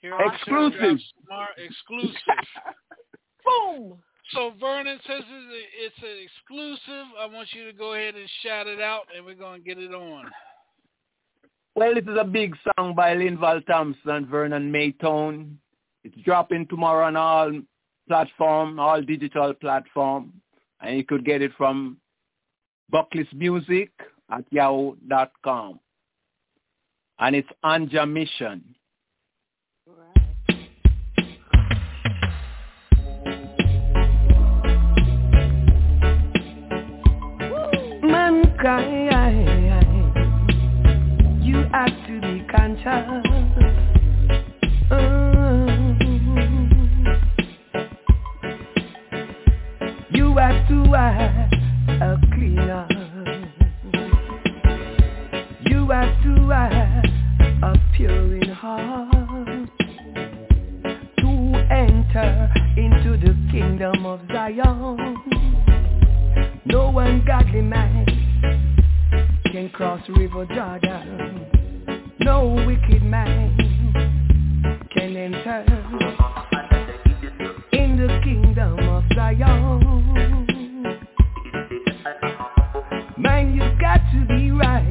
[0.02, 0.80] Here Exclusive.
[0.80, 1.48] Show Drops Tomorrow.
[1.58, 2.18] Exclusive.
[3.46, 3.98] Boom.
[4.32, 7.06] So Vernon says it's, a, it's an exclusive.
[7.20, 9.94] I want you to go ahead and shout it out, and we're gonna get it
[9.94, 10.26] on.
[11.76, 15.56] Well, this is a big song by Linval Thompson, Vernon Maytone.
[16.04, 17.52] It's dropping tomorrow on all
[18.08, 20.34] platform, all digital platform,
[20.82, 21.98] and you could get it from
[22.90, 23.92] Buckley's Music
[24.32, 25.80] at yahoo.com.
[27.20, 28.76] And it's Anja Mission.
[41.42, 43.64] You have to be conscious.
[44.90, 45.23] Mm.
[50.34, 51.50] do I, do I,
[52.02, 52.88] a cleaner?
[55.62, 56.52] You I, do
[57.62, 59.70] a pure in heart?
[61.18, 61.30] To
[61.70, 65.18] enter into the kingdom of Zion,
[66.66, 68.06] no ungodly man
[69.52, 71.46] can cross River Jordan.
[72.22, 73.56] No wicked man
[74.96, 75.64] can enter
[77.72, 80.03] in the kingdom of Zion.
[84.38, 84.83] Be righteous.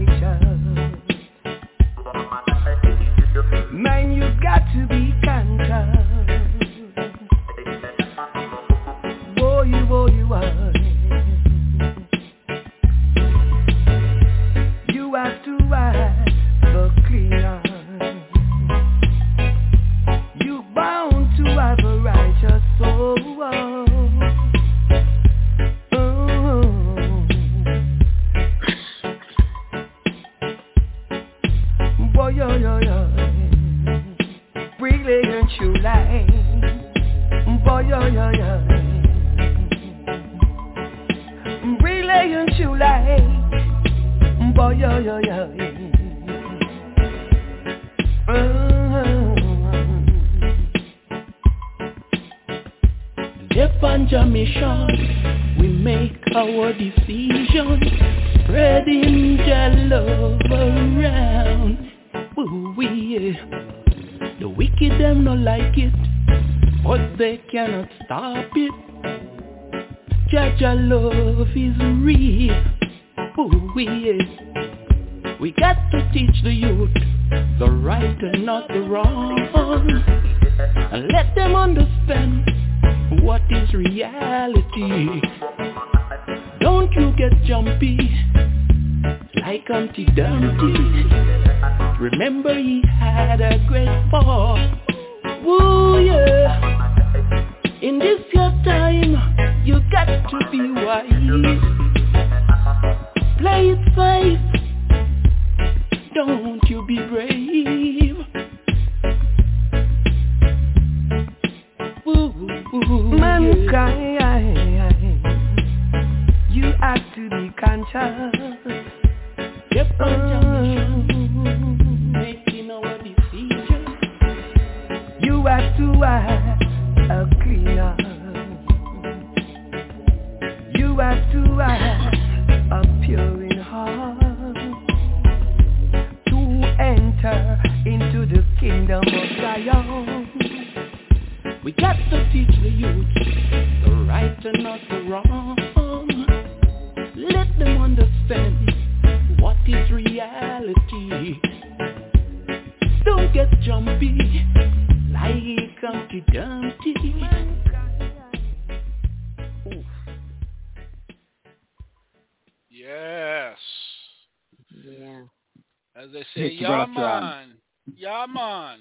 [166.03, 167.53] As they say, It's rough, Yaman.
[167.97, 168.79] Yaman.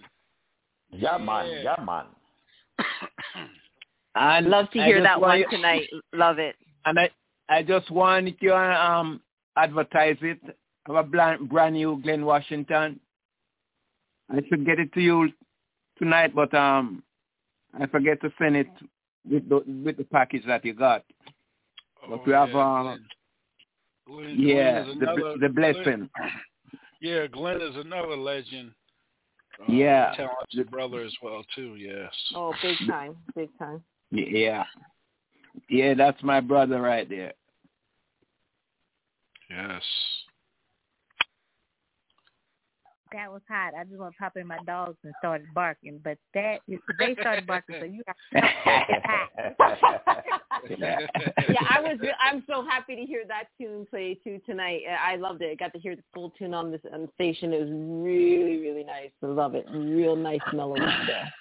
[0.91, 1.61] Yeah, man.
[1.63, 2.05] Yeah, man.
[4.15, 5.87] And Love to hear that one you- tonight.
[6.13, 6.55] Love it.
[6.85, 7.09] And I,
[7.47, 9.21] I just want you to um
[9.55, 10.39] advertise it.
[10.87, 12.99] I have a brand, brand new Glen Washington.
[14.31, 15.29] I should get it to you
[15.99, 17.03] tonight, but um,
[17.79, 18.67] I forget to send it
[19.29, 21.03] with the with the package that you got.
[22.09, 22.95] But we have uh,
[24.07, 26.09] Glen, yeah, the another- the blessing.
[27.01, 28.73] Yeah, Glen is another legend.
[29.59, 30.13] Uh, Yeah.
[30.15, 31.75] talented brother as well too.
[31.75, 32.13] Yes.
[32.35, 33.83] Oh, big time, big time.
[34.11, 34.65] Yeah,
[35.69, 37.33] yeah, that's my brother right there.
[39.49, 39.83] Yes.
[43.13, 43.73] That was hot.
[43.77, 47.15] I just want to pop in my dogs and started barking, but that is they
[47.19, 48.15] started barking, so you got
[50.69, 51.07] yeah,
[51.69, 51.97] I was.
[52.21, 54.81] I'm so happy to hear that tune play too tonight.
[54.87, 55.51] I loved it.
[55.51, 57.53] I got to hear the full tune on this on the station.
[57.53, 59.11] It was really, really nice.
[59.23, 59.65] I love it.
[59.71, 61.33] Real nice melody there.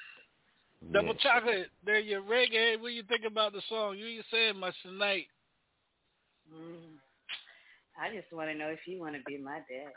[0.92, 1.68] Double chocolate.
[1.84, 2.80] There, you reggae.
[2.80, 3.98] What do you think about the song?
[3.98, 5.26] You ain't saying much tonight.
[6.52, 6.96] Mm.
[8.00, 9.92] I just want to know if you want to be my daddy.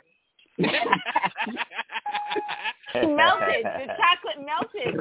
[2.96, 3.64] Melted.
[3.64, 4.94] The chocolate melted.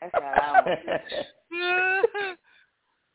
[0.00, 0.24] That's all I
[0.62, 0.78] want.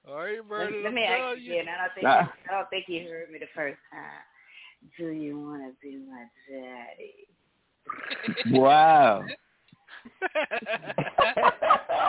[0.07, 0.83] All right, Let, Bernie.
[0.83, 1.65] let me I'm ask telling you again.
[1.67, 2.19] I don't think Nah.
[2.19, 2.21] I
[2.51, 4.21] don't think you heard me the first time.
[4.97, 7.27] Do you want to be my daddy?
[8.59, 9.23] Wow.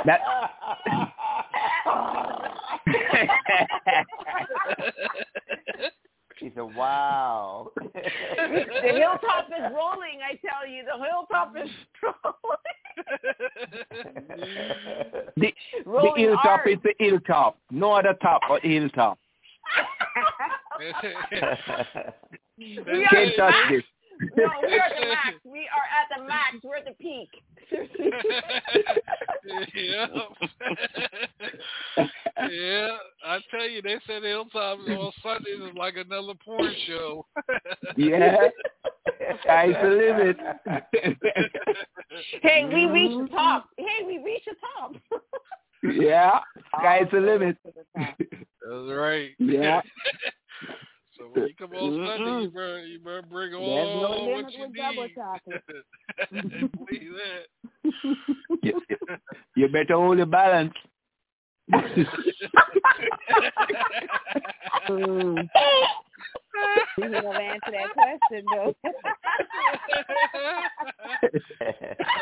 [0.05, 0.21] That
[6.39, 7.71] He said, wow.
[7.75, 10.21] the hilltop is rolling.
[10.23, 11.71] I tell you, the hilltop is
[12.03, 12.67] rolling.
[15.37, 15.55] the,
[15.87, 16.69] rolling the hilltop hard.
[16.69, 17.59] is the hilltop.
[17.71, 19.19] No other top but hilltop.
[22.59, 23.83] We are Can't touch this.
[24.37, 25.37] No, we are at the max.
[25.45, 26.57] We are at the max.
[26.63, 27.29] We're at the peak.
[27.71, 28.11] Seriously.
[29.75, 30.07] yeah.
[32.51, 32.97] yeah.
[33.25, 37.27] I tell you, they said Hilltops on Sundays is like another porn show.
[37.97, 38.37] Yeah.
[39.43, 40.37] Sky's the limit.
[42.43, 43.69] hey, we reached the top.
[43.77, 44.95] Hey, we reached the top.
[45.83, 46.41] yeah.
[46.79, 47.57] Sky's the limit.
[47.95, 49.31] That's right.
[49.39, 49.81] Yeah.
[51.19, 54.53] So when you come on Sunday, you better, you better bring There's all no what
[54.53, 55.15] you with double need.
[55.15, 55.63] chocolate.
[56.31, 57.47] That.
[58.63, 58.81] You,
[59.57, 60.75] you better hold your balance.
[64.89, 65.49] Mm.
[66.99, 68.75] You never answer that question though.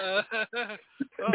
[0.02, 0.22] uh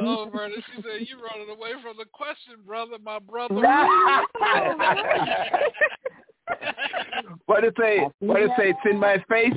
[0.01, 0.55] oh, brother.
[0.55, 2.97] She said you're running away from the question, brother.
[3.03, 3.55] My brother.
[7.45, 8.07] what do you say?
[8.19, 8.69] What do you say?
[8.69, 9.53] It's in my face.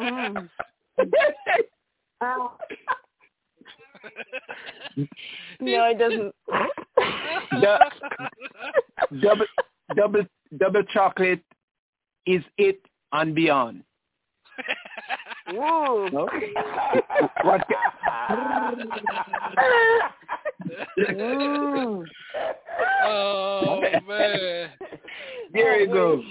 [0.00, 0.48] Mm.
[5.60, 6.34] no, it doesn't.
[7.60, 7.78] Du-
[9.20, 9.46] double,
[9.94, 10.24] double,
[10.58, 11.42] double chocolate
[12.26, 12.80] is it
[13.12, 13.82] and beyond.
[15.52, 16.08] Ooh.
[16.12, 16.28] No?
[17.42, 17.66] what?
[20.98, 22.04] Mm.
[23.04, 24.70] oh man.
[25.52, 26.22] There you go.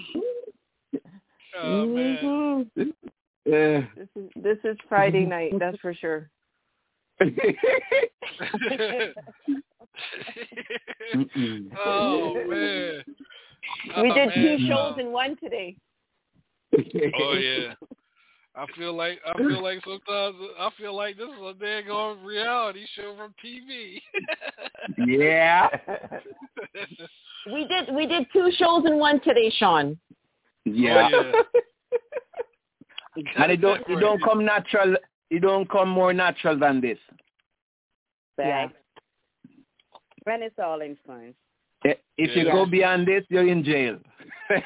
[1.61, 2.61] Oh man.
[3.47, 3.81] Yeah.
[3.95, 5.53] This is this is Friday night.
[5.59, 6.29] That's for sure.
[11.85, 13.03] Oh man.
[13.97, 14.67] We Oh, did two man.
[14.67, 15.75] shows in one today.
[16.75, 17.73] Oh yeah.
[18.57, 22.85] I feel like I feel like sometimes I feel like this is a daggone reality
[22.95, 24.01] show from TV.
[25.07, 25.67] yeah.
[27.53, 29.99] We did we did two shows in one today, Sean.
[30.65, 31.11] Yeah.
[31.13, 31.43] Oh,
[33.37, 34.95] And it don't it don't come natural
[35.29, 36.97] it don't come more natural than this.
[38.39, 38.69] Yeah.
[40.23, 41.35] When it's all in fun.
[41.85, 42.53] Eh, If you Yeah.
[42.53, 43.99] go beyond this, you're in jail.
[44.49, 44.63] hey,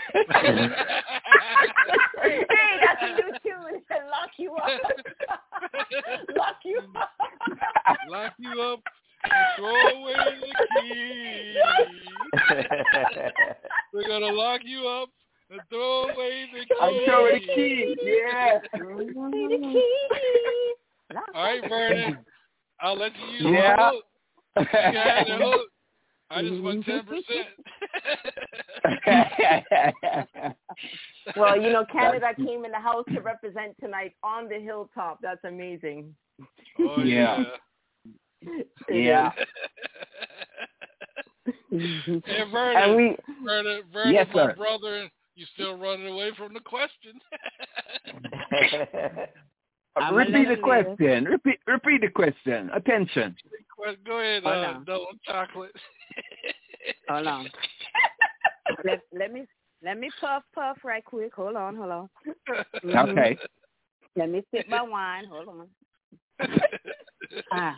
[2.81, 3.81] that's a new tune.
[4.19, 4.69] Lock you up.
[6.37, 7.09] Lock you up.
[8.09, 8.79] Lock you up
[9.23, 10.51] and throw away the
[10.81, 11.55] key.
[13.93, 15.09] We're gonna lock you up
[15.49, 16.75] and throw away the key.
[16.81, 17.95] I'm throwing the key.
[18.03, 18.59] Yeah.
[21.33, 22.17] All right, Vernon.
[22.81, 23.75] I'll let you use Yeah.
[23.75, 24.05] the hook.
[24.57, 25.61] You can have the hook.
[26.31, 26.91] I just want mm-hmm.
[26.91, 27.47] ten percent.
[31.35, 35.19] Well, you know, Canada came in the house to represent tonight on the hilltop.
[35.21, 36.15] That's amazing.
[36.79, 37.43] Oh Yeah.
[38.41, 38.63] yeah.
[38.89, 39.31] yeah.
[41.71, 43.15] Hey, And we
[43.45, 44.55] Vernon, Vernon, Yes, my sir.
[44.55, 47.19] brother, you still running away from the question?
[49.95, 51.25] I'm repeat the little question.
[51.25, 52.69] Repeat repeat the question.
[52.73, 53.35] Attention.
[54.05, 54.83] Go ahead, Hold uh, on.
[54.85, 55.71] double chocolate.
[57.09, 57.49] Hold on.
[58.83, 59.45] let, let me
[59.83, 61.33] let me puff puff right quick.
[61.35, 62.09] Hold on, hold on.
[62.83, 63.09] Mhm.
[63.09, 63.37] Okay.
[64.15, 65.25] Let me sip my wine.
[65.25, 65.67] Hold on.
[67.51, 67.75] Ah.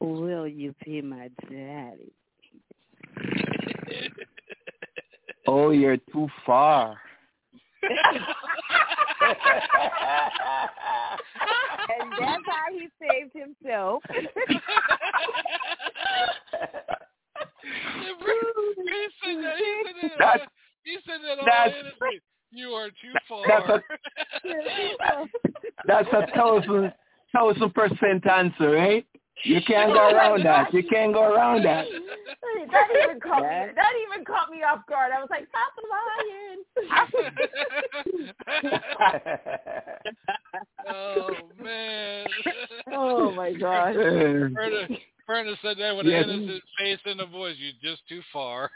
[0.00, 2.12] Will you be my daddy?
[5.46, 6.98] Oh, you're too far.
[12.00, 14.02] And that's how he saved himself.
[14.10, 14.18] he
[19.22, 19.58] said that.
[19.58, 20.04] He said that.
[20.04, 20.48] Uh, that's-
[20.82, 22.22] he said that all that's- innocent.
[22.52, 23.46] You are too far.
[23.46, 25.26] That's a,
[25.86, 26.92] That's a thousand
[27.32, 29.06] thousand percent answer, right?
[29.44, 30.72] You can't go around that.
[30.72, 31.86] You can't go around that.
[32.70, 33.72] that even caught me.
[33.74, 35.12] That even caught me off guard.
[35.16, 36.64] I was like, "Stop lying."
[40.88, 41.30] oh
[41.62, 42.26] man.
[42.92, 43.94] oh my gosh.
[43.94, 44.88] Verna,
[45.26, 46.24] Verna said that with Yes.
[46.24, 47.56] an innocent face and a voice.
[47.58, 48.70] You're just too far.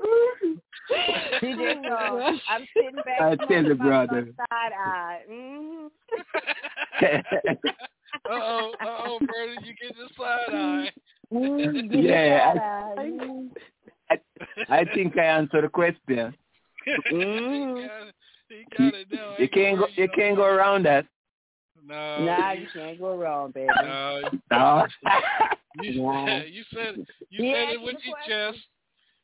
[1.42, 3.20] DJ Shaw, I'm sitting back.
[3.20, 4.28] I tell you, my brother.
[4.36, 5.20] Side eye.
[5.30, 5.86] Mm-hmm.
[7.06, 10.90] uh oh, uh oh, Verna, you get the side eye.
[11.90, 12.54] yeah,
[12.98, 13.04] I.
[14.10, 14.18] I,
[14.68, 16.34] I think I answered the question.
[17.12, 17.88] Mm.
[18.48, 19.06] he got it.
[19.10, 19.86] He got it You can't go.
[19.94, 21.06] You can't go around that.
[21.86, 22.24] No.
[22.24, 23.68] Nah, you can't go wrong, baby.
[23.82, 24.22] No.
[24.50, 24.86] No.
[25.82, 26.96] You, you said
[27.30, 28.54] you He said it with your question.
[28.54, 28.58] chest.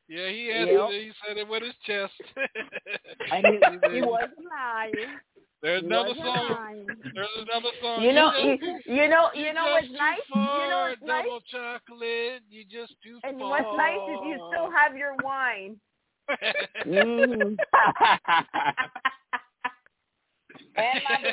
[0.08, 0.88] Yeah, he answered Yep.
[0.90, 1.02] it.
[1.02, 2.12] He said it with his chest.
[3.32, 3.58] And he,
[3.96, 4.94] he wasn't lying.
[5.62, 6.48] There's another song.
[6.48, 6.86] mine.
[7.14, 8.02] There's another song.
[8.04, 10.18] You know, just, you, you know, you know just what's too nice.
[10.28, 11.24] You know far, what's nice.
[11.24, 12.42] double chocolate.
[12.48, 13.50] You just too And far.
[13.50, 15.80] what's nice is you still have your wine.
[16.86, 17.56] Mm.
[20.76, 21.32] and my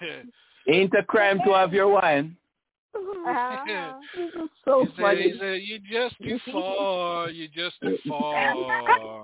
[0.00, 0.32] blunt.
[0.68, 2.36] Ain't a crime to have your wine.
[3.28, 4.46] Uh-huh.
[4.64, 5.22] so he said, funny.
[5.22, 7.28] he said, you just too far.
[7.28, 9.22] You just too far.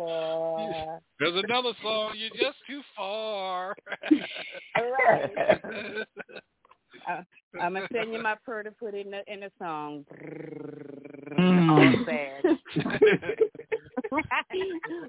[0.00, 2.12] Uh, There's another song.
[2.16, 3.76] You just too far.
[7.60, 10.04] I'm gonna send you my prayer to put in the in the song.
[11.38, 12.06] Mm.
[12.06, 12.58] Sad.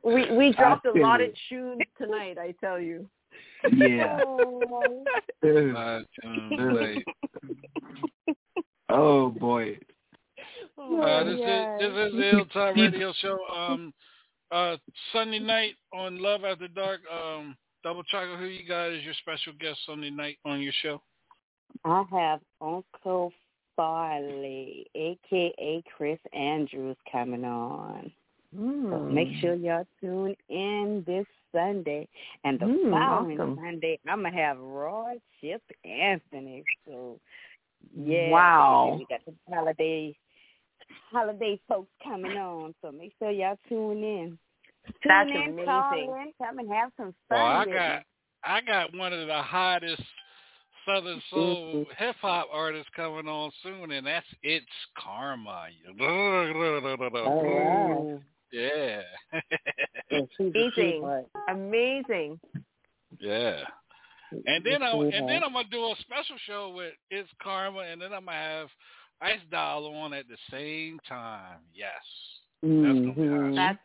[0.03, 1.40] we we dropped a lot of it.
[1.49, 2.38] tunes tonight.
[2.38, 3.07] I tell you.
[3.72, 4.19] Yeah.
[5.43, 7.05] Not too late.
[8.89, 9.77] oh boy.
[10.77, 11.39] Uh, this is
[11.80, 13.38] this is the Hilltop Radio Show.
[13.55, 13.93] Um,
[14.51, 14.77] uh,
[15.11, 17.01] Sunday night on Love After Dark.
[17.11, 18.39] Um, Double Chocolate.
[18.39, 21.01] Who you got as your special guest Sunday night on your show?
[21.85, 23.31] I have Uncle
[23.76, 28.11] Farley, aka Chris Andrews, coming on.
[28.55, 32.07] So make sure y'all tune in this Sunday.
[32.43, 33.55] And the Mm, following awesome.
[33.55, 36.63] Sunday, I'm going to have Roi Chip Anthony.
[36.85, 37.19] So,
[37.95, 38.30] yeah.
[38.30, 38.95] Wow.
[38.99, 40.15] We got the holiday
[41.11, 42.73] holiday folks coming on.
[42.81, 44.38] So make sure y'all tune in.
[45.03, 48.05] Tune That's in, call in, come and have some fun Well, I with got me.
[48.43, 50.01] I got one of the hottest
[50.85, 54.65] Southern soul hip hop artists coming on soon, and that's it's
[54.97, 55.67] Karma.
[56.01, 58.21] Oh, Yeah, wow.
[58.53, 58.61] She's
[60.11, 60.71] a Amazing.
[60.73, 61.25] sweetheart.
[61.49, 62.39] Amazing.
[63.19, 63.63] yeah.
[64.45, 68.01] And then I and then I'm gonna do a special show with It's Karma, and
[68.01, 68.67] then I'm gonna have
[69.21, 71.59] Ice Doll on at the same time.
[71.73, 71.91] Yes,
[72.61, 73.43] that's gonna be Mhm.
[73.43, 73.55] hot.
[73.55, 73.80] That's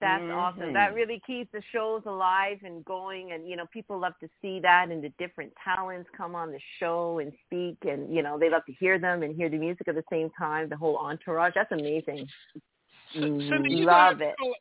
[0.00, 0.36] that's Mhm.
[0.36, 0.72] awesome.
[0.74, 4.60] That really keeps the shows alive and going, and you know people love to see
[4.60, 8.50] that, and the different talents come on the show and speak, and you know they
[8.50, 10.68] love to hear them and hear the music at the same time.
[10.68, 11.54] The whole entourage.
[11.54, 12.28] That's amazing.
[13.12, 14.24] C- Cindy, you Love gonna have it.
[14.30, 14.54] to colla-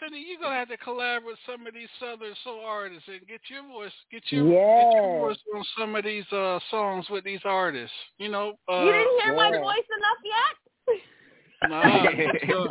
[0.00, 3.40] Cindy, you're gonna have to collab with some of these Southern soul artists and get
[3.48, 4.92] your voice, get your, get Yes.
[4.94, 7.94] your voice on some of these uh songs with these artists.
[8.18, 11.70] You know, uh, you didn't hear my voice enough yet.
[11.70, 11.82] Nah,
[12.16, 12.68] get you,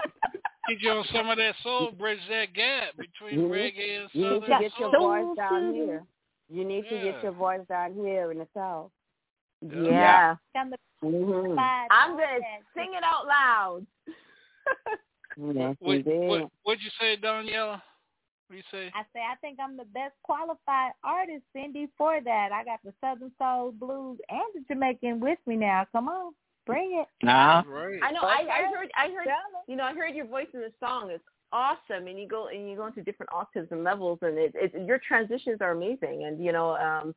[0.68, 3.50] get you on some of that soul, bridge that gap between Mhm.
[3.50, 5.08] reggae and You need southern to get your soul.
[5.08, 6.04] voice down here.
[6.50, 8.92] You need to get your voice down here in the South.
[9.62, 10.36] Yeah.
[10.56, 11.58] I'm the Mm-hmm.
[11.90, 12.40] I'm gonna
[12.76, 13.88] sing it out loud.
[15.38, 16.28] Yes, What, indeed.
[16.28, 17.82] what, what'd you say, Danielle?
[18.48, 18.92] What you say?
[18.94, 22.50] I say I think I'm the best qualified artist, Cindy, for that.
[22.52, 25.88] I got the Southern Soul Blues and the Jamaican with me now.
[25.94, 26.34] Come on,
[26.66, 27.08] bring it.
[27.26, 27.64] Nah.
[27.66, 28.00] Right.
[28.04, 28.22] I know.
[28.22, 28.90] I, I heard.
[28.96, 29.28] I heard.
[29.68, 31.12] You know, I heard your voice in the song.
[31.12, 34.52] It's awesome, and you go and you go into different octaves and levels, and it,
[34.56, 36.26] it your transitions are amazing.
[36.26, 37.14] And you know, um, you,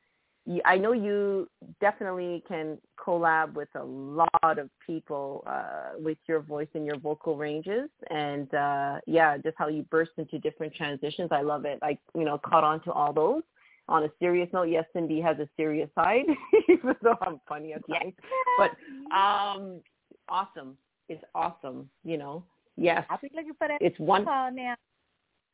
[0.64, 1.48] I know you
[1.80, 7.36] definitely can collab with a lot of people uh, with your voice and your vocal
[7.36, 11.30] ranges, and uh, yeah, just how you burst into different transitions.
[11.32, 11.78] I love it.
[11.82, 13.42] I you know caught on to all those.
[13.88, 16.24] On a serious note, yes, Cindy has a serious side,
[16.68, 18.14] even though I'm funny at times.
[18.58, 18.70] But
[19.14, 19.80] um,
[20.28, 20.76] awesome.
[21.08, 21.88] It's awesome.
[22.02, 22.44] You know,
[22.76, 24.24] yes, I'll be looking for that it's one.
[24.24, 24.74] now.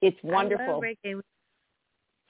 [0.03, 0.83] It's wonderful.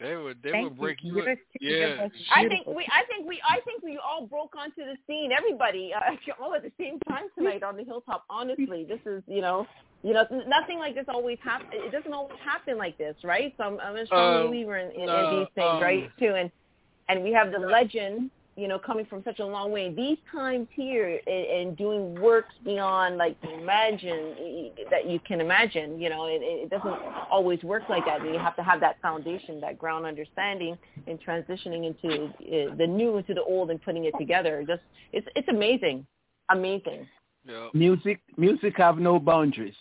[0.01, 0.09] Reggae.
[0.09, 1.16] They would they Thank would break you.
[1.16, 1.22] you.
[1.22, 1.66] Yours too.
[1.66, 2.09] Your Yeah.
[2.35, 5.31] I think we, I think we, I think we all broke onto the scene.
[5.36, 6.01] Everybody, uh,
[6.43, 8.24] all at the same time tonight on the hilltop.
[8.31, 9.66] Honestly, this is, you know,
[10.02, 11.66] you know, nothing like this always happen.
[11.72, 13.55] It doesn't always happen like this, right?
[13.59, 16.10] So I'm, I'm a strong Uh, believer in, in, no, in these things, um, right?
[16.18, 16.51] Too, and
[17.09, 18.31] and we have the legend,
[18.61, 19.93] you know, coming from such a long way.
[19.93, 25.99] These times here and, and doing works beyond like imagine that you can imagine.
[25.99, 26.95] You know, it, it doesn't
[27.31, 28.23] always work like that.
[28.23, 30.77] You have to have that foundation, that ground understanding,
[31.07, 34.62] and transitioning into uh, the new into the old and putting it together.
[34.66, 34.82] Just
[35.12, 36.07] it's it's amazing,
[36.51, 37.07] amazing.
[37.47, 37.69] Yeah.
[37.73, 39.74] Music music have no boundaries.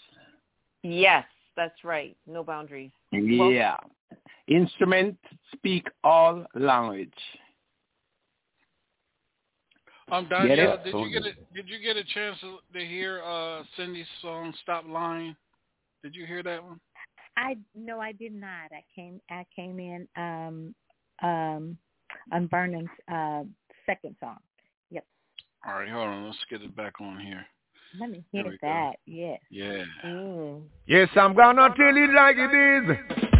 [0.83, 1.25] Yes,
[1.57, 2.15] that's right.
[2.25, 2.91] No boundaries.
[3.11, 3.75] Yeah.
[4.47, 5.17] Instrument
[5.53, 7.13] speak all language.
[10.11, 10.83] Um, Get Danielle, it?
[10.83, 14.53] did you get a did you get a chance to, to hear uh Cindy's song
[14.63, 15.35] "Stop Lying"?
[16.03, 16.79] Did you hear that one?
[17.37, 18.71] I no, I did not.
[18.71, 20.75] I came I came in um
[21.21, 21.77] um
[22.31, 23.43] on Vernon's uh
[23.85, 24.37] second song.
[24.91, 25.05] Yep.
[25.67, 26.25] All right, hold on.
[26.25, 27.45] Let's get it back on here.
[27.99, 28.57] Let me hear we go.
[28.61, 28.93] that.
[29.05, 29.39] Yes.
[29.49, 29.83] Yeah.
[30.05, 30.61] Mm.
[30.85, 33.38] Yes, I'm gonna tell it like it is.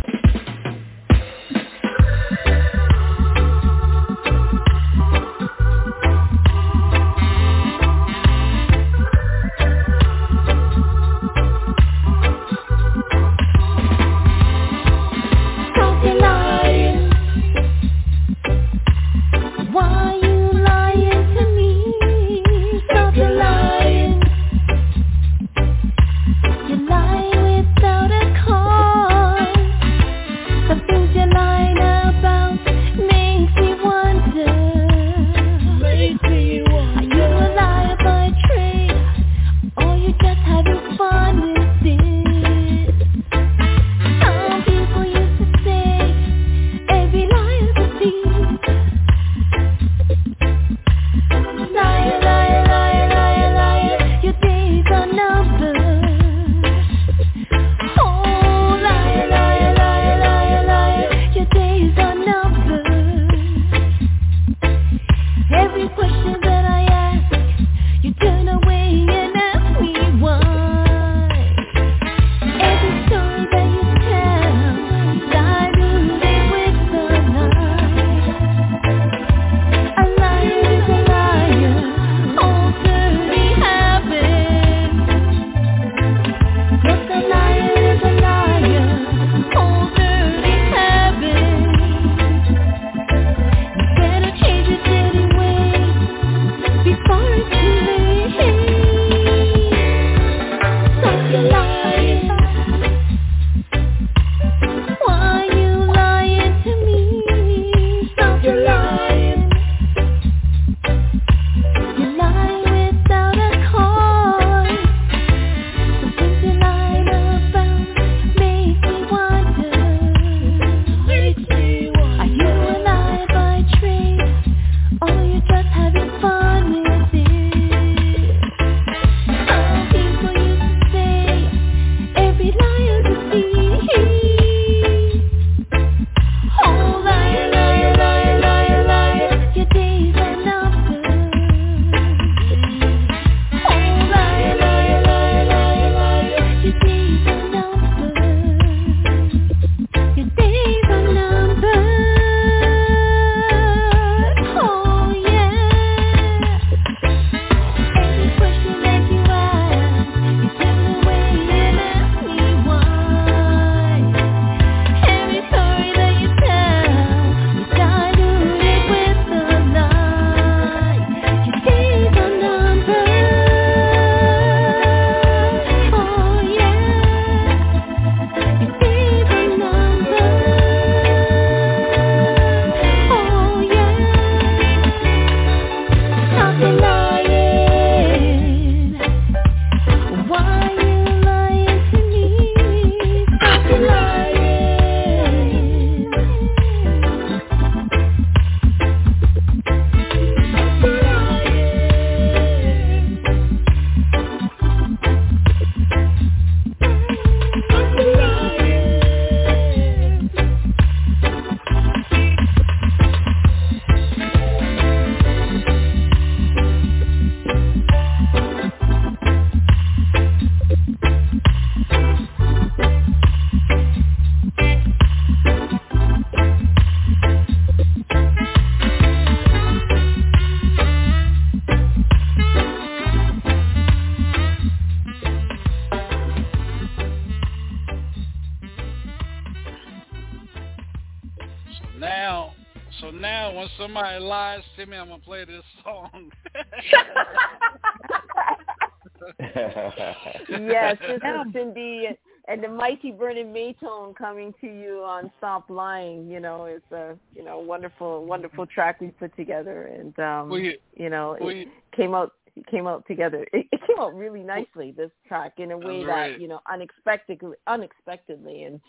[254.09, 256.27] Maytone coming to you on Stop Lying.
[256.29, 260.59] You know, it's a you know wonderful, wonderful track we put together, and um, Well,
[260.59, 263.45] you- you know, well, it you- came out it came out together.
[263.53, 264.91] It, it came out really nicely.
[264.91, 266.31] This track in a way Right.
[266.33, 268.81] that you know unexpectedly, unexpectedly, and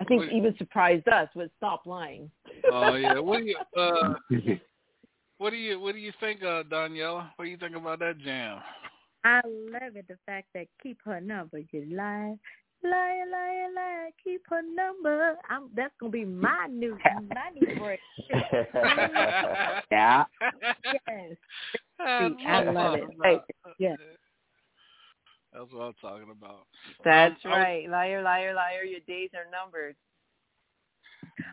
[0.00, 2.30] I think Well, even surprised us with Stop Lying.
[2.70, 3.18] Oh yeah.
[3.18, 4.14] What do you uh
[5.38, 7.30] what do you what do you think, uh Daniela?
[7.36, 8.58] What do you think about that jam?
[9.22, 10.08] I love it.
[10.08, 12.36] The fact that keep her number, you lie,
[12.82, 15.36] liar, liar, liar, keep her number.
[15.48, 16.96] I'm that's gonna be my new
[17.34, 18.00] my new break.
[19.90, 20.24] Yeah.
[20.84, 21.36] yes.
[21.98, 23.00] That's I what I'm love it.
[23.00, 23.76] talking Hey, about.
[25.52, 26.66] That's what I'm talking about.
[27.04, 28.84] That's Um, I- right, liar, liar, liar.
[28.84, 29.96] Your days are numbered.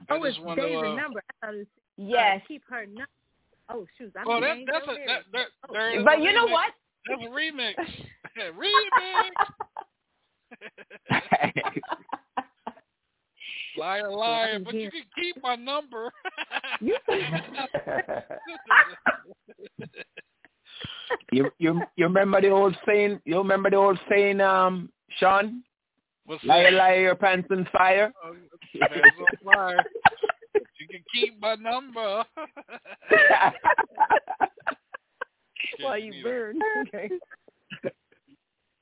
[0.09, 1.19] I Oh, it's days wanna, Dave's uh, number.
[1.41, 2.41] I thought it was uh, Yes.
[2.47, 3.07] keep her number.
[3.69, 6.31] Oh shoot, I'm Well, that, that's a over that, that, there is But a you
[6.33, 6.51] know remix.
[6.51, 6.73] what?
[7.07, 7.75] That's a remix.
[8.53, 9.31] remix.
[13.77, 14.59] liar, liar.
[14.59, 16.11] But you can keep my number.
[16.81, 16.97] You
[21.31, 23.19] You you you remember the old saying?
[23.25, 25.63] You remember the old saying, um, Sean?
[26.25, 26.77] What's Liar, that?
[26.77, 28.11] liar, your pants on fire.
[28.23, 28.35] Oh,
[28.79, 29.85] That's on fire.
[30.53, 32.23] You can keep my number.
[35.79, 36.59] While you burn.
[36.87, 37.09] Okay.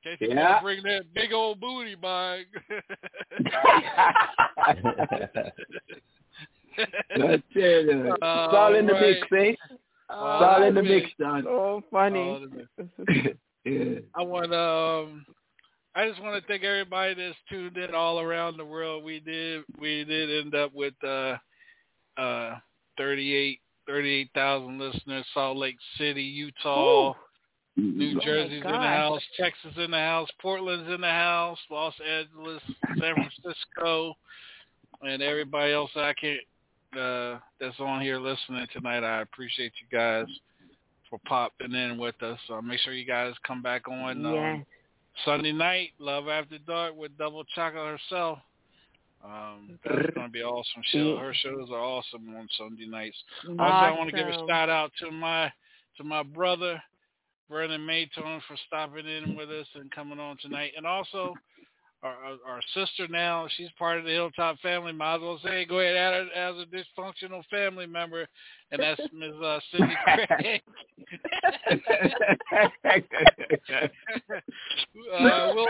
[0.05, 0.49] In case you Yeah.
[0.49, 2.45] wanna bring that big old booty back.
[6.77, 9.01] I tell you, it's all in the right.
[9.01, 9.35] mix, eh?
[9.51, 9.59] It's
[10.09, 11.05] Oh, all in the mix.
[11.05, 11.43] mix, Sean.
[11.43, 12.19] So funny.
[12.19, 13.99] All in the- yeah.
[14.15, 15.25] I want um
[15.95, 19.03] I just want to thank everybody that's tuned in all around the world.
[19.03, 21.37] We did we did end up with uh
[22.17, 22.55] uh
[22.97, 27.13] 38 38,000 listeners, Salt Lake City, Utah,
[27.77, 31.93] New Oh Jersey's in the house, Texas in the house, Portland's in the house, Los
[31.99, 32.61] Angeles,
[32.97, 34.15] San Francisco,
[35.01, 36.39] and everybody else I can't
[36.97, 39.03] uh that's on here listening tonight.
[39.03, 40.27] I appreciate you guys
[41.09, 42.39] for popping in with us.
[42.51, 44.65] Uh, make sure you guys come back on um,
[45.23, 48.39] Sunday night, Love After Dark with Double Chocolate herself.
[49.23, 50.81] Um, that's going to be awesome.
[50.91, 51.17] Show.
[51.17, 53.17] Her shows are awesome on Sunday nights.
[53.47, 55.51] Also, I want to give a shout out to my
[55.97, 56.81] to my brother
[57.49, 61.33] Vernon Maytone for stopping in with us and coming on tonight, and also
[62.03, 63.47] our, our, our sister now.
[63.57, 64.93] She's part of the Hilltop family.
[64.93, 68.27] Might as well say go ahead add her as a dysfunctional family member,
[68.71, 69.33] and that's Ms.
[69.43, 70.61] Uh, Cindy Craig.
[75.13, 75.67] uh, we'll,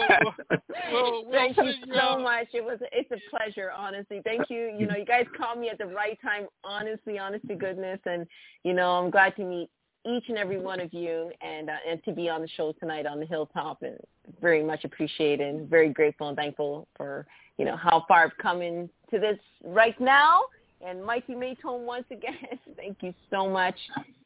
[0.91, 2.47] we'll, we'll, Thank you so out- much.
[2.53, 4.21] It was it's a pleasure, honestly.
[4.23, 4.75] Thank you.
[4.77, 8.27] You know, you guys called me at the right time, honestly, honest to goodness, and
[8.63, 9.69] you know, I'm glad to meet
[10.05, 13.05] each and every one of you and uh, and to be on the show tonight
[13.05, 13.97] on the hilltop and
[14.41, 17.25] very much appreciated, and very grateful and thankful for
[17.57, 20.41] you know how far I've come into this right now.
[20.85, 22.35] And Mikey Maytone once again,
[22.77, 23.75] thank you so much.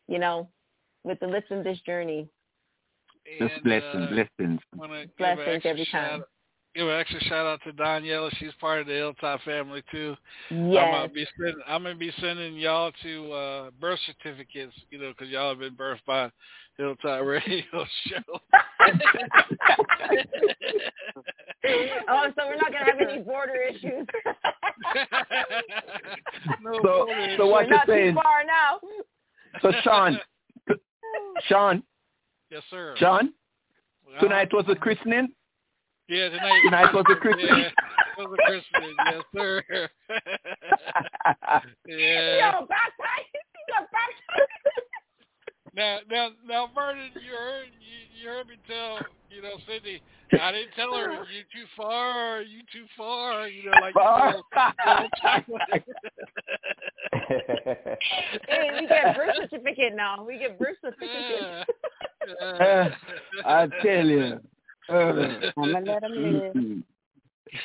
[0.07, 0.47] You know,
[1.03, 2.27] with the listen this journey.
[3.37, 4.59] Just blessings, uh, blessings.
[4.75, 6.23] Blessings an extra every shout- time.
[6.75, 8.29] Give an extra shout out to Daniela.
[8.37, 10.15] She's part of the Hilltop family too.
[10.51, 11.61] I'm gonna be sending.
[11.67, 14.73] I'm gonna be sending y'all to uh, birth certificates.
[14.91, 16.31] You know, because y'all have been birthed by
[16.77, 18.39] Hilltop Radio Show.
[22.07, 24.07] oh, so we're not gonna have any border issues.
[26.61, 28.13] no, So, border so what we're you not saying?
[28.13, 28.79] too far now.
[29.61, 30.19] So Sean,
[31.47, 31.83] Sean,
[32.51, 32.95] Yes, sir.
[32.97, 33.33] Sean,
[34.07, 35.29] Well, tonight was a christening.
[36.09, 36.61] Yeah, tonight.
[36.65, 37.45] Tonight was a christening.
[37.47, 37.69] Yeah,
[38.17, 38.95] it was a christening.
[39.05, 39.63] Yes, sir.
[41.87, 42.51] yeah.
[42.51, 43.29] Yo, baptized.
[43.31, 44.49] He got baptized.
[45.75, 48.97] Now, now, now, Vernon, you heard you, you heard me tell
[49.29, 50.01] you know Cindy.
[50.41, 53.47] I didn't tell her you too far, you too far.
[53.47, 54.35] You know, like Far?
[54.35, 54.43] you
[54.83, 55.51] told- told
[58.81, 60.23] we get birth certificate now.
[60.27, 61.67] We get birth certificate.
[62.41, 62.89] Uh,
[63.45, 64.39] I tell you.
[64.89, 66.53] Uh, I'ma let him live.
[66.55, 66.83] mm,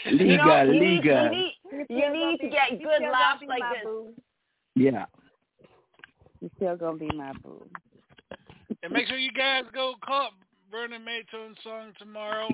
[0.07, 1.25] you legal, know, you need, legal.
[1.25, 1.55] you need,
[1.89, 4.15] you need to get good laughs like this.
[4.77, 5.07] Yeah.
[6.41, 7.67] You're still gonna be my boo.
[8.83, 10.31] and make sure you guys go call
[10.71, 12.51] Vernon Maytone song tomorrow.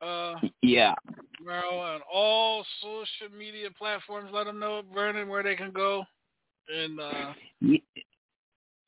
[0.00, 0.94] Uh, Yeah.
[1.38, 4.30] tomorrow on all social media platforms.
[4.32, 6.04] Let them know Vernon where they can go
[6.72, 7.82] and uh Ye-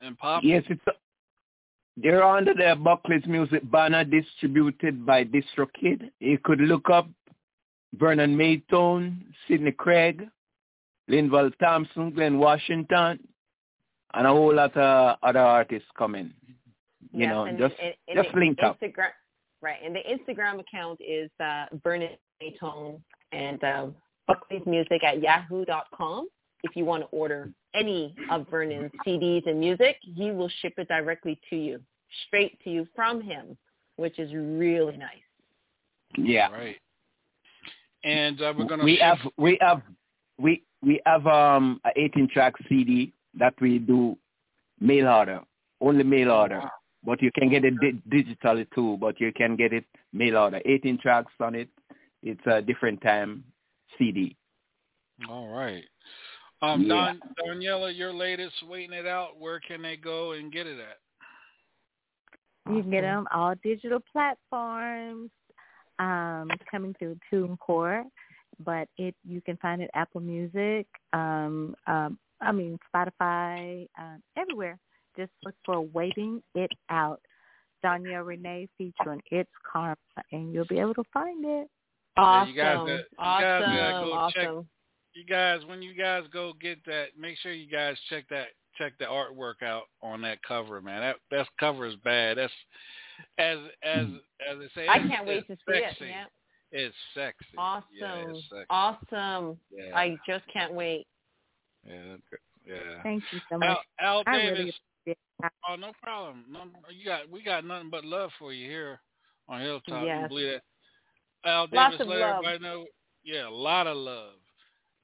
[0.01, 0.43] and pop.
[0.43, 0.81] Yes, it's
[1.97, 6.09] they're under the Buckley's Music banner distributed by DistroKid.
[6.19, 7.07] You could look up
[7.95, 10.27] Vernon Maytone, Cindy Craig,
[11.09, 13.19] Linval Thompson, Glen Washington,
[14.13, 16.33] and a whole lot of other artists coming.
[17.13, 18.79] You Yes, know, just and, and just link up.
[18.79, 19.09] Instagram,
[19.61, 19.79] right?
[19.83, 22.11] And the Instagram account is uh, Vernon
[22.59, 23.03] Tone
[23.33, 23.87] and uh,
[24.27, 26.27] Buckley's Music at yahoo.com.
[26.63, 30.87] If you want to order any of Vernon's CDs and music, he will ship it
[30.87, 31.79] directly to you,
[32.27, 33.57] straight to you from him,
[33.95, 35.09] which is really nice.
[36.17, 36.51] Yeah.
[36.51, 36.77] Right.
[38.03, 39.81] And uh, we're gonna we ship- have we have
[40.39, 44.17] we we have um a 18 track CD that we do
[44.79, 45.41] mail order,
[45.79, 46.61] only mail order.
[47.03, 48.97] But you can get it di- digitally too.
[48.99, 50.61] But you can get it mail order.
[50.65, 51.69] 18 tracks on it.
[52.23, 53.43] It's a different time
[53.97, 54.35] CD.
[55.29, 55.83] All right.
[56.61, 57.13] Um, Yeah.
[57.13, 57.21] Don
[57.59, 59.37] Daniela, your latest, waiting it out.
[59.37, 60.99] Where can they go and get it at?
[62.71, 65.31] You can get them all digital platforms,
[65.97, 68.03] um, coming through TuneCore,
[68.59, 74.77] but it you can find it Apple Music, um, um, I mean Spotify, um, everywhere.
[75.17, 77.21] Just look for "Waiting It Out,"
[77.81, 79.97] Danielle Renee featuring "It's Karma,"
[80.31, 81.67] and you'll be able to find it.
[82.17, 82.49] Yeah, Awesome.
[82.49, 84.09] you guys, got- you guys gotta awesome.
[84.09, 84.47] go check.
[84.49, 84.69] awesome.
[85.13, 88.47] You guys, when you guys go get that, make sure you guys check that
[88.77, 91.01] check the artwork out on that cover, man.
[91.01, 92.37] That that cover is bad.
[92.37, 92.53] That's
[93.37, 94.15] as as hmm.
[94.49, 94.87] as they say.
[94.87, 95.83] I can't wait it's to see it.
[95.89, 96.05] sexy.
[96.05, 96.25] Yeah.
[96.71, 97.57] It's sexy.
[97.57, 97.87] Awesome.
[97.93, 98.65] Yeah, it's sexy.
[98.69, 99.57] Awesome.
[99.71, 99.95] Yeah.
[99.95, 101.05] I just can't wait.
[101.85, 102.15] Yeah.
[102.65, 103.03] Yeah.
[103.03, 103.77] Thank you so much.
[103.99, 104.51] Al, Al I Davis.
[104.51, 105.17] really appreciate.
[105.69, 106.45] Oh, no problem.
[106.49, 108.99] No, you got we got nothing but love for you here
[109.49, 110.01] on Hilltop.
[110.01, 110.29] You Yes.
[110.29, 111.49] believe that?
[111.49, 112.29] Al Lots Davis, of let love.
[112.35, 112.85] everybody know.
[113.23, 114.33] Yeah, a lot of love.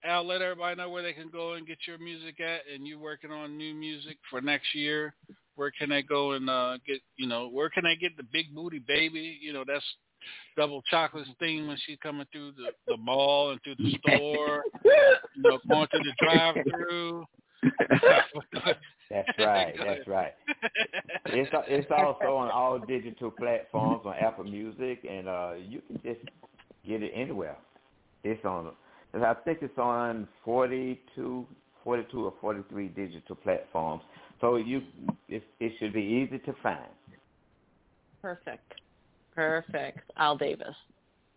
[0.07, 2.97] Al, let everybody know where they can go and get your music at, and you
[2.99, 5.13] working on new music for next year.
[5.55, 7.01] Where can they go and uh, get?
[7.17, 9.37] You know, where can they get the big booty baby?
[9.41, 9.83] You know, that's
[10.55, 14.63] double chocolate's theme when she's coming through the, the mall and through the store.
[14.83, 17.25] you know, going to the drive-through.
[19.09, 19.75] That's right.
[19.77, 20.33] That's right.
[21.27, 26.21] It's it's also on all digital platforms on Apple Music, and uh, you can just
[26.87, 27.57] get it anywhere.
[28.23, 28.71] It's on.
[29.13, 31.45] I think it's on 42,
[31.83, 34.03] 42 or 43 digital platforms.
[34.41, 34.81] So you,
[35.27, 36.89] it, it should be easy to find.
[38.21, 38.73] Perfect.
[39.33, 40.11] Perfect.
[40.17, 40.75] Al Davis.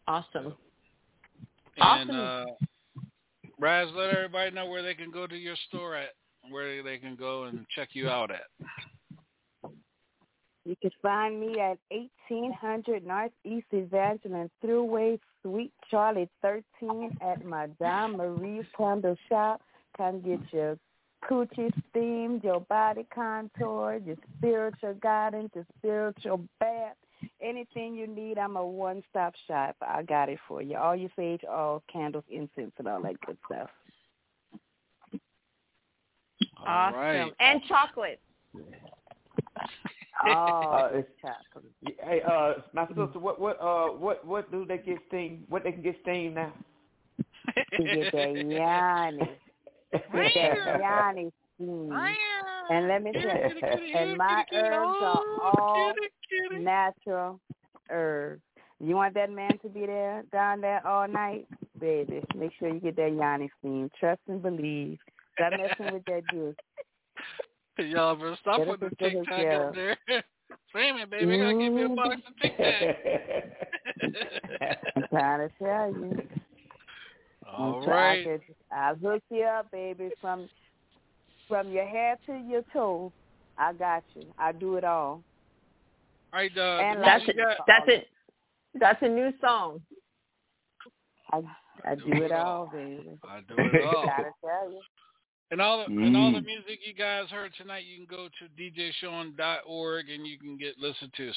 [0.09, 0.55] Awesome.
[1.77, 2.57] And Awesome.
[2.61, 3.03] uh,
[3.59, 6.11] Raz, let everybody know where they can go to your store at,
[6.51, 8.67] where they can go and check you out at.
[10.71, 11.79] You can find me at
[12.29, 19.61] 1800 Northeast Evangeline Thruway, Suite Charlie 13 at Madame Marie's Candle Shop.
[19.97, 20.79] Come get your
[21.29, 26.95] coochie steamed, your body contoured, your spiritual guidance, your spiritual bath.
[27.43, 29.75] Anything you need, I'm a one-stop shop.
[29.83, 30.77] I got it for you.
[30.77, 33.71] All your sage oils, candles, incense, and all that good stuff.
[36.61, 37.01] All awesome.
[37.01, 37.33] right.
[37.41, 38.21] And chocolate.
[40.25, 41.73] Oh, Uh, it's- chocolate.
[42.03, 45.45] Hey, uh, my sister, what what uh what what do they get steamed?
[45.49, 46.53] What they can get steamed now?
[47.79, 49.39] You get that yoni.
[49.93, 50.81] Get that
[51.15, 51.93] yoni steam.
[52.71, 55.93] And let me tell you, and my herbs are all
[56.53, 57.41] natural
[57.91, 58.43] herbs.
[58.79, 61.49] You want that man to be there down there all night,
[61.81, 62.23] baby?
[62.37, 63.91] Make sure you get that yoni steam.
[63.99, 64.99] Trust and believe.
[65.35, 66.55] Stop messing with that juice.
[67.79, 69.75] Y'all better stop Better putting the take Tic Tac care up of.
[69.75, 69.97] there.
[70.75, 72.97] Damn it, baby, I gotta give me a box of Tic Tac.
[74.97, 76.29] I'm trying to tell you.
[77.49, 78.25] All I'm right.
[78.25, 78.41] To,
[78.77, 80.49] I'll hook you up, baby, from
[81.49, 83.11] from your head to your toes.
[83.59, 84.27] I got you.
[84.39, 85.23] I do it all.
[86.33, 87.43] All right, uh, And That's music it.
[87.59, 88.09] got- That's it.
[88.79, 89.81] That's a new song.
[91.33, 91.41] I
[91.85, 93.19] I do it all, baby.
[93.25, 94.05] I do it all.
[94.07, 94.81] Gotta tell you.
[95.51, 96.47] And all the and all the Mm.
[96.47, 101.11] music you guys heard tonight, you can go to djshawn.org and you can get listen
[101.17, 101.37] to S-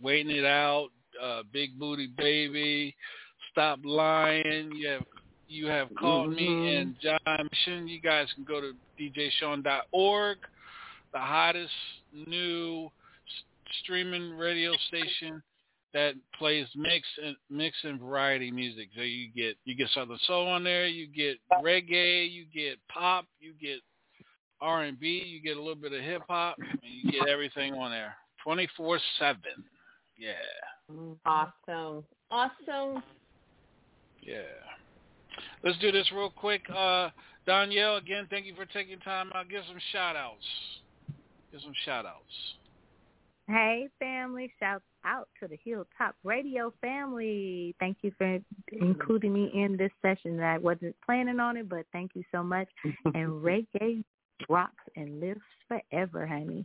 [0.00, 0.90] "Waiting It Out,"
[1.20, 2.96] uh, "Big Booty Baby,"
[3.52, 5.06] "Stop Lying." You have
[5.46, 6.80] you have called me Mhm.
[6.80, 7.86] and John Mission.
[7.86, 10.38] You guys can go to djshawn.org,
[11.12, 11.74] the hottest
[12.12, 12.86] new
[13.28, 13.44] s-
[13.82, 15.42] streaming radio station
[15.94, 18.88] that plays mix and mix and variety music.
[18.94, 23.24] So you get you get Southern Soul on there, you get reggae, you get pop,
[23.40, 23.78] you get
[24.60, 27.74] R and B, you get a little bit of hip hop, and you get everything
[27.74, 29.64] on there, twenty four seven.
[30.18, 30.32] Yeah,
[31.24, 32.04] Awesome.
[32.30, 33.02] Awesome.
[34.22, 34.42] yeah.
[35.62, 36.62] Let's do this real quick.
[36.70, 37.10] Uh,
[37.46, 39.48] Danielle, again, thank you for taking time out.
[39.48, 40.44] Give some shout outs.
[41.50, 42.22] Give some shout outs.
[43.46, 44.50] Hey, family.
[44.58, 47.74] Shout out to the Hilltop Radio family.
[47.78, 48.38] Thank you for
[48.72, 50.40] including me in this session.
[50.40, 52.68] I wasn't planning on it, but thank you so much.
[53.04, 53.14] and
[53.44, 54.02] reggae
[54.48, 56.64] rocks and lives forever, honey.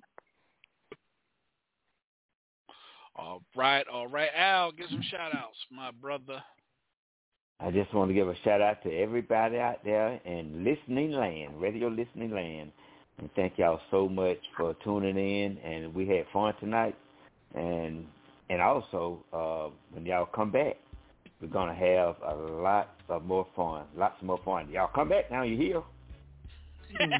[3.15, 4.30] All right, all right.
[4.34, 6.41] Al, give some shout outs, my brother.
[7.60, 11.60] I just want to give a shout out to everybody out there in listening land,
[11.60, 12.72] radio listening land.
[13.20, 15.58] And thank y'all so much for tuning in.
[15.58, 16.96] And we had fun tonight.
[17.54, 18.06] And
[18.50, 20.78] and also, uh, when y'all come back,
[21.41, 23.86] we're gonna have a lot of more fun.
[23.96, 24.70] Lots of more fun.
[24.72, 25.44] Y'all come back now.
[25.44, 25.82] You hear?
[27.00, 27.12] Yes,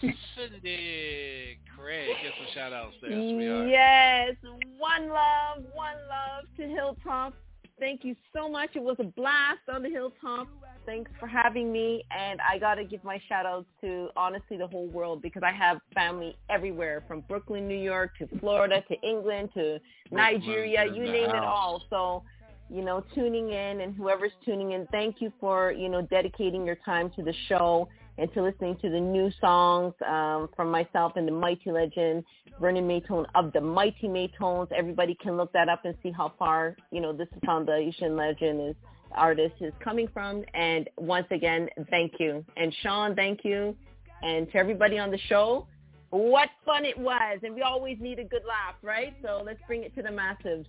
[0.36, 2.08] Cindy Craig.
[2.22, 3.10] Get some shout outs there.
[3.10, 4.36] Yes,
[4.78, 7.34] one love, one love to Hilltop.
[7.78, 8.70] Thank you so much.
[8.74, 10.48] It was a blast on the Hilltop.
[10.84, 12.02] Thanks for having me.
[12.16, 15.52] And I got to give my shout outs to honestly the whole world because I
[15.52, 19.78] have family everywhere from Brooklyn, New York to Florida to England to
[20.10, 21.84] Nigeria, you name it all.
[21.90, 22.22] So,
[22.70, 26.78] you know, tuning in and whoever's tuning in, thank you for, you know, dedicating your
[26.84, 27.88] time to the show
[28.18, 32.24] and to listening to the new songs um, from myself and the Mighty Legend,
[32.60, 34.70] Vernon Maytone of the Mighty Maytones.
[34.72, 38.76] Everybody can look that up and see how far, you know, this foundation legend is
[39.12, 40.44] artist is coming from.
[40.54, 42.44] And once again, thank you.
[42.56, 43.76] And Sean, thank you.
[44.22, 45.66] And to everybody on the show,
[46.10, 47.38] what fun it was.
[47.42, 49.14] And we always need a good laugh, right?
[49.22, 50.66] So let's bring it to the masses.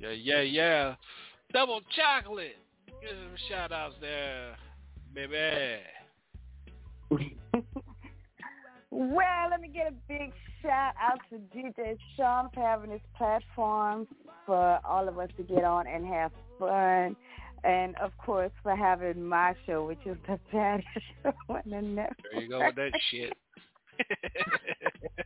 [0.00, 0.94] Yeah, yeah, yeah.
[1.52, 2.56] Double chocolate.
[3.00, 4.56] Give some shout outs there,
[5.14, 5.80] baby.
[8.94, 14.06] Well, let me get a big shout out to DJ Sean for having this platform
[14.44, 17.16] for all of us to get on and have fun.
[17.64, 20.84] And of course for having my show, which is the Patty
[21.22, 22.18] Show on the network.
[22.32, 23.32] There you go with that shit.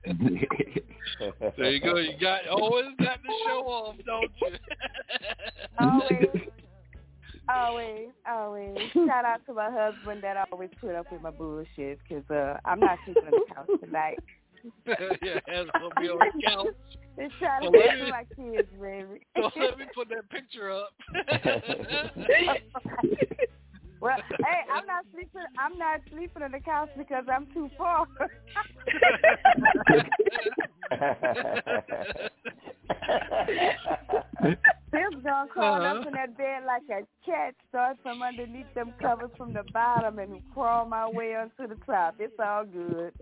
[1.56, 1.96] there you go.
[1.96, 4.48] You got oh, always got to show off, don't you?
[5.80, 6.28] Always,
[7.48, 8.76] always, always.
[8.94, 12.80] Shout out to my husband that always put up with my bullshit because uh, I'm
[12.80, 14.18] not sleeping on the couch tonight.
[14.86, 16.66] yeah, it's gonna be on the couch.
[17.18, 19.20] So out let to me- my kids, baby.
[19.34, 20.90] So let me put that picture up.
[24.02, 25.40] well, hey, I'm not sleeping.
[25.58, 28.06] I'm not sleeping on the couch because I'm too far.
[34.90, 36.00] Phil's gonna crawl Uh-huh.
[36.00, 40.18] up in that bed like a cat, start from underneath them covers from the bottom
[40.18, 42.16] and crawl my way onto the top.
[42.18, 43.12] It's all good.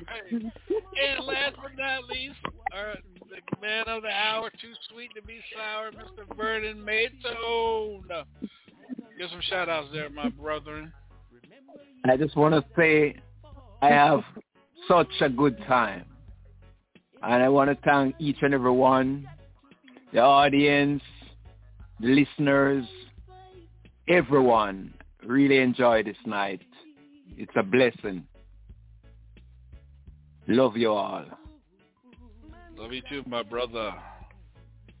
[0.00, 2.36] And last but not least,
[2.72, 2.94] our,
[3.28, 6.36] the man of the hour, too sweet to be sour, Mr.
[6.36, 8.02] Vernon Maytone.
[9.18, 10.92] Give some shout outs there, my brethren.
[12.04, 13.14] I just want to say
[13.80, 14.22] I have
[14.88, 16.04] such a good time.
[17.22, 19.28] And I want to thank each and every one,
[20.12, 21.02] the audience,
[22.00, 22.84] the listeners,
[24.08, 24.94] everyone.
[25.24, 26.60] Really enjoy this night.
[27.36, 28.26] It's a blessing.
[30.48, 31.24] Love you all.
[32.76, 33.94] Love you too, my brother.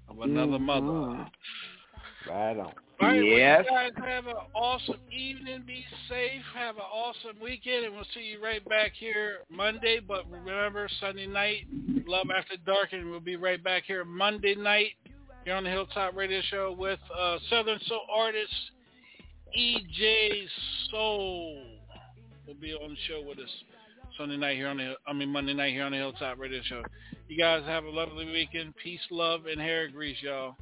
[0.08, 0.86] Of another mother.
[0.86, 2.30] Mm-hmm.
[2.30, 2.72] Right on.
[3.02, 3.66] All right, Yes.
[3.70, 5.62] well, you guys have an awesome evening.
[5.66, 6.42] Be safe.
[6.54, 9.98] Have an awesome weekend, and we'll see you right back here Monday.
[10.06, 11.66] But remember, Sunday night,
[12.06, 14.92] Love After Dark, and we'll be right back here Monday night
[15.44, 18.54] here on the Hilltop Radio Show with uh, Southern Soul artist
[19.58, 20.46] EJ
[20.90, 21.62] Soul.
[22.46, 23.50] We'll be on the show with us
[24.16, 26.82] Sunday night here on the, I mean Monday night here on the Hilltop Radio Show.
[27.28, 28.74] You guys have a lovely weekend.
[28.76, 30.56] Peace, love, and hair grease, y'all.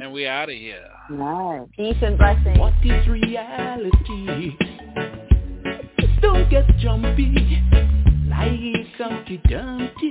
[0.00, 0.88] And we out of here.
[1.10, 1.66] Nice.
[1.76, 2.58] Peace and blessings.
[2.58, 4.56] What is reality?
[6.20, 7.62] Don't get jumpy
[8.28, 10.10] like Humpty Dumpty.